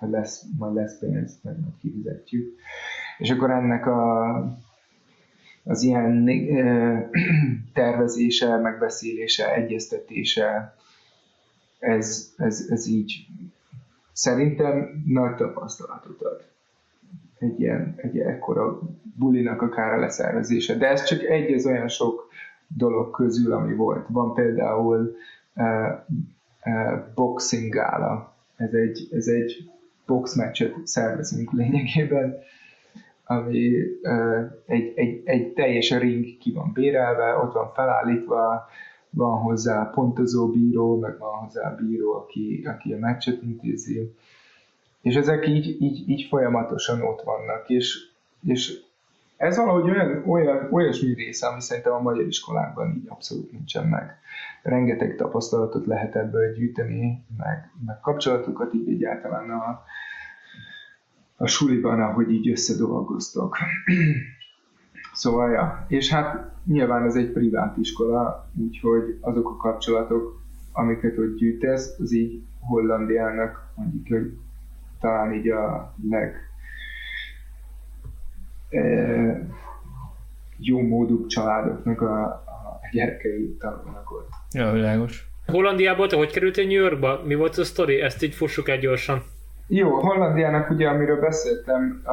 majd, 0.00 0.12
lesz, 0.12 0.44
majd 0.58 0.74
lesz 0.74 0.98
pénz, 0.98 1.38
meg 1.42 1.60
majd 1.60 1.72
kifizetjük. 1.80 2.54
És 3.18 3.30
akkor 3.30 3.50
ennek 3.50 3.86
a 3.86 4.32
az 5.68 5.82
ilyen 5.82 6.28
tervezése, 7.74 8.56
megbeszélése, 8.56 9.54
egyeztetése, 9.54 10.74
ez, 11.78 12.32
ez, 12.36 12.66
ez 12.70 12.86
így 12.86 13.26
szerintem 14.12 15.02
nagy 15.06 15.34
tapasztalatot 15.34 16.22
ad. 16.22 16.44
Egy 17.38 17.60
ilyen, 17.60 17.94
egy 17.96 18.18
ekkora 18.18 18.78
bulinak 19.18 19.62
akár 19.62 19.92
a 19.92 20.00
leszervezése. 20.00 20.74
De 20.74 20.88
ez 20.88 21.04
csak 21.04 21.22
egy 21.22 21.52
az 21.52 21.66
olyan 21.66 21.88
sok 21.88 22.28
dolog 22.68 23.10
közül, 23.10 23.52
ami 23.52 23.74
volt. 23.74 24.06
Van 24.08 24.34
például 24.34 25.16
uh, 25.54 25.64
uh, 26.64 27.14
boxing 27.14 27.72
gála. 27.72 28.34
Ez 28.56 28.72
egy, 28.72 29.08
ez 29.12 29.26
egy 29.26 29.70
boxmeccset 30.06 30.74
szervezünk 30.84 31.52
lényegében, 31.52 32.38
ami 33.24 33.72
egy, 34.66 34.92
egy, 34.96 35.22
egy 35.24 35.52
teljes 35.52 35.90
ring 35.90 36.38
ki 36.38 36.52
van 36.52 36.70
bérelve, 36.72 37.36
ott 37.36 37.52
van 37.52 37.72
felállítva, 37.74 38.68
van 39.10 39.40
hozzá 39.40 39.90
pontozó 39.90 40.50
bíró, 40.50 40.98
meg 40.98 41.18
van 41.18 41.38
hozzá 41.38 41.74
bíró, 41.74 42.12
aki, 42.12 42.62
aki 42.66 42.92
a 42.92 42.98
meccset 42.98 43.42
intézi. 43.42 44.14
És 45.02 45.14
ezek 45.14 45.48
így, 45.48 45.82
így, 45.82 46.08
így 46.08 46.26
folyamatosan 46.28 47.02
ott 47.02 47.22
vannak, 47.22 47.68
és, 47.68 47.98
és 48.46 48.80
ez 49.36 49.56
valahogy 49.56 49.90
olyan, 49.90 50.24
olyan, 50.28 50.68
olyasmi 50.72 51.14
része, 51.14 51.46
ami 51.46 51.60
szerintem 51.60 51.92
a 51.92 52.00
magyar 52.00 52.26
iskolákban 52.26 52.94
így 52.96 53.06
abszolút 53.08 53.52
nincsen 53.52 53.86
meg. 53.86 54.18
Rengeteg 54.66 55.16
tapasztalatot 55.16 55.86
lehet 55.86 56.16
ebből 56.16 56.52
gyűjteni, 56.52 57.24
meg, 57.36 57.70
meg 57.86 58.00
kapcsolatokat 58.00 58.74
így 58.74 58.88
egyáltalán 58.88 59.50
a, 59.50 59.82
a 61.36 61.46
suliban, 61.46 62.00
ahogy 62.00 62.30
így 62.30 62.50
összedolgoztok. 62.50 63.56
szóval, 65.12 65.50
ja. 65.50 65.84
És 65.88 66.12
hát 66.12 66.50
nyilván 66.64 67.04
ez 67.04 67.14
egy 67.14 67.32
privát 67.32 67.76
iskola, 67.76 68.50
úgyhogy 68.56 69.18
azok 69.20 69.48
a 69.48 69.56
kapcsolatok, 69.56 70.40
amiket 70.72 71.18
ott 71.18 71.36
gyűjtesz, 71.36 71.98
az 71.98 72.12
így 72.12 72.42
Hollandiának 72.60 73.72
mondjuk, 73.74 74.06
hogy 74.08 74.38
talán 75.00 75.32
így 75.32 75.48
a 75.48 75.94
leg 76.08 76.34
e, 78.70 79.48
jó 80.56 80.80
módú 80.80 81.26
családoknak 81.26 82.00
a 82.00 82.44
gyerekei 82.92 83.56
tanulnak 83.58 84.10
ott. 84.10 84.28
Ja, 84.52 84.72
világos. 84.72 85.28
Hollandiából 85.46 86.06
te 86.06 86.16
hogy 86.16 86.30
kerültél 86.30 86.66
New 86.66 86.82
Yorkba? 86.82 87.22
Mi 87.24 87.34
volt 87.34 87.56
a 87.56 87.64
sztori? 87.64 88.00
Ezt 88.00 88.22
így 88.22 88.34
fussuk 88.34 88.68
el 88.68 88.78
gyorsan. 88.78 89.22
Jó, 89.66 90.00
Hollandiának 90.00 90.70
ugye, 90.70 90.88
amiről 90.88 91.20
beszéltem, 91.20 92.02
a, 92.04 92.10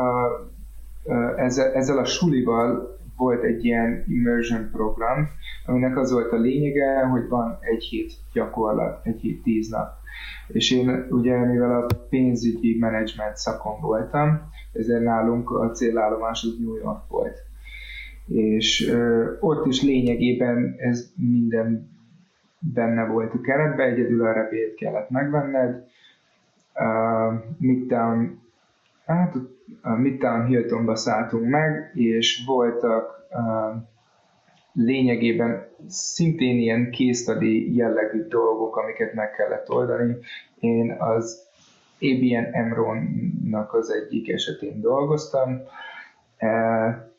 a, 1.11 1.39
ezzel, 1.39 1.73
ezzel 1.73 1.97
a 1.97 2.05
sulival 2.05 2.97
volt 3.17 3.43
egy 3.43 3.65
ilyen 3.65 4.03
immersion 4.07 4.69
program, 4.71 5.29
aminek 5.65 5.97
az 5.97 6.11
volt 6.11 6.31
a 6.31 6.35
lényege, 6.35 7.05
hogy 7.05 7.27
van 7.27 7.57
egy 7.61 7.83
hét 7.83 8.13
gyakorlat, 8.33 9.05
egy 9.05 9.19
hét 9.21 9.43
tíz 9.43 9.69
nap. 9.69 9.91
És 10.47 10.71
én 10.71 11.07
ugye, 11.09 11.37
mivel 11.37 11.81
a 11.81 11.87
pénzügyi 12.09 12.77
menedzsment 12.79 13.37
szakon 13.37 13.81
voltam, 13.81 14.51
ezért 14.73 15.03
nálunk 15.03 15.51
a 15.51 15.71
célállomás 15.71 16.43
az 16.43 16.57
New 16.59 16.75
York 16.75 17.07
volt. 17.07 17.37
És 18.27 18.93
ott 19.39 19.65
is 19.65 19.81
lényegében 19.81 20.75
ez 20.77 21.11
minden 21.15 21.91
benne 22.73 23.05
volt 23.05 23.33
a 23.33 23.41
keretben, 23.41 23.89
egyedül 23.89 24.25
a 24.25 24.33
repét 24.33 24.75
kellett 24.75 25.09
megvenned. 25.09 25.83
Uh, 26.75 27.33
Midtown, 27.57 28.41
hát 29.05 29.35
a 29.81 29.89
Midtown 29.89 30.45
Hiltonba 30.45 30.95
szálltunk 30.95 31.49
meg, 31.49 31.91
és 31.93 32.43
voltak 32.45 33.27
uh, 33.29 33.81
lényegében 34.73 35.67
szintén 35.87 36.59
ilyen 36.59 36.91
késztadi 36.91 37.75
jellegű 37.75 38.27
dolgok, 38.27 38.77
amiket 38.77 39.13
meg 39.13 39.31
kellett 39.31 39.69
oldani. 39.69 40.15
Én 40.59 40.95
az 40.99 41.47
ABN 42.01 42.49
Emron-nak 42.51 43.73
az 43.73 43.89
egyik 43.89 44.29
esetén 44.29 44.81
dolgoztam. 44.81 45.61
E, 46.37 47.12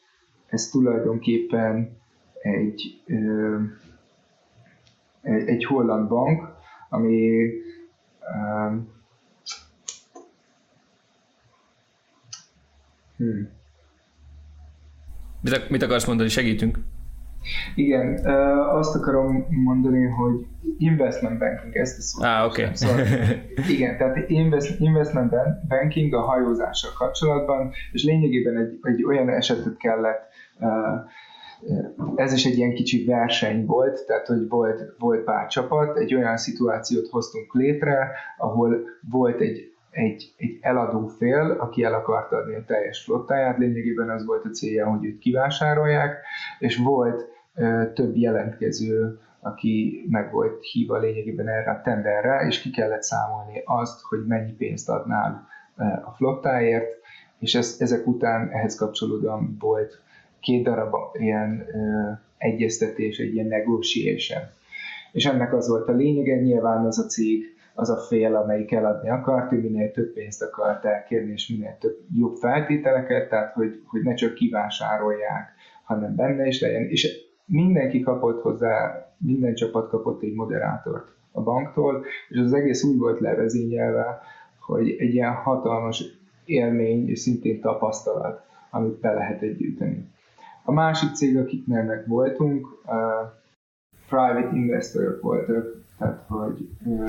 ez 0.55 0.69
tulajdonképpen 0.69 1.97
egy, 2.43 3.03
egy, 5.23 5.49
egy 5.49 5.65
holland 5.65 6.09
bank, 6.09 6.49
ami 6.89 7.49
hmm. 13.17 13.49
Mit, 15.41 15.71
mit 15.71 15.83
akarsz 15.83 16.07
mondani? 16.07 16.29
Segítünk. 16.29 16.79
Igen, 17.75 18.27
azt 18.69 18.97
akarom 18.97 19.47
mondani, 19.49 20.05
hogy 20.05 20.47
investment 20.79 21.39
banking, 21.39 21.77
ezt 21.77 21.99
a 21.99 22.01
szót. 22.01 22.25
Ah, 22.25 22.47
oké. 22.47 22.63
Okay. 22.63 22.75
Szóval, 22.75 23.01
igen, 23.75 23.97
tehát 23.97 24.31
invest, 24.31 24.81
investment 24.81 25.33
banking 25.69 26.15
a 26.15 26.21
hajózással 26.21 26.91
kapcsolatban, 26.99 27.73
és 27.93 28.05
lényegében 28.05 28.57
egy, 28.57 28.79
egy 28.83 29.05
olyan 29.05 29.29
esetet 29.29 29.77
kellett 29.77 30.33
ez 32.17 32.33
is 32.33 32.45
egy 32.45 32.57
ilyen 32.57 32.75
kicsi 32.75 33.05
verseny 33.05 33.67
volt, 33.67 34.07
tehát 34.07 34.27
hogy 34.27 34.49
volt, 34.49 34.95
volt 34.99 35.25
pár 35.25 35.47
csapat, 35.47 35.97
egy 35.97 36.15
olyan 36.15 36.37
szituációt 36.37 37.09
hoztunk 37.09 37.55
létre, 37.55 38.11
ahol 38.37 38.81
volt 39.11 39.41
egy, 39.41 39.73
egy, 39.91 40.35
egy 40.37 40.59
eladó 40.61 41.07
fél, 41.07 41.57
aki 41.61 41.83
el 41.83 41.95
akart 41.95 42.33
adni 42.33 42.55
a 42.55 42.65
teljes 42.67 43.05
flottáját, 43.05 43.59
lényegében 43.59 44.11
az 44.11 44.27
volt 44.27 44.45
a 44.45 44.51
célja, 44.51 44.87
hogy 44.87 45.05
őt 45.05 45.19
kivásárolják, 45.19 46.17
és 46.59 46.77
volt 46.77 47.29
több 47.95 48.17
jelentkező, 48.17 49.19
aki 49.41 50.07
meg 50.11 50.33
volt 50.33 50.65
hívva 50.65 50.99
lényegében 50.99 51.49
erre 51.49 51.71
a 51.71 51.81
tenderre, 51.81 52.47
és 52.47 52.61
ki 52.61 52.71
kellett 52.71 53.03
számolni 53.03 53.63
azt, 53.65 54.01
hogy 54.03 54.27
mennyi 54.27 54.53
pénzt 54.53 54.89
adnál 54.89 55.47
a 56.05 56.11
flottáért, 56.11 56.89
és 57.39 57.55
ez, 57.55 57.77
ezek 57.79 58.07
után 58.07 58.51
ehhez 58.51 58.75
kapcsolódóan 58.75 59.57
volt 59.59 60.03
két 60.45 60.65
darab 60.65 60.95
ilyen 61.13 61.67
egyeztetés, 62.39 63.19
egy 63.19 63.35
ilyen 63.35 63.47
negotiation. 63.47 64.43
És 65.13 65.27
ennek 65.27 65.55
az 65.55 65.69
volt 65.69 65.89
a 65.89 65.93
lényege, 65.93 66.41
nyilván 66.41 66.87
az 66.87 66.99
a 66.99 67.07
cég, 67.07 67.45
az 67.75 67.91
a 67.91 67.97
fél, 67.97 68.35
amelyik 68.37 68.73
eladni 68.73 69.11
akart, 69.11 69.53
ő 69.53 69.61
minél 69.61 69.91
több 69.91 70.13
pénzt 70.13 70.43
akart 70.43 70.85
elkérni, 70.85 71.33
és 71.33 71.49
minél 71.49 71.77
több 71.81 71.99
jobb 72.19 72.37
feltételeket, 72.37 73.29
tehát 73.29 73.53
hogy, 73.53 73.83
hogy 73.87 74.03
ne 74.03 74.15
csak 74.15 74.35
kivásárolják, 74.35 75.53
hanem 75.85 76.15
benne 76.15 76.47
is 76.47 76.61
legyen. 76.61 76.83
És 76.83 77.09
mindenki 77.45 78.01
kapott 78.01 78.43
hozzá, 78.43 79.07
minden 79.19 79.55
csapat 79.55 79.89
kapott 79.89 80.23
egy 80.23 80.35
moderátort 80.35 81.09
a 81.33 81.43
banktól, 81.43 82.05
és 82.29 82.39
az 82.39 82.53
egész 82.53 82.85
úgy 82.85 82.99
volt 82.99 83.21
levezényelve, 83.21 84.21
hogy 84.59 84.97
egy 84.99 85.15
ilyen 85.15 85.33
hatalmas 85.33 86.05
élmény 86.45 87.09
és 87.09 87.19
szintén 87.19 87.61
tapasztalat, 87.61 88.43
amit 88.71 89.01
be 89.01 89.13
lehet 89.13 89.43
együtteni. 89.43 90.13
A 90.65 90.73
másik 90.73 91.15
cég, 91.15 91.37
akiknél 91.37 91.83
meg 91.83 92.05
voltunk, 92.07 92.67
uh, 92.87 92.95
private 94.09 94.57
investorok 94.57 95.23
voltak, 95.23 95.67
tehát 95.99 96.25
hogy 96.29 96.69
uh, 96.85 97.07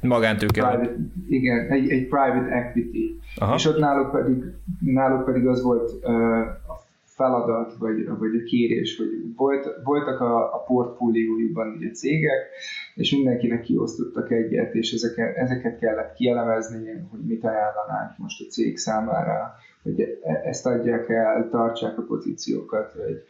Magántőke. 0.00 0.68
Private, 0.68 0.96
igen, 1.28 1.70
egy, 1.70 1.90
egy 1.90 2.08
private 2.08 2.50
equity. 2.50 3.20
Aha. 3.36 3.54
És 3.54 3.66
ott 3.66 3.78
náluk 3.78 4.10
pedig, 4.10 4.44
náluk 4.80 5.24
pedig 5.24 5.46
az 5.46 5.62
volt 5.62 5.90
uh, 6.02 6.38
a 6.40 6.84
feladat, 7.04 7.76
vagy, 7.78 8.06
vagy 8.18 8.34
a 8.42 8.44
kérés, 8.44 8.96
hogy 8.96 9.34
volt, 9.36 9.68
voltak 9.84 10.20
a, 10.20 10.54
a 10.54 10.58
portfóliójukban 10.58 11.74
ugye 11.76 11.90
cégek, 11.90 12.48
és 12.94 13.12
mindenkinek 13.12 13.62
kiosztottak 13.62 14.30
egyet, 14.30 14.74
és 14.74 14.92
ezeket, 14.92 15.36
ezeket 15.36 15.78
kellett 15.78 16.14
kielemezni, 16.14 17.06
hogy 17.10 17.20
mit 17.26 17.44
ajánlanánk 17.44 18.18
most 18.18 18.40
a 18.40 18.50
cég 18.50 18.78
számára, 18.78 19.54
hogy 19.84 20.00
e, 20.00 20.48
ezt 20.48 20.66
adják 20.66 21.08
el, 21.08 21.48
tartsák 21.50 21.98
a 21.98 22.02
pozíciókat, 22.02 22.94
vagy, 22.94 23.22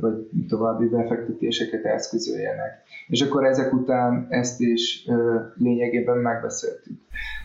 vagy 0.00 0.46
további 0.48 0.88
befektetéseket 0.88 1.84
eszközöljenek. 1.84 2.82
És 3.08 3.20
akkor 3.20 3.44
ezek 3.44 3.72
után 3.72 4.26
ezt 4.28 4.60
is 4.60 5.04
lényegében 5.54 6.16
megbeszéltük. 6.18 6.96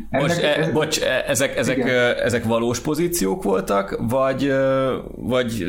Ennek, 0.09 0.27
Most, 0.27 0.43
e, 0.43 0.59
ez, 0.59 0.71
bocs, 0.71 1.01
e, 1.01 1.23
ezek, 1.27 1.57
ezek, 1.57 1.77
ezek 2.23 2.43
valós 2.43 2.79
pozíciók 2.79 3.43
voltak, 3.43 3.99
vagy, 4.09 4.53
vagy 5.15 5.65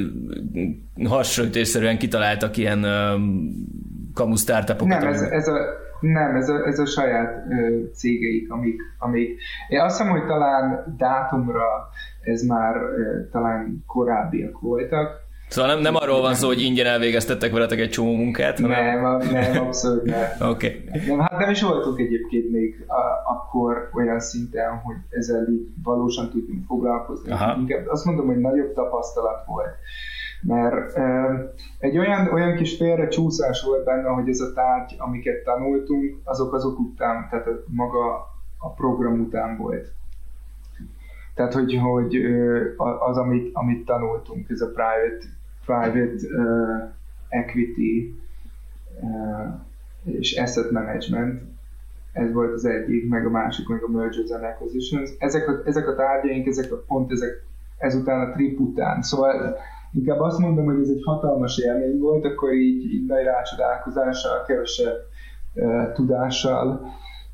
hasonlítésszerűen 1.05 1.99
kitaláltak 1.99 2.57
ilyen 2.57 2.87
kamu 4.15 4.37
startupokat? 4.37 5.01
Nem, 5.01 5.13
ez, 5.13 5.21
ez 5.21 5.49
a, 5.49 5.83
nem, 6.13 6.37
ez 6.37 6.49
a, 6.49 6.67
ez 6.67 6.79
a 6.79 6.87
saját 6.87 7.45
ö, 7.51 7.79
cégeik, 7.95 8.51
amik, 8.51 8.81
amik... 8.99 9.41
Én 9.69 9.81
azt 9.81 9.97
hiszem, 9.97 10.13
hogy 10.13 10.27
talán 10.27 10.95
dátumra 10.97 11.89
ez 12.21 12.43
már 12.43 12.77
ö, 12.77 13.29
talán 13.31 13.85
korábbiak 13.87 14.61
voltak, 14.61 15.23
Szóval 15.49 15.73
nem, 15.73 15.81
nem 15.81 15.95
arról 15.95 16.21
van 16.21 16.35
szó, 16.35 16.47
hogy 16.47 16.63
ingyen 16.63 16.87
elvégeztettek 16.87 17.53
veletek 17.53 17.79
egy 17.79 17.91
csomó 17.91 18.15
munkát? 18.15 18.61
Hanem... 18.61 19.01
Nem, 19.03 19.31
nem, 19.33 19.67
abszolút 19.67 20.05
nem. 20.05 20.25
Oké. 20.51 20.85
Okay. 20.87 21.07
Nem, 21.07 21.19
hát 21.19 21.39
nem 21.39 21.51
is 21.51 21.63
voltunk 21.63 21.99
egyébként 21.99 22.51
még 22.51 22.85
a, 22.87 23.31
akkor 23.31 23.91
olyan 23.95 24.21
szinten, 24.21 24.77
hogy 24.85 24.97
ezzel 25.11 25.49
így 25.51 25.67
valósan 25.83 26.31
tudjunk 26.31 26.65
foglalkozni. 26.67 27.31
Aha. 27.31 27.57
Inkább 27.59 27.87
azt 27.87 28.05
mondom, 28.05 28.27
hogy 28.27 28.39
nagyobb 28.39 28.73
tapasztalat 28.75 29.47
volt. 29.47 29.77
Mert 30.47 30.99
egy 31.79 31.99
olyan, 31.99 32.29
olyan 32.33 32.57
kis 32.57 32.77
félre 32.77 33.09
csúszás 33.09 33.63
volt 33.63 33.85
benne, 33.85 34.09
hogy 34.09 34.29
ez 34.29 34.41
a 34.41 34.53
tárgy, 34.53 34.95
amiket 34.99 35.45
tanultunk, 35.45 36.21
azok 36.25 36.53
azok 36.53 36.79
után, 36.79 37.27
tehát 37.31 37.49
maga 37.67 38.33
a 38.59 38.71
program 38.71 39.21
után 39.21 39.57
volt. 39.57 39.93
Tehát, 41.35 41.53
hogy, 41.53 41.79
hogy 41.83 42.17
az, 42.99 43.17
amit, 43.17 43.51
amit 43.53 43.85
tanultunk, 43.85 44.51
ez 44.51 44.61
a 44.61 44.71
private, 44.71 45.27
private 45.65 46.27
uh, 46.37 46.93
equity 47.29 48.21
uh, 49.01 49.55
és 50.05 50.39
asset 50.39 50.71
management, 50.71 51.43
ez 52.13 52.33
volt 52.33 52.53
az 52.53 52.65
egyik, 52.65 53.09
meg 53.09 53.27
a 53.27 53.31
másik, 53.31 53.69
meg 53.69 53.83
a 53.83 53.91
mergers 53.91 54.31
and 54.31 54.45
acquisitions. 54.45 55.11
Ezek 55.19 55.49
a, 55.49 55.61
ezek 55.65 55.89
a 55.89 55.95
tárgyaink, 55.95 56.47
ezek 56.47 56.73
a, 56.73 56.83
pont 56.87 57.13
ezek 57.13 57.45
ezután 57.79 58.21
a 58.21 58.33
trip 58.33 58.61
után. 58.61 59.03
Szóval 59.03 59.57
inkább 59.95 60.21
azt 60.21 60.39
mondom, 60.39 60.65
hogy 60.65 60.81
ez 60.81 60.89
egy 60.89 61.03
hatalmas 61.05 61.59
élmény 61.59 61.99
volt, 61.99 62.25
akkor 62.25 62.53
így, 62.53 62.93
így 62.93 63.07
nagy 63.07 63.25
rácsodálkozással, 63.25 64.45
kevesebb 64.47 64.97
uh, 65.55 65.93
tudással, 65.93 66.81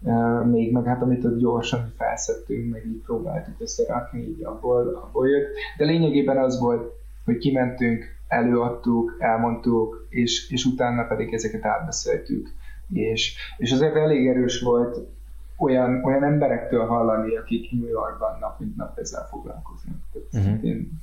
uh, 0.01 0.45
még 0.45 0.73
meg 0.73 0.85
hát 0.85 1.03
amit 1.03 1.25
ott 1.25 1.39
gyorsan 1.39 1.93
felszettünk, 1.97 2.73
meg 2.73 2.87
így 2.87 3.03
próbáltuk 3.03 3.55
összerakni, 3.59 4.21
így 4.21 4.45
abból, 4.45 5.01
abból 5.05 5.29
jött. 5.29 5.49
De 5.77 5.85
lényegében 5.85 6.39
az 6.39 6.61
volt, 6.61 6.93
hogy 7.25 7.39
kimentünk, 7.39 8.05
előadtuk, 8.29 9.17
elmondtuk, 9.19 10.07
és, 10.09 10.51
és 10.51 10.65
utána 10.65 11.07
pedig 11.07 11.33
ezeket 11.35 11.65
átbeszéltük. 11.65 12.49
És, 12.93 13.37
és 13.57 13.73
azért 13.73 13.95
elég 13.95 14.29
erős 14.29 14.61
volt 14.61 15.09
olyan, 15.57 16.05
olyan 16.05 16.25
emberektől 16.25 16.87
hallani, 16.87 17.37
akik 17.37 17.73
New 17.73 17.89
Yorkban 17.89 18.39
nap 18.41 18.59
mint 18.61 18.77
nap 18.77 18.99
ezzel 18.99 19.27
foglalkoznak. 19.31 19.97
uh-huh. 20.33 20.65
én... 20.65 21.01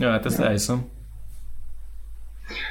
Ja, 0.00 0.10
hát 0.10 0.24
ezt 0.24 0.38
ja. 0.38 0.44
elhiszem. 0.44 0.88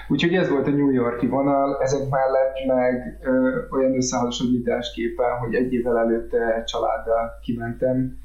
Úgyhogy 0.07 0.33
ez 0.33 0.49
volt 0.49 0.67
a 0.67 0.69
New 0.69 0.89
Yorki 0.89 1.27
vonal, 1.27 1.77
ezek 1.81 2.09
mellett 2.09 2.65
meg 2.67 3.19
ö, 3.21 3.61
olyan 3.69 3.95
összehasonlítás 3.95 4.91
képen, 4.93 5.37
hogy 5.37 5.55
egy 5.55 5.73
évvel 5.73 5.97
előtte 5.97 6.63
családdal 6.63 7.39
kimentem, 7.41 8.17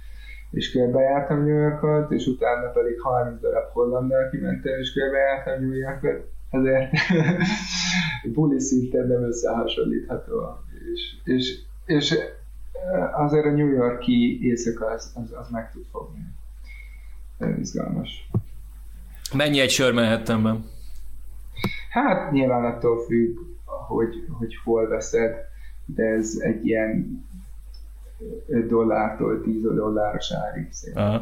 és 0.50 0.70
körbejártam 0.70 1.44
New 1.44 1.56
Yorkot, 1.56 2.10
és 2.10 2.26
utána 2.26 2.70
pedig 2.70 3.00
30 3.00 3.40
darab 3.40 3.72
Hollanddal 3.72 4.28
kimentem, 4.30 4.78
és 4.78 4.92
körbejártam 4.92 5.60
New 5.60 5.72
Yorkot, 5.72 6.30
ezért 6.50 6.90
buli 8.34 8.60
szinten 8.60 9.06
nem 9.06 9.22
összehasonlítható. 9.22 10.58
És, 10.94 11.16
és 11.24 11.68
és 11.90 12.18
azért 13.12 13.44
a 13.44 13.50
New 13.50 13.68
Yorki 13.68 14.38
éjszaka 14.42 14.86
az, 14.86 15.12
az, 15.14 15.32
az 15.32 15.48
meg 15.50 15.70
tud 15.70 15.84
fogni. 15.90 16.24
Ez 17.38 17.58
izgalmas. 17.58 18.30
Mennyi 19.34 19.60
egy 19.60 19.70
sör 19.70 19.92
Manhattanben? 19.92 20.64
Hát 21.90 22.32
nyilván 22.32 22.64
attól 22.64 23.04
függ, 23.04 23.38
hogy, 23.88 24.24
hogy 24.38 24.56
hol 24.64 24.88
veszed, 24.88 25.34
de 25.84 26.04
ez 26.04 26.34
egy 26.38 26.66
ilyen 26.66 27.24
5 28.46 28.66
dollártól 28.66 29.42
10 29.42 29.62
dolláros 29.62 30.32
árig 30.32 30.68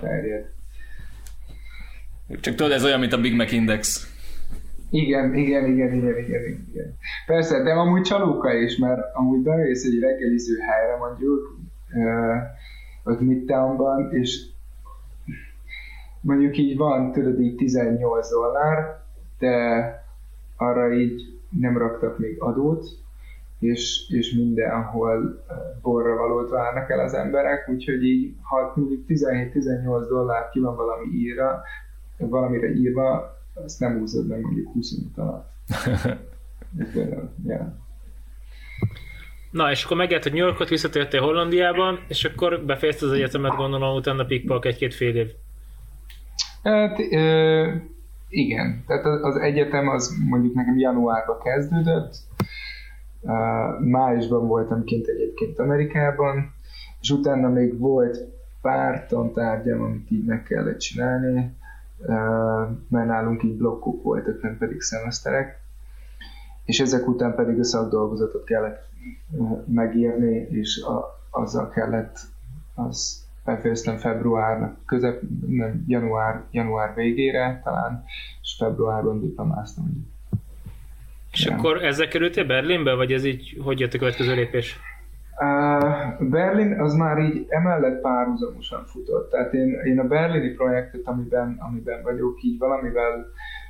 terjed. 0.01 0.51
Csak 2.41 2.55
tudod, 2.55 2.73
ez 2.73 2.85
olyan, 2.85 3.01
mint 3.01 3.13
a 3.13 3.21
Big 3.21 3.35
Mac 3.35 3.53
Index. 3.53 4.13
Igen, 4.91 5.35
igen, 5.35 5.65
igen, 5.65 5.95
igen, 5.95 6.19
igen, 6.19 6.43
igen. 6.71 6.97
Persze, 7.27 7.63
de 7.63 7.71
amúgy 7.71 8.03
csalóka 8.03 8.55
is, 8.55 8.77
mert 8.77 9.01
amúgy 9.15 9.41
bemész 9.41 9.85
egy 9.85 9.99
reggeliző 10.01 10.59
helyre 10.59 10.97
mondjuk, 10.97 11.59
uh, 11.93 12.37
az 13.03 13.21
Midtownban, 13.21 14.13
és 14.13 14.47
mondjuk 16.21 16.57
így 16.57 16.77
van, 16.77 17.13
tudod, 17.13 17.41
így 17.41 17.55
18 17.55 18.31
dollár, 18.31 19.01
de 19.39 20.07
arra 20.57 20.93
így 20.93 21.39
nem 21.61 21.79
raktak 21.79 22.19
még 22.19 22.41
adót, 22.41 22.87
és, 23.59 24.09
és 24.09 24.33
mindenhol 24.33 25.45
borra 25.83 26.17
valót 26.17 26.51
várnak 26.51 26.91
el 26.91 27.01
az 27.01 27.15
emberek, 27.15 27.69
úgyhogy 27.69 28.05
így, 28.05 28.35
ha 28.43 28.73
mondjuk 28.75 29.05
17-18 29.09 30.07
dollár 30.09 30.49
ki 30.49 30.61
van 30.61 30.77
valami 30.77 31.07
írva, 31.07 31.63
valamire 32.17 32.75
írva, 32.75 33.37
ezt 33.65 33.81
nem 33.81 33.99
húzod 33.99 34.27
meg 34.27 34.41
mondjuk 34.41 34.73
25 34.73 35.19
alatt. 35.19 35.51
yeah. 37.47 37.67
Na, 39.51 39.71
és 39.71 39.85
akkor 39.85 39.97
megjelent, 39.97 40.25
hogy 40.25 40.33
New 40.33 40.47
Yorkot 40.47 40.69
visszatértél 40.69 41.21
Hollandiában, 41.21 42.05
és 42.09 42.25
akkor 42.25 42.65
befejezte 42.65 43.07
az 43.07 43.13
egyetemet, 43.13 43.57
gondolom, 43.57 43.97
utána 43.97 44.25
pikpak 44.25 44.65
egy-két 44.65 44.95
fél 44.95 45.17
év. 45.17 45.31
Hát, 46.63 46.99
ö, 47.11 47.73
igen, 48.29 48.85
tehát 48.87 49.05
az 49.05 49.37
egyetem 49.37 49.89
az 49.89 50.15
mondjuk 50.29 50.55
nekem 50.55 50.79
januárban 50.79 51.39
kezdődött, 51.39 52.17
májusban 53.81 54.47
voltam 54.47 54.85
kint 54.85 55.07
egyébként 55.07 55.59
Amerikában, 55.59 56.53
és 57.01 57.11
utána 57.11 57.49
még 57.49 57.79
volt 57.79 58.19
pár 58.63 59.07
tantárgyam, 59.07 59.83
amit 59.83 60.11
így 60.11 60.25
meg 60.25 60.43
kellett 60.43 60.79
csinálni, 60.79 61.57
mert 62.89 63.07
nálunk 63.07 63.43
így 63.43 63.57
blokkok 63.57 64.03
voltak, 64.03 64.43
nem 64.43 64.59
pedig 64.59 64.81
szemeszterek, 64.81 65.61
és 66.65 66.81
ezek 66.81 67.09
után 67.09 67.35
pedig 67.35 67.59
a 67.59 67.65
szakdolgozatot 67.65 68.45
kellett 68.45 68.89
megírni, 69.67 70.47
és 70.51 70.83
a, 70.83 71.19
azzal 71.31 71.69
kellett, 71.69 72.19
az 72.75 73.27
befejeztem 73.49 73.97
február 73.97 74.75
közep, 74.87 75.21
nem, 75.47 75.85
január, 75.87 76.43
január 76.51 76.95
végére 76.95 77.61
talán, 77.65 78.05
és 78.43 78.57
februárban 78.59 79.21
diplomáztam. 79.21 79.85
És 81.33 81.45
ja. 81.45 81.57
akkor 81.57 81.85
ezzel 81.85 82.09
kerültél 82.09 82.47
Berlinbe, 82.47 82.95
vagy 82.95 83.13
ez 83.13 83.25
így, 83.25 83.61
hogy 83.65 83.81
jött 83.81 83.95
a 83.95 83.99
következő 83.99 84.35
lépés? 84.35 84.81
Berlin 86.19 86.81
az 86.81 86.95
már 86.95 87.19
így 87.19 87.47
emellett 87.49 88.01
párhuzamosan 88.01 88.85
futott. 88.85 89.31
Tehát 89.31 89.53
én, 89.53 89.81
én 89.85 89.99
a 89.99 90.05
berlini 90.05 90.49
projektet, 90.49 91.01
amiben, 91.05 91.57
amiben 91.59 92.03
vagyok, 92.03 92.43
így 92.43 92.59
valamivel 92.59 93.27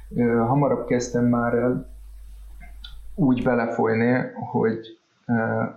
uh, 0.09 0.47
hamarabb 0.47 0.87
kezdtem 0.87 1.24
már 1.24 1.55
el 1.55 1.91
úgy 3.14 3.43
belefolyni, 3.43 4.20
hogy 4.51 4.79
uh, 4.79 4.97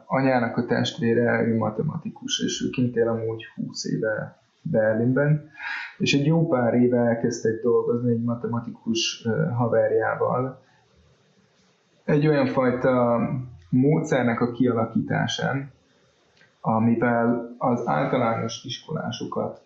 anyának 0.05 0.57
a 0.57 0.65
testvére, 0.65 1.41
ő 1.41 1.57
matematikus, 1.57 2.39
és 2.39 2.63
ő 2.65 2.69
kint 2.69 2.95
él 2.95 3.07
amúgy 3.07 3.43
20 3.55 3.85
éve 3.85 4.39
Berlinben, 4.61 5.49
és 5.97 6.13
egy 6.13 6.25
jó 6.25 6.47
pár 6.47 6.73
éve 6.73 6.97
elkezdtek 6.97 7.61
dolgozni 7.61 8.11
egy 8.11 8.23
matematikus 8.23 9.27
haverjával, 9.57 10.61
egy 12.03 12.27
olyan 12.27 12.45
fajta 12.45 13.19
módszernek 13.69 14.41
a 14.41 14.51
kialakításán, 14.51 15.71
amivel 16.61 17.55
az 17.57 17.87
általános 17.87 18.63
iskolásokat 18.63 19.61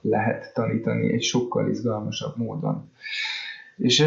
lehet 0.00 0.52
tanítani 0.54 1.12
egy 1.12 1.22
sokkal 1.22 1.68
izgalmasabb 1.68 2.36
módon. 2.36 2.90
És 3.78 4.00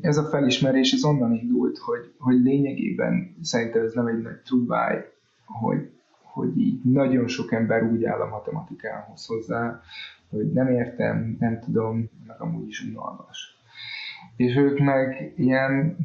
ez 0.00 0.16
a 0.16 0.28
felismerés 0.28 0.92
ez 0.92 1.04
onnan 1.04 1.32
indult, 1.32 1.78
hogy, 1.78 2.12
hogy 2.18 2.42
lényegében 2.42 3.36
szerintem 3.42 3.82
ez 3.82 3.92
nem 3.92 4.06
egy 4.06 4.22
nagy 4.22 4.40
trubáj, 4.44 5.04
hogy, 5.44 5.90
hogy 6.22 6.58
így 6.58 6.80
nagyon 6.84 7.26
sok 7.26 7.52
ember 7.52 7.82
úgy 7.82 8.04
áll 8.04 8.20
a 8.20 8.28
matematikához 8.28 9.26
hozzá, 9.26 9.80
hogy 10.30 10.52
nem 10.52 10.68
értem, 10.68 11.36
nem 11.38 11.60
tudom, 11.60 12.10
meg 12.26 12.40
amúgy 12.40 12.68
is 12.68 12.82
unalmas. 12.82 13.58
És 14.36 14.56
ők 14.56 14.78
meg 14.78 15.32
ilyen 15.36 15.96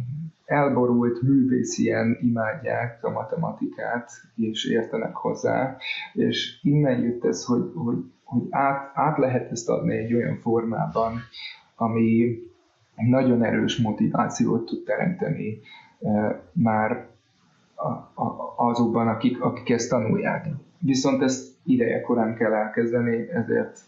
elborult 0.46 1.22
művészien 1.22 2.18
imádják 2.22 3.04
a 3.04 3.12
matematikát, 3.12 4.12
és 4.36 4.66
értenek 4.66 5.16
hozzá, 5.16 5.78
és 6.14 6.60
innen 6.62 7.02
jött 7.02 7.26
ez, 7.26 7.43
hogy, 7.43 7.72
hogy, 7.76 7.98
hogy 8.24 8.48
át, 8.50 8.91
át 8.93 9.18
lehet 9.18 9.52
ezt 9.52 9.70
adni 9.70 9.98
egy 9.98 10.14
olyan 10.14 10.38
formában, 10.38 11.20
ami 11.76 12.38
nagyon 12.96 13.43
erős 13.43 13.78
motivációt 13.78 14.66
tud 14.66 14.84
teremteni 14.84 15.60
már 16.52 17.08
azokban, 18.56 19.08
akik, 19.08 19.41
akik 19.41 19.70
ezt 19.70 19.89
tanulják. 19.89 20.48
Viszont 20.80 21.22
ezt 21.22 21.54
ideje 21.64 22.02
korán 22.02 22.36
kell 22.36 22.54
elkezdeni, 22.54 23.30
ezért 23.30 23.80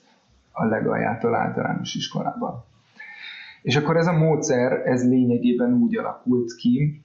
a 0.52 0.66
legaljától 0.66 1.36
általános 1.36 1.96
iskolában. 1.96 2.66
És 3.62 3.76
akkor 3.76 3.98
ez 3.98 4.08
a 4.08 4.18
módszer, 4.18 4.72
ez 4.72 5.10
lényegében 5.10 5.74
úgy 5.74 5.98
alakult 5.98 6.56
ki, 6.56 7.04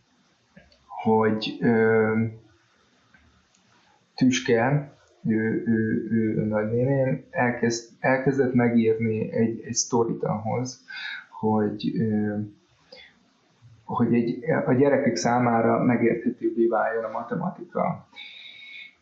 hogy 0.86 1.56
ö, 1.60 2.24
Tüske, 4.14 4.92
ő, 5.24 5.62
ő, 5.66 6.08
ő 6.10 6.42
a 6.42 6.44
nagynéném, 6.44 7.24
elkezd, 7.30 7.90
elkezdett 8.00 8.54
megírni 8.54 9.32
egy, 9.32 9.60
egy 9.64 9.74
sztorit 9.74 10.22
ahhoz, 10.22 10.84
hogy, 11.50 11.92
hogy 13.84 14.14
egy, 14.14 14.44
a 14.66 14.72
gyerekek 14.72 15.16
számára 15.16 15.82
megérthetőbbé 15.82 16.66
váljon 16.66 17.04
a 17.04 17.10
matematika. 17.10 18.06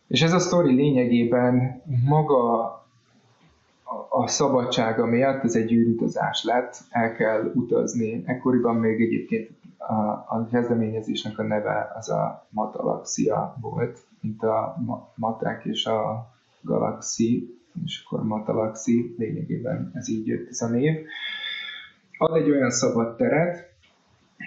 És 0.07 0.23
ez 0.23 0.33
a 0.33 0.39
sztori 0.39 0.75
lényegében 0.75 1.83
maga 2.05 2.65
a 4.09 4.27
szabadsága 4.27 5.07
miatt 5.07 5.45
ez 5.45 5.55
egy 5.55 5.73
űrutazás 5.73 6.45
lett, 6.45 6.77
el 6.91 7.15
kell 7.17 7.53
utazni. 7.55 8.23
Ekkoriban 8.27 8.77
még 8.77 9.01
egyébként 9.01 9.51
a, 9.79 9.95
a 10.29 10.47
kezdeményezésnek 10.51 11.39
a 11.39 11.43
neve 11.43 11.93
az 11.97 12.11
a 12.11 12.47
Matalaxia 12.51 13.57
volt, 13.61 13.99
mint 14.21 14.43
a 14.43 14.77
matek 15.15 15.65
és 15.65 15.87
a 15.87 16.29
galaxi, 16.63 17.59
és 17.85 18.05
akkor 18.05 18.25
Matalaxi, 18.25 19.15
lényegében 19.19 19.91
ez 19.95 20.09
így 20.09 20.27
jött 20.27 20.49
ez 20.49 20.61
a 20.61 20.69
név. 20.69 20.95
Ad 22.23 22.37
egy 22.37 22.51
olyan 22.51 22.71
szabad 22.71 23.17
teret, 23.17 23.73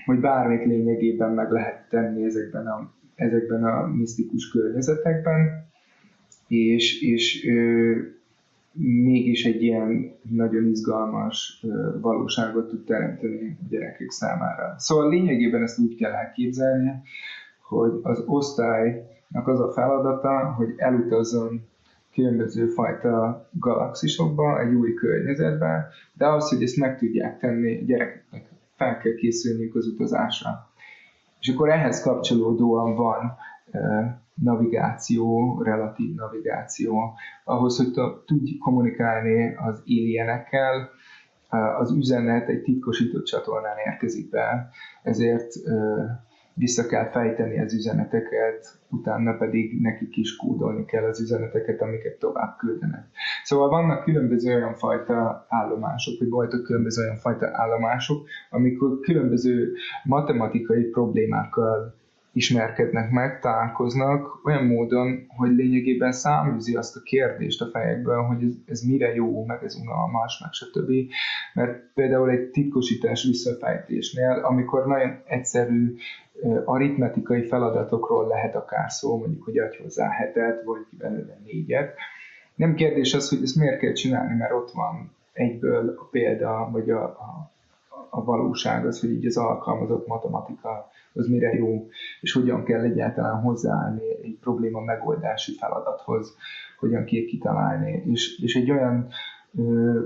hogy 0.06 0.20
bármit 0.20 0.66
lényegében 0.66 1.32
meg 1.32 1.52
lehet 1.52 1.90
tenni 1.90 2.26
ezekben 2.26 2.68
a, 2.68 2.92
ezekben 3.16 3.64
a 3.64 3.88
misztikus 3.88 4.50
környezetekben, 4.52 5.66
és, 6.48 7.02
és 7.02 7.46
ö, 7.48 7.92
mégis 9.04 9.46
egy 9.46 9.64
ilyen 9.64 10.16
nagyon 10.22 10.68
izgalmas 10.68 11.64
ö, 11.64 12.00
valóságot 12.00 12.68
tud 12.68 12.86
teremteni 12.86 13.58
a 13.62 13.66
gyerekek 13.70 14.10
számára. 14.10 14.76
Szóval 14.78 15.10
lényegében 15.10 15.62
ezt 15.62 15.80
úgy 15.80 15.96
kell 15.96 16.12
elképzelni, 16.12 16.92
hogy 17.62 17.92
az 18.04 18.24
osztálynak 18.28 19.48
az 19.48 19.60
a 19.60 19.72
feladata, 19.72 20.54
hogy 20.58 20.74
elutazzon 20.78 21.62
különböző 22.14 22.68
fajta 22.68 23.46
galaxisokba, 23.52 24.62
egy 24.62 24.74
új 24.74 24.94
környezetbe, 24.94 25.88
de 26.14 26.28
az, 26.28 26.50
hogy 26.50 26.64
ezt 26.64 26.78
meg 26.78 26.98
tudják 26.98 27.40
tenni, 27.40 27.86
gyerekeknek 27.86 28.46
fel 28.76 28.98
kell 28.98 29.14
készülniük 29.16 29.76
az 29.76 29.88
utazásra. 29.88 30.50
És 31.40 31.50
akkor 31.50 31.70
ehhez 31.70 32.02
kapcsolódóan 32.02 32.96
van 32.96 33.36
navigáció, 34.34 35.62
relatív 35.62 36.16
navigáció, 36.16 37.14
ahhoz, 37.44 37.78
hogy 37.78 37.92
tudj 38.26 38.58
kommunikálni 38.58 39.56
az 39.56 39.82
alienekkel, 39.86 40.90
az 41.80 41.92
üzenet 41.92 42.48
egy 42.48 42.62
titkosított 42.62 43.26
csatornán 43.26 43.78
érkezik 43.86 44.30
be, 44.30 44.70
ezért 45.04 45.54
vissza 46.54 46.86
kell 46.86 47.10
fejteni 47.10 47.60
az 47.60 47.74
üzeneteket, 47.74 48.80
utána 48.90 49.34
pedig 49.38 49.82
nekik 49.82 50.18
is 50.18 50.36
kódolni 50.36 50.86
kell 50.86 51.04
az 51.04 51.22
üzeneteket, 51.22 51.82
amiket 51.82 52.20
tovább 52.20 52.58
küldenek. 52.58 53.06
Szóval 53.44 53.70
vannak 53.70 54.04
különböző 54.04 54.56
olyan 54.56 54.74
fajta 54.74 55.46
állomások, 55.50 56.20
vagy 56.20 56.30
voltak 56.30 56.64
különböző 56.64 57.04
olyan 57.04 57.18
fajta 57.18 57.50
állomások, 57.52 58.28
amikor 58.50 59.00
különböző 59.00 59.74
matematikai 60.04 60.84
problémákkal 60.84 62.02
ismerkednek 62.34 63.12
meg, 63.12 63.40
találkoznak 63.40 64.46
olyan 64.46 64.66
módon, 64.66 65.26
hogy 65.38 65.52
lényegében 65.52 66.12
száműzi 66.12 66.76
azt 66.76 66.96
a 66.96 67.02
kérdést 67.04 67.62
a 67.62 67.70
fejekből, 67.72 68.22
hogy 68.22 68.44
ez, 68.44 68.54
ez 68.66 68.82
mire 68.82 69.14
jó, 69.14 69.46
meg 69.46 69.64
ez 69.64 69.76
unalmas, 69.76 70.40
meg 70.42 70.52
stb. 70.52 70.92
Mert 71.54 71.94
például 71.94 72.30
egy 72.30 72.50
titkosítás 72.50 73.24
visszafejtésnél, 73.24 74.30
amikor 74.44 74.86
nagyon 74.88 75.22
egyszerű 75.26 75.96
aritmetikai 76.66 77.48
feladatokról 77.48 78.28
lehet 78.28 78.56
akár 78.56 78.92
szó, 78.92 79.18
mondjuk, 79.18 79.44
hogy 79.44 79.58
adj 79.58 79.78
hozzá 79.82 80.10
hetet, 80.10 80.64
vagy 80.64 80.86
belőle 80.98 81.40
négyet. 81.46 81.96
Nem 82.56 82.76
kérdés 82.76 83.14
az, 83.14 83.30
hogy 83.30 83.42
ezt 83.42 83.56
miért 83.56 83.80
kell 83.80 83.94
csinálni, 83.94 84.36
mert 84.38 84.54
ott 84.54 84.72
van 84.72 85.12
egyből 85.34 85.96
a 85.98 86.08
példa, 86.12 86.70
vagy 86.72 86.90
a, 86.90 87.04
a, 87.04 87.52
a 88.10 88.24
valóság 88.24 88.86
az, 88.86 89.00
hogy 89.00 89.12
így 89.12 89.26
az 89.26 89.38
alkalmazott 89.38 90.08
matematika 90.08 90.92
az 91.14 91.28
mire 91.28 91.54
jó, 91.54 91.88
és 92.22 92.32
hogyan 92.32 92.64
kell 92.64 92.82
egyáltalán 92.82 93.42
hozzáállni 93.42 94.02
egy 94.22 94.38
probléma 94.42 94.80
megoldási 94.80 95.52
feladathoz, 95.52 96.36
hogyan 96.80 97.06
kell 97.06 97.26
kitalálni, 97.26 98.04
és, 98.06 98.40
és 98.42 98.56
egy 98.56 98.72
olyan 98.72 99.08
ö, 99.58 100.00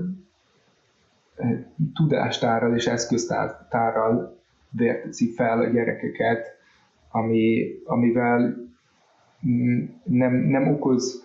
tudástárral 1.94 2.74
és 2.74 2.86
eszköztárral 2.86 4.38
vérteszi 4.70 5.32
fel 5.34 5.58
a 5.58 5.68
gyerekeket, 5.68 6.56
ami, 7.10 7.70
amivel 7.84 8.56
nem, 10.04 10.34
nem 10.34 10.68
okoz 10.68 11.24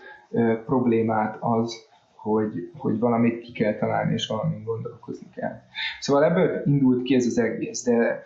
problémát 0.66 1.38
az, 1.40 1.92
hogy, 2.16 2.72
hogy 2.78 3.00
valamit 3.00 3.40
ki 3.40 3.52
kell 3.52 3.76
találni, 3.76 4.14
és 4.14 4.28
valamit 4.28 4.64
gondolkozni 4.64 5.28
kell. 5.36 5.62
Szóval 6.00 6.24
ebből 6.24 6.62
indult 6.66 7.04
ki 7.04 7.16
ez 7.16 7.26
az 7.26 7.38
egész, 7.38 7.84
de 7.84 8.24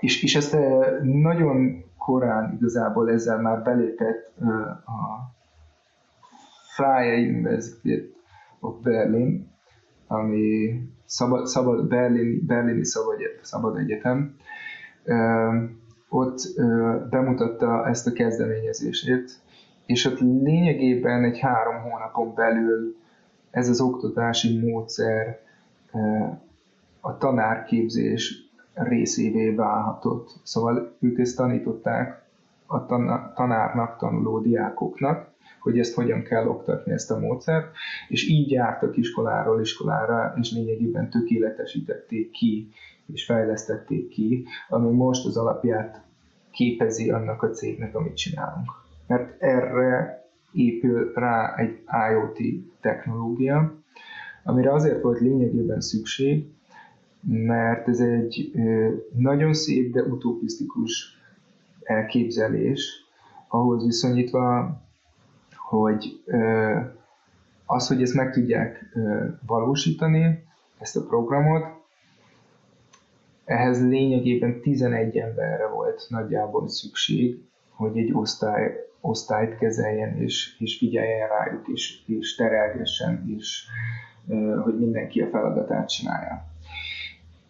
és, 0.00 0.22
és 0.22 0.36
ezt 0.36 0.56
nagyon 1.02 1.84
korán 1.98 2.54
igazából 2.56 3.10
ezzel 3.10 3.40
már 3.40 3.62
belépett 3.62 4.32
a 4.86 5.36
Freie 6.74 7.28
University 7.28 8.14
of 8.60 8.74
Berlin, 8.82 9.50
ami 10.06 10.80
szabad, 11.04 11.46
szabad, 11.46 11.88
Berlin, 11.88 12.46
berlini 12.46 12.84
szabad, 12.84 13.16
szabad 13.42 13.76
egyetem, 13.76 14.36
ott 16.08 16.40
bemutatta 17.10 17.88
ezt 17.88 18.06
a 18.06 18.12
kezdeményezését, 18.12 19.40
és 19.86 20.04
ott 20.04 20.20
lényegében 20.20 21.24
egy 21.24 21.38
három 21.38 21.82
hónapon 21.82 22.34
belül 22.34 22.96
ez 23.50 23.68
az 23.68 23.80
oktatási 23.80 24.58
módszer 24.58 25.40
a 27.00 27.16
tanárképzés 27.16 28.47
részévé 28.78 29.50
válhatott. 29.50 30.40
Szóval 30.42 30.96
ők 31.00 31.18
ezt 31.18 31.36
tanították 31.36 32.22
a 32.66 32.86
tanárnak 33.34 33.96
tanuló 33.98 34.38
diákoknak, 34.38 35.36
hogy 35.60 35.78
ezt 35.78 35.94
hogyan 35.94 36.22
kell 36.22 36.46
oktatni, 36.46 36.92
ezt 36.92 37.10
a 37.10 37.18
módszert, 37.18 37.66
és 38.08 38.28
így 38.28 38.50
jártak 38.50 38.96
iskoláról 38.96 39.60
iskolára, 39.60 40.34
és 40.40 40.52
lényegében 40.52 41.10
tökéletesítették 41.10 42.30
ki, 42.30 42.68
és 43.06 43.24
fejlesztették 43.24 44.08
ki, 44.08 44.46
ami 44.68 44.90
most 44.90 45.26
az 45.26 45.36
alapját 45.36 46.02
képezi 46.50 47.10
annak 47.10 47.42
a 47.42 47.50
cégnek, 47.50 47.94
amit 47.94 48.16
csinálunk. 48.16 48.70
Mert 49.06 49.42
erre 49.42 50.22
épül 50.52 51.12
rá 51.14 51.54
egy 51.56 51.78
IoT 52.10 52.38
technológia, 52.80 53.74
amire 54.44 54.72
azért 54.72 55.02
volt 55.02 55.20
lényegében 55.20 55.80
szükség, 55.80 56.46
mert 57.30 57.88
ez 57.88 58.00
egy 58.00 58.52
nagyon 59.16 59.54
szép, 59.54 59.92
de 59.92 60.02
utopisztikus 60.02 61.16
elképzelés, 61.82 63.04
ahhoz 63.48 63.84
viszonyítva 63.84 64.80
hogy 65.68 66.22
az, 67.66 67.88
hogy 67.88 68.02
ezt 68.02 68.14
meg 68.14 68.32
tudják 68.32 68.96
valósítani, 69.46 70.44
ezt 70.78 70.96
a 70.96 71.06
programot, 71.06 71.64
ehhez 73.44 73.88
lényegében 73.88 74.60
11 74.60 75.16
emberre 75.16 75.68
volt 75.68 76.06
nagyjából 76.08 76.68
szükség, 76.68 77.42
hogy 77.70 77.98
egy 77.98 78.12
osztály, 78.12 78.76
osztályt 79.00 79.56
kezeljen, 79.56 80.16
és, 80.16 80.56
és 80.58 80.78
figyeljen 80.78 81.28
rájuk, 81.28 81.68
és, 81.68 82.06
és 82.06 82.34
terelgessen, 82.34 83.34
és 83.36 83.64
hogy 84.62 84.78
mindenki 84.78 85.20
a 85.20 85.28
feladatát 85.28 85.88
csinálja. 85.88 86.44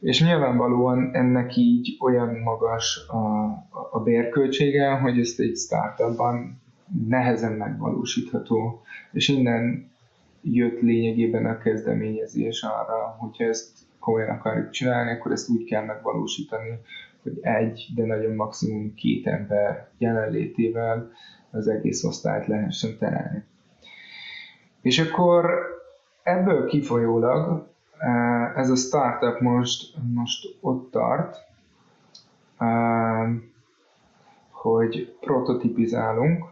És 0.01 0.23
nyilvánvalóan 0.23 1.11
ennek 1.13 1.57
így 1.57 1.97
olyan 2.01 2.35
magas 2.35 3.07
a, 3.09 3.45
a 3.91 4.01
bérköltsége, 4.05 4.91
hogy 4.91 5.19
ezt 5.19 5.41
egy 5.41 5.57
startupban 5.57 6.61
nehezen 7.09 7.53
megvalósítható, 7.53 8.83
és 9.13 9.29
innen 9.29 9.91
jött 10.43 10.81
lényegében 10.81 11.47
a 11.47 11.59
kezdeményezés 11.59 12.63
arra, 12.63 13.17
hogyha 13.19 13.45
ezt 13.45 13.79
komolyan 13.99 14.29
akarjuk 14.29 14.71
csinálni, 14.71 15.11
akkor 15.11 15.33
ezt 15.33 15.49
úgy 15.49 15.65
kell 15.65 15.85
megvalósítani, 15.85 16.79
hogy 17.23 17.39
egy, 17.41 17.87
de 17.95 18.05
nagyon 18.05 18.35
maximum 18.35 18.95
két 18.95 19.27
ember 19.27 19.89
jelenlétével 19.99 21.11
az 21.51 21.69
egész 21.69 22.05
osztályt 22.05 22.47
lehessen 22.47 22.99
terelni. 22.99 23.45
És 24.81 24.99
akkor 24.99 25.51
ebből 26.23 26.67
kifolyólag 26.67 27.69
ez 28.55 28.71
a 28.71 28.77
startup 28.77 29.41
most, 29.41 29.95
most 30.15 30.57
ott 30.61 30.91
tart, 30.91 31.37
eh, 32.59 33.29
hogy 34.51 35.17
prototipizálunk, 35.21 36.45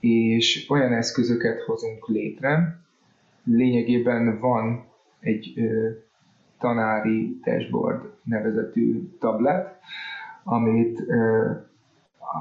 és 0.00 0.66
olyan 0.70 0.92
eszközöket 0.92 1.60
hozunk 1.60 2.08
létre, 2.08 2.78
lényegében 3.44 4.38
van 4.40 4.84
egy 5.20 5.54
tanári 6.58 7.40
dashboard 7.42 8.10
nevezetű 8.22 9.08
tablet, 9.18 9.78
amit, 10.44 11.02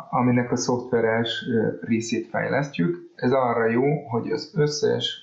aminek 0.10 0.52
a 0.52 0.56
szoftveres 0.56 1.46
részét 1.82 2.28
fejlesztjük. 2.30 3.12
Ez 3.16 3.32
arra 3.32 3.70
jó, 3.70 4.08
hogy 4.08 4.32
az 4.32 4.52
összes 4.56 5.23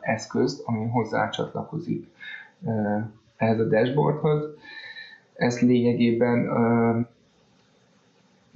eszközt, 0.00 0.62
ami 0.66 0.88
hozzácsatlakozik 0.88 2.08
ehhez 3.36 3.58
a 3.58 3.64
dashboardhoz, 3.64 4.44
ezt 5.34 5.60
lényegében 5.60 6.38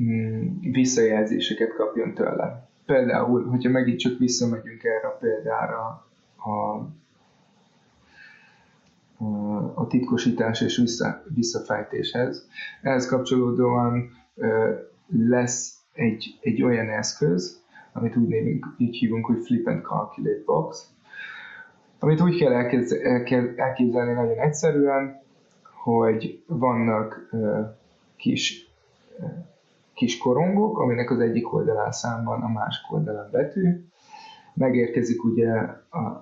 mm, 0.02 0.46
visszajelzéseket 0.60 1.74
kapjon 1.74 2.14
tőle 2.14 2.68
például, 2.88 3.48
hogyha 3.48 3.70
megint 3.70 3.98
csak 3.98 4.18
visszamegyünk 4.18 4.84
erre 4.84 5.06
a 5.06 5.16
példára, 5.20 6.06
a, 6.36 6.86
a 9.74 9.86
titkosítás 9.86 10.60
és 10.60 10.76
vissza, 10.76 11.22
visszafejtéshez. 11.34 12.48
Ehhez 12.82 13.06
kapcsolódóan 13.06 14.10
lesz 15.06 15.78
egy, 15.92 16.38
egy 16.40 16.62
olyan 16.62 16.88
eszköz, 16.88 17.62
amit 17.92 18.16
úgy, 18.16 18.28
névünk, 18.28 18.74
így 18.78 18.96
hívunk, 18.96 19.26
hogy 19.26 19.44
Flip 19.44 19.66
and 19.66 19.82
Calculate 19.82 20.42
Box, 20.44 20.90
amit 21.98 22.20
úgy 22.20 22.36
kell 22.36 22.52
elképzelni 23.56 24.12
nagyon 24.12 24.38
egyszerűen, 24.38 25.20
hogy 25.82 26.42
vannak 26.46 27.30
kis, 28.16 28.70
kis 29.94 30.18
korongok, 30.18 30.78
aminek 30.78 31.10
az 31.10 31.20
egyik 31.20 31.52
oldalán 31.52 31.92
szám 31.92 32.24
van, 32.24 32.42
a 32.42 32.48
másik 32.48 32.92
oldalán 32.92 33.28
betű. 33.30 33.84
Megérkezik 34.54 35.24
ugye 35.24 35.52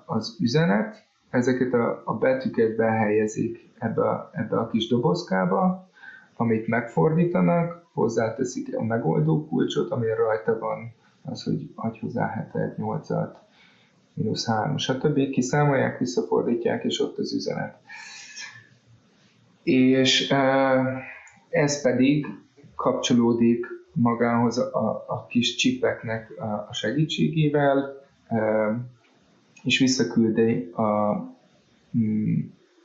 az 0.07 0.37
üzenet, 0.41 1.05
ezeket 1.31 1.73
a, 2.05 2.19
betűket 2.21 2.77
behelyezik 2.77 3.73
ebbe 3.79 4.09
a, 4.09 4.31
ebbe 4.33 4.59
a 4.59 4.69
kis 4.69 4.89
dobozkába, 4.89 5.89
amit 6.37 6.67
megfordítanak, 6.67 7.85
hozzáteszik 7.93 8.77
a 8.77 8.83
megoldó 8.83 9.47
kulcsot, 9.47 9.91
ami 9.91 10.07
rajta 10.07 10.59
van, 10.59 10.93
az, 11.23 11.43
hogy 11.43 11.71
adj 11.75 11.99
hozzá 11.99 12.49
7 12.53 12.75
8-at, 12.77 13.37
mínusz 14.17 14.47
3, 14.47 14.77
stb. 14.77 15.31
Kiszámolják, 15.31 15.99
visszafordítják, 15.99 16.85
és 16.85 17.01
ott 17.01 17.19
az 17.19 17.35
üzenet. 17.35 17.79
És 19.63 20.35
ez 21.49 21.83
pedig 21.83 22.27
kapcsolódik 22.75 23.67
magához 23.93 24.59
a, 24.59 25.05
a 25.09 25.27
kis 25.29 25.55
csipeknek 25.55 26.33
a 26.69 26.73
segítségével, 26.73 28.05
és 29.63 29.79
visszaküldi 29.79 30.71
a, 30.75 31.15
mm, 31.99 32.41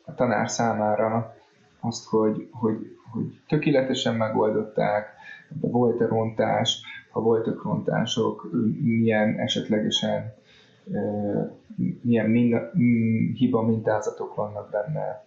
a 0.06 0.14
tanár 0.16 0.50
számára 0.50 1.36
azt, 1.80 2.06
hogy, 2.06 2.48
hogy, 2.52 2.98
hogy 3.12 3.40
tökéletesen 3.48 4.16
megoldották, 4.16 5.14
volt-e 5.60 6.08
rontás, 6.08 6.82
ha 7.12 7.22
voltak 7.22 7.64
rontások, 7.64 8.50
milyen 8.82 9.40
esetlegesen 9.40 10.34
milyen 12.02 12.30
min, 12.30 12.72
hiba 13.34 13.62
mintázatok 13.62 14.36
vannak 14.36 14.70
benne. 14.70 15.26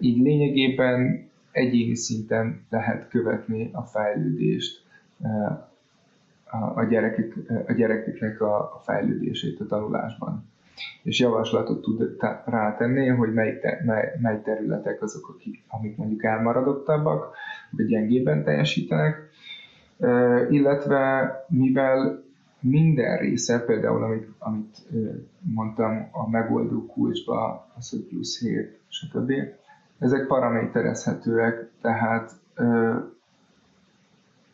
Így 0.00 0.18
lényegében 0.18 1.30
egyéni 1.52 1.94
szinten 1.94 2.66
lehet 2.70 3.08
követni 3.08 3.70
a 3.72 3.82
fejlődést, 3.82 4.82
a, 6.74 6.84
gyerekek, 6.84 7.34
a 7.66 7.72
gyerekeknek 7.72 8.40
a, 8.40 8.80
fejlődését 8.84 9.60
a 9.60 9.66
tanulásban. 9.66 10.50
És 11.02 11.20
javaslatot 11.20 11.82
tud 11.82 12.16
rátenni, 12.44 13.06
hogy 13.06 13.32
mely, 13.32 13.58
te, 13.58 13.82
mely, 13.84 14.12
mely 14.20 14.42
területek 14.42 15.02
azok, 15.02 15.28
akik, 15.28 15.62
amik 15.68 15.96
mondjuk 15.96 16.24
elmaradottabbak, 16.24 17.34
vagy 17.70 17.86
gyengében 17.86 18.44
teljesítenek, 18.44 19.30
illetve 20.50 21.30
mivel 21.48 22.24
minden 22.62 23.18
része, 23.18 23.64
például 23.64 24.02
amit, 24.02 24.28
amit 24.38 24.86
mondtam 25.40 26.08
a 26.12 26.30
megoldó 26.30 26.86
kulcsba, 26.86 27.68
az, 27.78 27.90
hogy 27.90 28.00
plusz 28.00 28.40
7, 28.40 28.78
stb. 28.88 29.32
Ezek 29.98 30.26
paraméterezhetőek, 30.26 31.70
tehát 31.80 32.32
ö, 32.54 32.98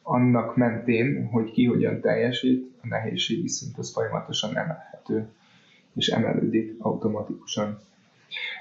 annak 0.03 0.57
mentén, 0.57 1.29
hogy 1.33 1.51
ki 1.51 1.65
hogyan 1.65 2.01
teljesít, 2.01 2.73
a 2.83 2.87
nehézségi 2.87 3.49
szint 3.49 3.79
az 3.79 3.93
folyamatosan 3.93 4.57
emelhető, 4.57 5.29
és 5.95 6.07
emelődik 6.07 6.75
automatikusan. 6.79 7.79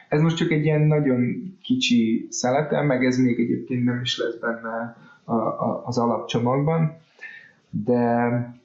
Ez 0.10 0.22
most 0.22 0.38
csak 0.38 0.52
egy 0.52 0.64
ilyen 0.64 0.82
nagyon 0.82 1.54
kicsi 1.62 2.28
szelete, 2.30 2.82
meg 2.82 3.06
ez 3.06 3.18
még 3.18 3.40
egyébként 3.40 3.84
nem 3.84 4.02
is 4.02 4.18
lesz 4.18 4.40
benne 4.40 4.98
a, 5.24 5.34
a, 5.34 5.84
az 5.86 5.98
alapcsomagban, 5.98 6.98
de 7.70 8.56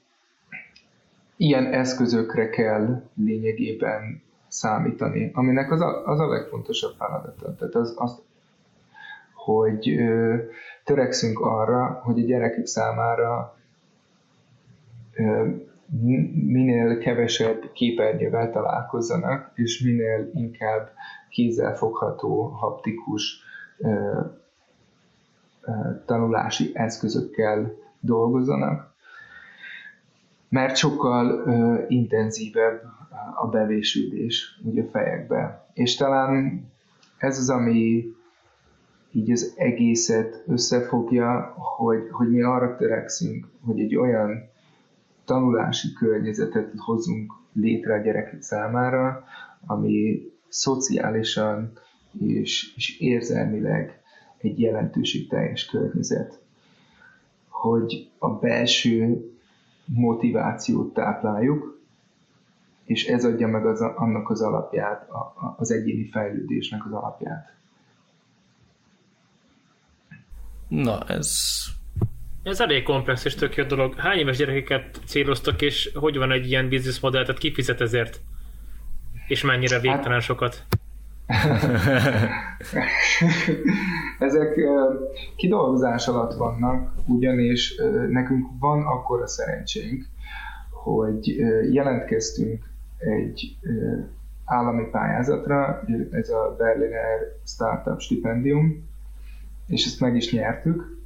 ilyen 1.37 1.65
eszközökre 1.65 2.49
kell 2.49 3.03
lényegében 3.15 4.21
számítani, 4.47 5.31
aminek 5.33 5.71
az 5.71 5.81
a, 5.81 6.07
az 6.07 6.19
a 6.19 6.27
legfontosabb 6.27 6.93
feladata. 6.97 7.55
Tehát 7.55 7.75
az, 7.75 7.93
az 7.97 8.21
hogy 9.33 9.89
ö, 9.89 10.35
törekszünk 10.83 11.39
arra, 11.39 11.99
hogy 12.03 12.19
a 12.19 12.25
gyerekek 12.25 12.65
számára 12.65 13.57
ö, 15.13 15.47
minél 16.45 16.97
kevesebb 16.97 17.71
képernyővel 17.73 18.51
találkozzanak, 18.51 19.51
és 19.55 19.81
minél 19.83 20.29
inkább 20.33 20.89
kézzelfogható, 21.29 22.43
haptikus 22.47 23.43
ö, 23.77 24.19
ö, 25.61 25.71
tanulási 26.05 26.71
eszközökkel 26.73 27.75
dolgozzanak, 27.99 28.92
mert 30.53 30.75
sokkal 30.75 31.43
uh, 31.45 31.85
intenzívebb 31.87 32.81
a 33.35 33.47
bevésődés 33.47 34.59
úgy 34.63 34.79
a 34.79 34.89
fejekbe. 34.91 35.67
És 35.73 35.95
talán 35.95 36.65
ez 37.17 37.37
az, 37.37 37.49
ami 37.49 38.05
így 39.11 39.31
az 39.31 39.53
egészet 39.55 40.43
összefogja, 40.47 41.53
hogy, 41.77 42.07
hogy 42.11 42.29
mi 42.29 42.41
arra 42.41 42.75
törekszünk, 42.75 43.47
hogy 43.65 43.79
egy 43.79 43.95
olyan 43.95 44.49
tanulási 45.25 45.93
környezetet 45.93 46.73
hozunk 46.77 47.33
létre 47.53 47.93
a 47.93 48.01
gyerekek 48.01 48.41
számára, 48.41 49.23
ami 49.65 50.21
szociálisan 50.49 51.71
és, 52.19 52.73
és 52.75 52.99
érzelmileg 52.99 54.01
egy 54.37 54.59
jelentőségteljes 54.59 55.65
környezet. 55.65 56.39
Hogy 57.49 58.11
a 58.17 58.29
belső 58.29 59.27
motivációt 59.85 60.93
tápláljuk, 60.93 61.81
és 62.83 63.05
ez 63.05 63.25
adja 63.25 63.47
meg 63.47 63.65
az, 63.65 63.81
annak 63.81 64.29
az 64.29 64.41
alapját, 64.41 65.09
a, 65.09 65.17
a, 65.17 65.55
az 65.57 65.71
egyéni 65.71 66.09
fejlődésnek 66.09 66.85
az 66.85 66.91
alapját. 66.91 67.53
Na, 70.67 71.03
ez... 71.07 71.37
Ez 72.43 72.61
elég 72.61 72.83
komplex 72.83 73.25
és 73.25 73.35
tök 73.35 73.55
jó 73.55 73.63
dolog. 73.63 73.95
Hány 73.95 74.17
éves 74.17 74.37
gyerekeket 74.37 75.01
céloztak, 75.05 75.61
és 75.61 75.91
hogy 75.93 76.17
van 76.17 76.31
egy 76.31 76.47
ilyen 76.47 76.81
modell, 77.01 77.23
tehát 77.23 77.37
ki 77.37 77.53
fizet 77.53 77.81
ezért? 77.81 78.21
És 79.27 79.43
mennyire 79.43 79.79
végtelen 79.79 80.11
hát, 80.11 80.21
sokat? 80.21 80.65
Ezek 84.19 84.59
kidolgozás 85.35 86.07
alatt 86.07 86.33
vannak, 86.33 86.93
ugyanis 87.07 87.75
nekünk 88.09 88.47
van 88.59 88.83
akkora 88.85 89.27
szerencsénk, 89.27 90.05
hogy 90.71 91.27
jelentkeztünk 91.71 92.69
egy 92.97 93.57
állami 94.45 94.83
pályázatra, 94.91 95.83
ez 96.11 96.29
a 96.29 96.55
Berliner 96.57 97.19
Startup 97.45 97.99
Stipendium, 97.99 98.89
és 99.67 99.85
ezt 99.85 99.99
meg 99.99 100.15
is 100.15 100.31
nyertük, 100.31 100.97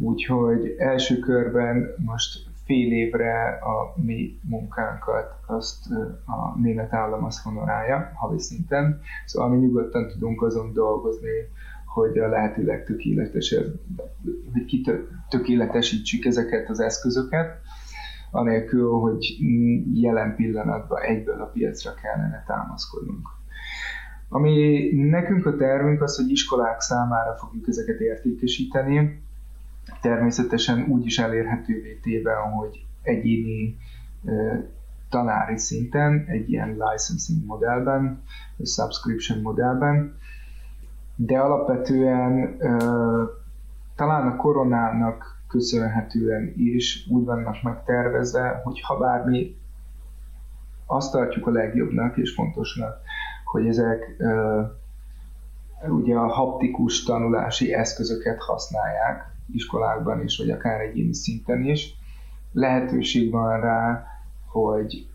úgyhogy 0.00 0.74
első 0.78 1.18
körben 1.18 1.94
most 1.96 2.49
fél 2.70 2.92
évre 2.92 3.58
a 3.62 4.00
mi 4.02 4.38
munkánkat 4.42 5.34
azt 5.46 5.86
a 6.26 6.58
német 6.60 6.92
állam 6.92 7.24
az 7.24 7.42
honorálja 7.42 8.12
havi 8.14 8.38
szinten, 8.38 9.00
szóval 9.24 9.48
mi 9.50 9.56
nyugodtan 9.56 10.08
tudunk 10.08 10.42
azon 10.42 10.72
dolgozni, 10.72 11.30
hogy 11.86 12.18
a 12.18 12.28
lehető 12.28 12.64
legtökéletesebb, 12.64 13.80
hogy 14.52 14.64
kitökéletesítsük 14.64 16.24
ezeket 16.24 16.68
az 16.68 16.80
eszközöket, 16.80 17.58
anélkül, 18.30 18.90
hogy 18.90 19.26
jelen 19.92 20.34
pillanatban 20.36 21.02
egyből 21.02 21.40
a 21.40 21.50
piacra 21.52 21.94
kellene 21.94 22.44
támaszkodnunk. 22.46 23.28
Ami 24.28 24.88
nekünk 24.92 25.46
a 25.46 25.56
tervünk 25.56 26.02
az, 26.02 26.16
hogy 26.16 26.30
iskolák 26.30 26.80
számára 26.80 27.36
fogjuk 27.36 27.68
ezeket 27.68 28.00
értékesíteni, 28.00 29.22
természetesen 30.00 30.86
úgy 30.88 31.06
is 31.06 31.18
elérhetővé 31.18 31.98
téve, 32.02 32.34
hogy 32.34 32.86
egyéni 33.02 33.76
tanári 35.08 35.58
szinten, 35.58 36.24
egy 36.26 36.50
ilyen 36.50 36.76
licensing 36.78 37.46
modellben, 37.46 38.22
vagy 38.56 38.66
subscription 38.66 39.40
modellben, 39.40 40.14
de 41.16 41.38
alapvetően 41.38 42.56
talán 43.96 44.26
a 44.26 44.36
koronának 44.36 45.38
köszönhetően 45.48 46.52
is 46.56 47.06
úgy 47.10 47.24
vannak 47.24 47.62
megtervezve, 47.62 48.60
hogy 48.64 48.80
ha 48.80 48.98
bármi 48.98 49.56
azt 50.86 51.12
tartjuk 51.12 51.46
a 51.46 51.50
legjobbnak 51.50 52.16
és 52.16 52.34
fontosnak, 52.34 53.00
hogy 53.44 53.66
ezek 53.66 54.16
ugye 55.88 56.16
a 56.16 56.26
haptikus 56.26 57.02
tanulási 57.02 57.72
eszközöket 57.72 58.38
használják, 58.42 59.30
iskolákban 59.52 60.22
is, 60.22 60.38
vagy 60.38 60.50
akár 60.50 60.80
egyéni 60.80 61.14
szinten 61.14 61.64
is. 61.64 61.94
Lehetőség 62.52 63.30
van 63.30 63.60
rá, 63.60 64.06
hogy, 64.46 65.06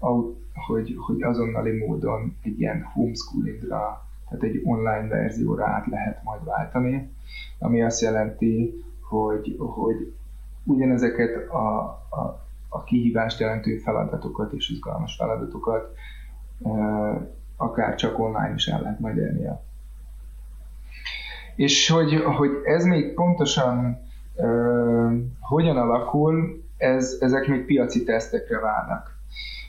hogy, 0.53 0.95
hogy 0.97 1.21
azonnali 1.21 1.77
módon 1.77 2.35
egy 2.43 2.59
ilyen 2.59 2.83
homeschoolingra, 2.93 4.05
tehát 4.29 4.43
egy 4.43 4.61
online 4.63 5.07
verzióra 5.07 5.65
át 5.67 5.87
lehet 5.87 6.23
majd 6.23 6.43
váltani, 6.43 7.09
ami 7.59 7.81
azt 7.81 8.01
jelenti, 8.01 8.83
hogy, 9.01 9.55
hogy 9.59 10.13
ugyanezeket 10.63 11.49
a, 11.49 11.79
a, 12.09 12.45
a 12.69 12.83
kihívást 12.83 13.39
jelentő 13.39 13.77
feladatokat 13.77 14.53
és 14.53 14.69
izgalmas 14.69 15.15
feladatokat 15.15 15.95
akár 17.57 17.95
csak 17.95 18.19
online 18.19 18.53
is 18.55 18.67
el 18.67 18.81
lehet 18.81 18.99
majd 18.99 19.17
élnie. 19.17 19.63
És 21.55 21.89
hogy, 21.89 22.23
hogy 22.23 22.51
ez 22.63 22.85
még 22.85 23.13
pontosan 23.13 24.03
hogyan 25.39 25.77
alakul, 25.77 26.63
ez, 26.77 27.17
ezek 27.19 27.47
még 27.47 27.65
piaci 27.65 28.03
tesztekre 28.03 28.59
várnak. 28.59 29.13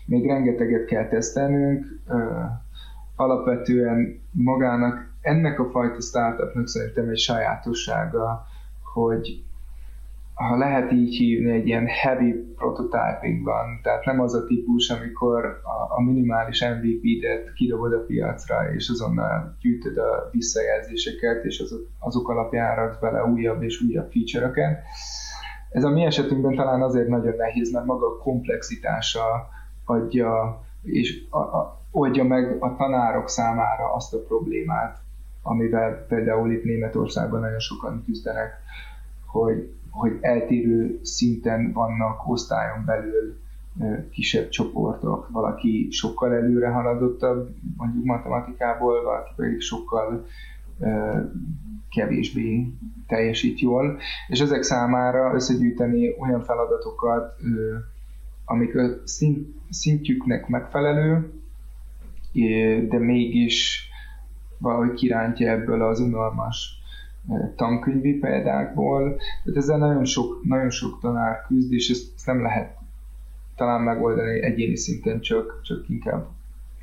Még 0.07 0.27
rengeteget 0.27 0.85
kell 0.85 1.09
tesztelnünk, 1.09 1.87
alapvetően 3.17 4.21
magának 4.31 5.15
ennek 5.21 5.61
a 5.61 5.71
fajta 5.71 6.01
startupnak 6.01 6.69
szerintem 6.69 7.09
egy 7.09 7.19
sajátossága, 7.19 8.47
hogy 8.95 9.45
ha 10.37 10.57
lehet 10.57 10.93
így 10.93 11.15
hívni, 11.15 11.51
egy 11.51 11.67
ilyen 11.67 11.87
heavy 11.87 12.33
prototypingban, 12.57 13.81
tehát 13.83 14.05
nem 14.05 14.21
az 14.21 14.35
a 14.35 14.45
típus, 14.45 14.91
amikor 14.91 15.45
a, 15.45 15.95
a 15.95 16.03
minimális 16.03 16.65
MVP-det 16.65 17.53
kidobod 17.55 17.93
a 17.93 18.05
piacra, 18.05 18.75
és 18.75 18.89
azonnal 18.89 19.57
gyűjtöd 19.61 19.97
a 19.97 20.29
visszajelzéseket, 20.33 21.45
és 21.45 21.59
azok, 21.59 21.89
azok 21.99 22.29
alapján 22.29 22.77
raksz 22.77 22.99
bele 22.99 23.25
újabb 23.25 23.63
és 23.63 23.81
újabb 23.81 24.11
feature-öket. 24.11 24.83
Ez 25.71 25.85
a 25.85 25.91
mi 25.91 26.05
esetünkben 26.05 26.55
talán 26.55 26.83
azért 26.83 27.09
nagyon 27.09 27.35
nehéz, 27.37 27.73
mert 27.73 27.87
maga 27.87 28.07
a 28.07 28.19
komplexitása 28.19 29.49
adja, 29.85 30.61
és 30.83 31.25
a, 31.31 31.39
a, 31.39 31.81
oldja 31.91 32.25
meg 32.25 32.57
a 32.61 32.77
tanárok 32.77 33.29
számára 33.29 33.95
azt 33.95 34.15
a 34.15 34.23
problémát, 34.23 34.99
amivel 35.43 36.07
például 36.09 36.53
itt 36.53 36.65
Németországban 36.65 37.41
nagyon 37.41 37.59
sokan 37.59 38.03
küzdenek, 38.07 38.53
hogy 39.27 39.76
hogy 39.97 40.19
eltérő 40.21 41.01
szinten 41.03 41.73
vannak 41.73 42.29
osztályon 42.29 42.85
belül 42.85 43.39
kisebb 44.11 44.49
csoportok, 44.49 45.29
valaki 45.31 45.89
sokkal 45.91 46.35
előre 46.35 46.69
haladottabb, 46.69 47.49
mondjuk 47.77 48.05
matematikából, 48.05 49.03
valaki 49.03 49.31
pedig 49.37 49.61
sokkal 49.61 50.27
kevésbé 51.91 52.69
teljesít 53.07 53.61
jól, 53.61 53.99
és 54.29 54.41
ezek 54.41 54.63
számára 54.63 55.35
összegyűjteni 55.35 56.15
olyan 56.19 56.43
feladatokat, 56.43 57.35
amik 58.45 58.77
a 58.77 58.89
szintjüknek 59.71 60.49
megfelelő, 60.49 61.33
de 62.89 62.99
mégis 62.99 63.89
valahogy 64.59 64.95
kirántja 64.95 65.51
ebből 65.51 65.83
az 65.83 66.01
unalmas 66.01 66.85
tankönyvi 67.57 68.19
példákból. 68.19 69.17
Tehát 69.45 69.59
ezzel 69.59 69.79
nagyon 69.79 70.05
sok, 70.05 70.41
nagyon 70.45 70.71
sok 70.71 71.01
tanár 71.01 71.45
küzd, 71.47 71.73
és 71.73 71.89
ezt, 71.89 72.27
nem 72.27 72.43
lehet 72.43 72.77
talán 73.57 73.81
megoldani 73.81 74.43
egyéni 74.43 74.77
szinten, 74.77 75.21
csak, 75.21 75.61
csak 75.63 75.89
inkább 75.89 76.27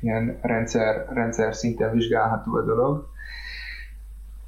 ilyen 0.00 0.38
rendszer, 0.40 1.06
rendszer 1.12 1.54
szinten 1.54 1.92
vizsgálható 1.92 2.54
a 2.54 2.64
dolog. 2.64 3.08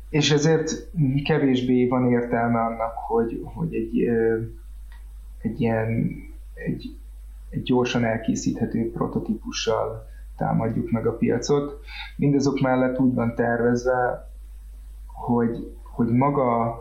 És 0.09 0.31
ezért 0.31 0.91
kevésbé 1.25 1.89
van 1.89 2.11
értelme 2.11 2.61
annak, 2.61 2.95
hogy, 3.07 3.41
hogy 3.45 3.75
egy, 3.75 4.09
egy 5.43 5.61
ilyen 5.61 6.17
egy, 6.55 6.97
egy 7.51 7.63
gyorsan 7.63 8.05
elkészíthető 8.05 8.91
prototípussal 8.91 10.07
támadjuk 10.37 10.91
meg 10.91 11.07
a 11.07 11.17
piacot. 11.17 11.81
Mindazok 12.17 12.61
mellett 12.61 12.99
úgy 12.99 13.15
van 13.15 13.35
tervezve, 13.35 14.31
hogy 15.07 15.77
hogy 15.97 16.09
maga 16.09 16.79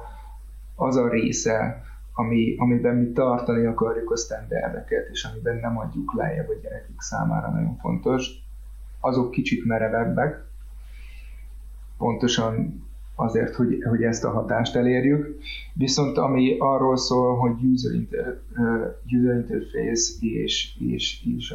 az 0.76 0.96
a 0.96 1.10
része, 1.10 1.84
ami, 2.14 2.56
amiben 2.58 2.96
mi 2.96 3.12
tartani 3.12 3.66
akarjuk 3.66 4.12
a 4.12 4.18
standardeket, 4.18 5.10
és 5.12 5.24
amiben 5.24 5.56
nem 5.56 5.78
adjuk 5.78 6.14
lejjebb 6.14 6.50
a 6.50 6.60
gyerekek 6.62 7.02
számára 7.02 7.50
nagyon 7.50 7.78
fontos, 7.78 8.30
azok 9.00 9.32
kicsit 9.32 9.66
merevebbek, 9.66 10.44
pontosan 11.98 12.84
azért, 13.16 13.56
hogy, 13.56 13.84
hogy 13.90 14.04
ezt 14.04 14.24
a 14.24 14.32
hatást 14.32 14.76
elérjük. 14.76 15.40
Viszont 15.74 16.18
ami 16.18 16.58
arról 16.60 16.98
szól, 16.98 17.38
hogy 17.38 17.64
user, 17.64 17.94
inter, 17.94 18.42
user 19.06 19.36
interface 19.36 20.14
és, 20.20 20.78
és, 20.80 21.26
és 21.38 21.52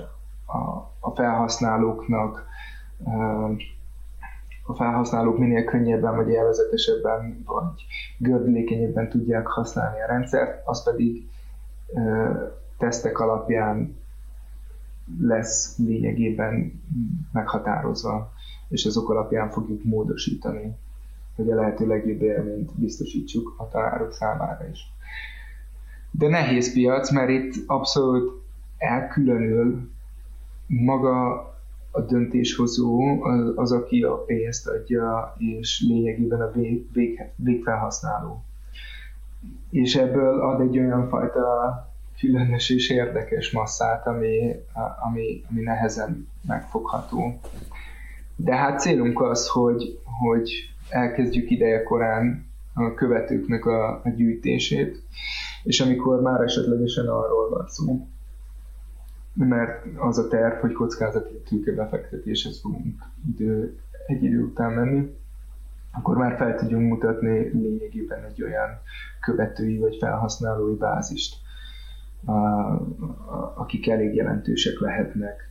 a, 0.46 0.58
a 1.00 1.10
felhasználóknak 1.14 2.46
a 4.70 4.74
felhasználók 4.74 5.38
minél 5.38 5.64
könnyebben 5.64 6.16
vagy 6.16 6.28
élvezetesebben 6.28 7.42
vagy 7.46 7.86
gördülékenyebben 8.18 9.08
tudják 9.08 9.46
használni 9.46 10.00
a 10.00 10.06
rendszert, 10.06 10.62
az 10.64 10.82
pedig 10.82 11.28
ö, 11.94 12.30
tesztek 12.78 13.18
alapján 13.18 13.96
lesz 15.20 15.78
lényegében 15.78 16.82
meghatározva, 17.32 18.32
és 18.68 18.84
azok 18.84 19.10
alapján 19.10 19.50
fogjuk 19.50 19.84
módosítani, 19.84 20.76
hogy 21.36 21.50
a 21.50 21.54
lehető 21.54 21.86
legjobb 21.86 22.22
élményt 22.22 22.80
biztosítsuk 22.80 23.54
a 23.56 23.68
tanárok 23.68 24.12
számára 24.12 24.68
is. 24.72 24.92
De 26.10 26.28
nehéz 26.28 26.72
piac, 26.72 27.10
mert 27.10 27.30
itt 27.30 27.54
abszolút 27.66 28.42
elkülönül 28.78 29.90
maga 30.66 31.49
a 31.90 32.00
döntéshozó 32.00 33.22
az, 33.22 33.52
az, 33.54 33.72
aki 33.72 34.02
a 34.02 34.24
pénzt 34.24 34.68
adja, 34.68 35.34
és 35.38 35.84
lényegében 35.88 36.40
a 36.40 36.50
vég, 36.50 36.92
vég, 36.92 37.22
végfelhasználó. 37.36 38.44
És 39.70 39.96
ebből 39.96 40.40
ad 40.40 40.60
egy 40.60 40.78
olyan 40.78 41.08
fajta 41.08 41.88
különös 42.18 42.70
és 42.70 42.90
érdekes 42.90 43.50
masszát, 43.50 44.06
ami, 44.06 44.54
ami, 45.08 45.44
ami 45.50 45.60
nehezen 45.60 46.28
megfogható. 46.46 47.40
De 48.36 48.54
hát 48.54 48.80
célunk 48.80 49.20
az, 49.20 49.48
hogy, 49.48 49.98
hogy 50.20 50.50
elkezdjük 50.88 51.50
ideje 51.50 51.82
korán 51.82 52.46
a 52.74 52.94
követőknek 52.94 53.64
a, 53.66 54.00
a 54.04 54.08
gyűjtését, 54.16 55.02
és 55.62 55.80
amikor 55.80 56.20
már 56.20 56.40
esetlegesen 56.40 57.06
arról 57.06 57.48
van 57.48 57.66
szó, 57.68 58.06
mert 59.48 59.86
az 59.96 60.18
a 60.18 60.28
terv, 60.28 60.60
hogy 60.60 60.72
kockázati 60.72 61.42
tőkebefektetéshez 61.48 62.60
fogunk 62.60 63.02
idő, 63.28 63.78
egy 64.06 64.22
idő 64.22 64.42
után 64.42 64.72
menni, 64.72 65.14
akkor 65.92 66.16
már 66.16 66.36
fel 66.36 66.56
tudjunk 66.56 66.88
mutatni 66.88 67.50
lényegében 67.52 68.24
egy 68.24 68.42
olyan 68.42 68.68
követői 69.20 69.78
vagy 69.78 69.96
felhasználói 70.00 70.74
bázist, 70.74 71.36
akik 73.54 73.88
elég 73.88 74.14
jelentősek 74.14 74.80
lehetnek 74.80 75.48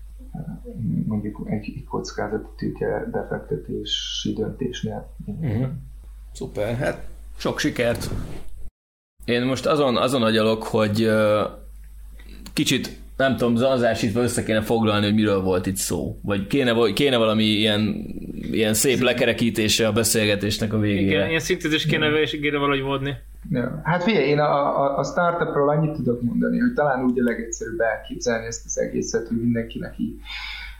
mondjuk 1.05 1.41
egy, 1.45 1.73
egy 1.75 1.83
kockázati 1.83 2.49
tőke 2.57 3.07
befektetési 3.11 4.33
döntésnél. 4.33 5.13
Uh-huh. 5.25 5.67
Szuper, 6.33 6.75
hát 6.75 7.07
sok 7.37 7.59
sikert! 7.59 8.09
Én 9.25 9.45
most 9.45 9.65
azon, 9.65 9.97
azon 9.97 10.23
agyalok, 10.23 10.63
hogy 10.63 11.09
kicsit 12.53 12.99
nem 13.19 13.35
tudom, 13.35 13.55
zanzásítva 13.55 14.21
össze 14.21 14.43
kéne 14.43 14.61
foglalni, 14.61 15.05
hogy 15.05 15.13
miről 15.13 15.41
volt 15.41 15.65
itt 15.65 15.75
szó. 15.75 16.19
Vagy 16.21 16.47
kéne, 16.47 16.93
kéne 16.93 17.17
valami 17.17 17.43
ilyen, 17.43 17.81
ilyen 18.51 18.73
szép 18.73 18.99
lekerekítése 18.99 19.87
a 19.87 19.91
beszélgetésnek 19.91 20.73
a 20.73 20.77
végére. 20.77 21.15
Igen, 21.15 21.27
ilyen 21.27 21.39
szintézis 21.39 21.85
kéne, 21.85 22.07
és 22.07 22.39
kéne 22.41 22.57
valahogy 22.57 22.81
vodni. 22.81 23.17
Ja. 23.49 23.81
Hát 23.83 24.03
figyelj, 24.03 24.27
én 24.27 24.39
a, 24.39 24.81
a, 24.83 24.97
a 24.97 25.03
startupról 25.03 25.69
annyit 25.69 25.91
tudok 25.91 26.21
mondani, 26.21 26.59
hogy 26.59 26.73
talán 26.73 27.03
úgy 27.03 27.19
a 27.19 27.23
legegyszerűbb 27.23 27.79
elképzelni 27.79 28.45
ezt 28.45 28.65
az 28.65 28.79
egészet, 28.79 29.27
hogy 29.27 29.41
mindenkinek 29.41 29.93
így 29.97 30.15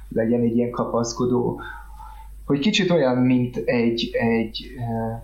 legyen 0.10 0.42
egy 0.42 0.56
ilyen 0.56 0.72
kapaszkodó, 0.72 1.62
hogy 2.46 2.60
kicsit 2.60 2.92
olyan, 2.92 3.18
mint 3.18 3.58
egy, 3.66 4.10
egy, 4.12 4.66
eh, 4.78 5.22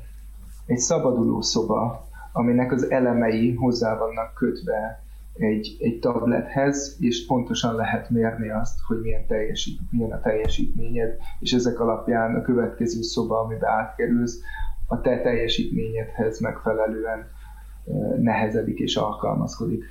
egy 0.66 0.78
szabaduló 0.78 1.42
szoba, 1.42 2.08
aminek 2.32 2.72
az 2.72 2.92
elemei 2.92 3.54
hozzá 3.54 3.98
vannak 3.98 4.34
kötve 4.34 5.05
egy, 5.38 5.76
egy 5.80 6.00
tablethez, 6.00 6.98
és 7.00 7.26
pontosan 7.26 7.76
lehet 7.76 8.10
mérni 8.10 8.50
azt, 8.50 8.80
hogy 8.88 9.00
milyen, 9.02 9.26
teljesít, 9.28 9.80
milyen 9.92 10.12
a 10.12 10.22
teljesítményed, 10.22 11.18
és 11.40 11.52
ezek 11.52 11.80
alapján 11.80 12.36
a 12.36 12.42
következő 12.42 13.02
szoba, 13.02 13.40
amiben 13.40 13.70
átkerülsz, 13.70 14.40
a 14.88 15.02
te 15.02 15.22
teljesítményedhez 15.22 16.40
megfelelően 16.40 17.28
nehezedik 18.18 18.80
és 18.80 18.96
alkalmazkodik. 18.96 19.84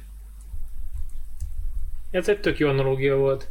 Ez 2.10 2.28
egy 2.28 2.40
tök 2.40 2.58
jó 2.58 2.68
analógia 2.68 3.16
volt. 3.16 3.50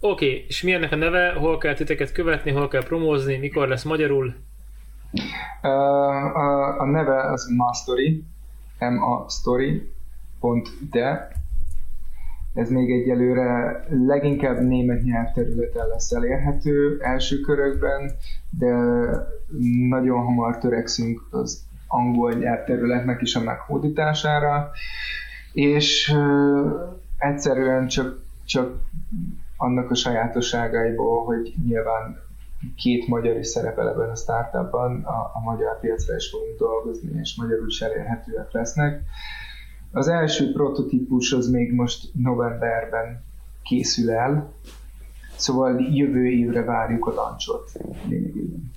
Oké, 0.00 0.26
okay, 0.26 0.44
és 0.48 0.62
mi 0.62 0.72
ennek 0.72 0.92
a 0.92 0.96
neve? 0.96 1.32
Hol 1.32 1.58
kell 1.58 1.74
titeket 1.74 2.12
követni, 2.12 2.50
hol 2.50 2.68
kell 2.68 2.84
promózni, 2.84 3.36
mikor 3.36 3.68
lesz 3.68 3.84
magyarul? 3.84 4.34
Uh, 5.62 6.36
a, 6.36 6.80
a 6.80 6.84
neve 6.84 7.30
az 7.30 7.46
Mastory, 7.56 8.24
M-A 8.78 9.28
Story, 9.28 9.90
de 10.90 11.28
ez 12.54 12.70
még 12.70 12.90
egyelőre 12.90 13.84
leginkább 14.06 14.60
német 14.60 15.02
nyelvterületen 15.02 15.88
lesz 15.88 16.12
elérhető 16.12 16.98
első 17.00 17.40
körökben, 17.40 18.10
de 18.58 18.74
nagyon 19.88 20.24
hamar 20.24 20.58
törekszünk 20.58 21.26
az 21.30 21.66
angol 21.86 22.32
nyelvterületnek 22.32 23.22
is 23.22 23.34
a 23.34 23.42
meghódítására, 23.42 24.70
és 25.52 26.14
egyszerűen 27.18 27.86
csak, 27.86 28.22
csak 28.44 28.80
annak 29.56 29.90
a 29.90 29.94
sajátosságaiból, 29.94 31.24
hogy 31.24 31.54
nyilván 31.66 32.26
két 32.76 33.08
magyar 33.08 33.36
is 33.36 33.46
szerepel 33.46 33.88
ebben 33.88 34.10
a 34.10 34.14
startupban, 34.14 35.04
a, 35.04 35.30
a 35.34 35.40
magyar 35.44 35.80
piacra 35.80 36.16
is 36.16 36.28
fogunk 36.30 36.58
dolgozni, 36.58 37.18
és 37.20 37.36
magyarul 37.36 37.66
is 37.66 37.80
elérhetőek 37.80 38.52
lesznek. 38.52 39.02
Az 39.92 40.08
első 40.08 40.52
prototípus 40.52 41.32
az 41.32 41.50
még 41.50 41.72
most 41.72 42.08
novemberben 42.14 43.24
készül 43.62 44.10
el, 44.10 44.52
szóval 45.36 45.80
jövő 45.80 46.26
évre 46.26 46.64
várjuk 46.64 47.06
a 47.06 47.14
lancsot 47.14 47.70
lényegében. 48.08 48.72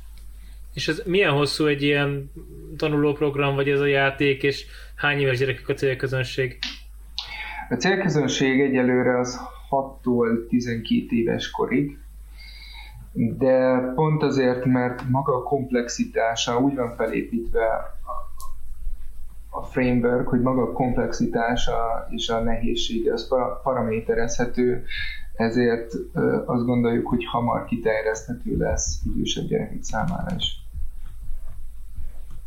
És 0.73 0.87
ez 0.87 1.01
milyen 1.05 1.31
hosszú 1.31 1.65
egy 1.65 1.81
ilyen 1.81 2.31
tanulóprogram, 2.77 3.55
vagy 3.55 3.69
ez 3.69 3.79
a 3.79 3.85
játék, 3.85 4.43
és 4.43 4.65
hány 4.95 5.19
éves 5.19 5.37
gyerekek 5.37 5.69
a 5.69 5.73
célközönség? 5.73 6.59
A 7.69 7.75
célközönség 7.75 8.61
egyelőre 8.61 9.19
az 9.19 9.39
6-tól 9.69 10.47
12 10.47 11.05
éves 11.09 11.49
korig, 11.49 11.97
de 13.13 13.77
pont 13.95 14.23
azért, 14.23 14.65
mert 14.65 15.09
maga 15.09 15.35
a 15.35 15.43
komplexitása 15.43 16.59
úgy 16.59 16.75
van 16.75 16.95
felépítve 16.95 17.99
a 19.53 19.61
framework, 19.63 20.27
hogy 20.27 20.41
maga 20.41 20.61
a 20.61 20.71
komplexitása 20.71 22.07
és 22.09 22.29
a 22.29 22.39
nehézsége 22.39 23.13
az 23.13 23.27
paraméterezhető, 23.63 24.83
ezért 25.33 25.93
azt 26.45 26.65
gondoljuk, 26.65 27.07
hogy 27.07 27.25
hamar 27.25 27.65
kiterjeszthető 27.65 28.57
lesz 28.57 28.99
idősebb 29.15 29.45
gyerekek 29.45 29.83
számára 29.83 30.35
is. 30.37 30.59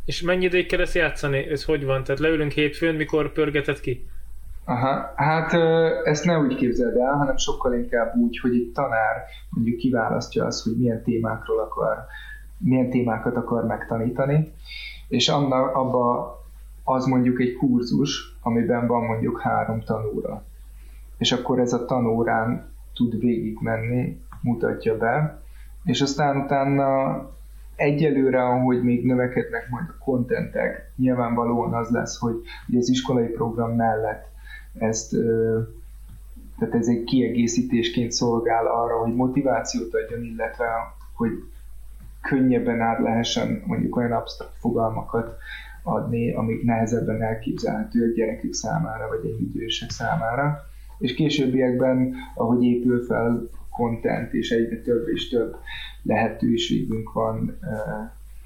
És 0.05 0.21
mennyi 0.21 0.45
ideig 0.45 0.65
kell 0.67 0.79
ezt 0.79 0.93
játszani? 0.93 1.37
Ez 1.37 1.63
hogy 1.63 1.85
van? 1.85 2.03
Tehát 2.03 2.21
leülünk 2.21 2.51
hétfőn, 2.51 2.95
mikor 2.95 3.31
pörgeted 3.31 3.79
ki? 3.79 4.07
Aha, 4.65 5.13
hát 5.15 5.53
ezt 6.03 6.25
ne 6.25 6.37
úgy 6.39 6.55
képzeld 6.55 6.97
el, 6.97 7.13
hanem 7.13 7.37
sokkal 7.37 7.73
inkább 7.73 8.15
úgy, 8.15 8.39
hogy 8.39 8.53
egy 8.53 8.71
tanár 8.73 9.23
mondjuk 9.49 9.77
kiválasztja 9.77 10.45
azt, 10.45 10.63
hogy 10.63 10.77
milyen 10.77 11.03
témákról 11.03 11.59
akar, 11.59 12.05
milyen 12.57 12.89
témákat 12.89 13.35
akar 13.35 13.65
megtanítani, 13.65 14.53
és 15.07 15.29
annak, 15.29 15.75
abba 15.75 16.33
az 16.87 17.05
mondjuk 17.05 17.41
egy 17.41 17.53
kurzus, 17.53 18.37
amiben 18.41 18.87
van 18.87 19.03
mondjuk 19.03 19.41
három 19.41 19.81
tanóra. 19.81 20.43
És 21.17 21.31
akkor 21.31 21.59
ez 21.59 21.73
a 21.73 21.85
tanórán 21.85 22.73
tud 22.93 23.19
végigmenni, 23.19 24.21
mutatja 24.41 24.97
be, 24.97 25.41
és 25.83 26.01
aztán 26.01 26.37
utána 26.37 27.19
egyelőre, 27.75 28.43
ahogy 28.43 28.83
még 28.83 29.05
növekednek 29.05 29.69
majd 29.69 29.85
a 29.89 30.03
kontentek, 30.03 30.91
nyilvánvalóan 30.95 31.73
az 31.73 31.89
lesz, 31.89 32.19
hogy, 32.19 32.41
hogy 32.65 32.77
az 32.77 32.89
iskolai 32.89 33.27
program 33.27 33.75
mellett 33.75 34.27
ezt 34.77 35.15
tehát 36.59 36.75
ez 36.75 36.87
egy 36.87 37.03
kiegészítésként 37.03 38.11
szolgál 38.11 38.67
arra, 38.67 38.97
hogy 38.97 39.15
motivációt 39.15 39.93
adjon, 39.93 40.23
illetve 40.23 40.65
hogy 41.15 41.31
könnyebben 42.21 42.81
át 42.81 42.99
lehessen 42.99 43.63
mondjuk 43.65 43.95
olyan 43.95 44.11
absztrakt 44.11 44.55
fogalmakat 44.59 45.37
adni, 45.85 46.33
amik 46.33 46.63
nehezebben 46.63 47.21
elképzelhető 47.21 48.09
a 48.11 48.13
gyerekek 48.15 48.53
számára, 48.53 49.07
vagy 49.07 49.29
egy 49.29 49.41
idősek 49.41 49.89
számára. 49.89 50.65
És 50.99 51.13
későbbiekben, 51.13 52.13
ahogy 52.35 52.63
épül 52.63 53.05
fel 53.05 53.49
content, 53.69 54.33
és 54.33 54.51
egyre 54.51 54.81
több 54.81 55.07
és 55.07 55.29
több 55.29 55.55
lehetőségünk 56.01 57.11
van, 57.13 57.59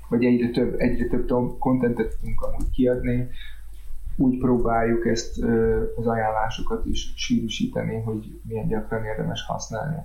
vagy 0.10 0.26
egyre 0.26 0.50
több, 0.50 0.76
egyre 0.78 1.08
több 1.08 1.28
contentet 1.60 2.18
tudunk 2.20 2.42
amúgy 2.42 2.72
kiadni, 2.72 3.30
úgy 4.16 4.38
próbáljuk 4.38 5.08
ezt 5.08 5.44
az 5.96 6.08
ajánlásokat 6.08 6.86
is 6.86 7.14
sűrűsíteni, 7.16 8.02
hogy 8.02 8.40
milyen 8.48 8.68
gyakran 8.68 9.04
érdemes 9.04 9.46
használni. 9.48 9.98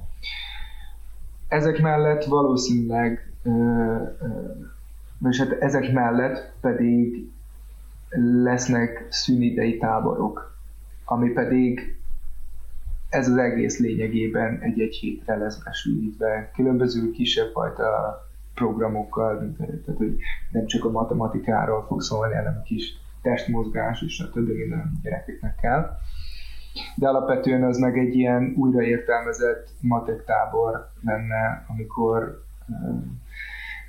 Ezek 1.49 1.81
mellett 1.81 2.25
valószínűleg, 2.25 3.33
és 5.29 5.39
hát 5.39 5.53
ezek 5.53 5.93
mellett 5.93 6.53
pedig 6.61 7.31
lesznek 8.43 9.07
szünidei 9.11 9.79
táborok, 9.79 10.57
ami 11.05 11.31
pedig 11.31 11.99
ez 13.09 13.29
az 13.29 13.37
egész 13.37 13.79
lényegében 13.79 14.59
egy-egy 14.61 14.95
hétre 14.95 15.37
lesz 15.37 15.63
besűrítve. 15.63 16.51
Különböző 16.55 17.11
kisebb 17.11 17.51
fajta 17.53 18.19
programokkal, 18.55 19.41
mint, 19.41 19.57
tehát 19.57 19.97
hogy 19.97 20.17
nem 20.51 20.67
csak 20.67 20.85
a 20.85 20.91
matematikáról 20.91 21.85
fog 21.87 22.03
szólni, 22.03 22.35
hanem 22.35 22.57
a 22.61 22.63
kis 22.63 22.97
testmozgás 23.23 24.03
és 24.03 24.21
a 24.21 24.31
többi 24.31 24.53
minden 24.53 24.93
gyerekeknek 25.03 25.57
kell. 25.57 25.91
De 26.97 27.09
alapvetően 27.09 27.65
az 27.65 27.79
meg 27.79 27.99
egy 27.99 28.15
ilyen 28.15 28.55
újraértelmezett 28.57 29.69
matek 29.81 30.25
tábor 30.25 30.91
lenne, 31.01 31.65
amikor 31.69 32.43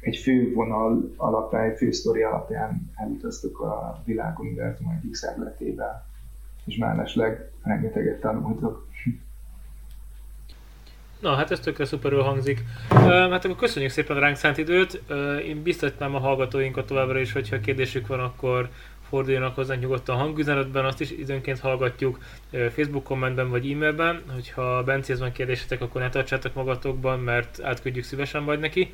egy 0.06 0.18
fő 0.18 0.54
vonal 0.54 1.14
alapján, 1.16 1.64
egy 1.70 1.78
fő 1.78 1.92
sztori 1.92 2.22
alapján 2.22 2.92
elutaztuk 2.96 3.60
a 3.60 4.02
világ 4.06 4.40
univerzum 4.40 5.00
egyik 5.00 5.16
szegletébe, 5.16 6.06
és 6.66 6.78
mellesleg 6.78 7.52
rengeteget 7.64 8.20
tanultok. 8.20 8.88
Na, 11.20 11.36
hát 11.36 11.52
ez 11.52 11.60
tökre 11.60 11.86
szuperül 11.86 12.22
hangzik. 12.22 12.64
Hát 12.90 13.46
akkor 13.46 13.56
köszönjük 13.56 13.92
szépen 13.92 14.20
ránk 14.20 14.36
szánt 14.36 14.58
időt. 14.58 15.02
Én 15.46 15.62
biztatnám 15.62 16.16
a 16.16 16.20
hallgatóinkat 16.20 16.86
továbbra 16.86 17.20
is, 17.20 17.32
hogyha 17.32 17.60
kérdésük 17.60 18.08
van, 18.08 18.20
akkor 18.20 18.70
forduljanak 19.10 19.56
hozzánk 19.56 19.82
nyugodtan 19.82 20.18
hangüzenetben, 20.18 20.86
azt 20.86 21.02
is 21.02 21.12
időnként 21.12 21.60
hallgatjuk 21.60 22.20
Facebook 22.52 23.04
kommentben 23.04 23.50
vagy 23.50 23.72
e-mailben, 23.72 24.24
hogyha 24.34 24.84
Bencéhez 24.84 25.20
van 25.20 25.32
kérdésetek, 25.32 25.82
akkor 25.82 26.02
ne 26.02 26.10
tartsátok 26.10 26.54
magatokban, 26.54 27.20
mert 27.20 27.64
átküldjük 27.64 28.04
szívesen 28.04 28.44
majd 28.44 28.60
neki. 28.60 28.94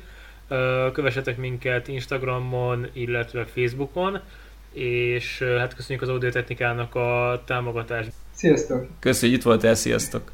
Kövessetek 0.92 1.36
minket 1.36 1.88
Instagramon, 1.88 2.86
illetve 2.92 3.44
Facebookon, 3.44 4.20
és 4.72 5.42
hát 5.58 5.74
köszönjük 5.74 6.02
az 6.02 6.08
audiotechnikának 6.08 6.94
a 6.94 7.42
támogatást. 7.46 8.12
Sziasztok! 8.34 8.86
Köszönjük, 9.00 9.38
itt 9.38 9.44
voltál, 9.44 9.74
sziasztok! 9.74 10.32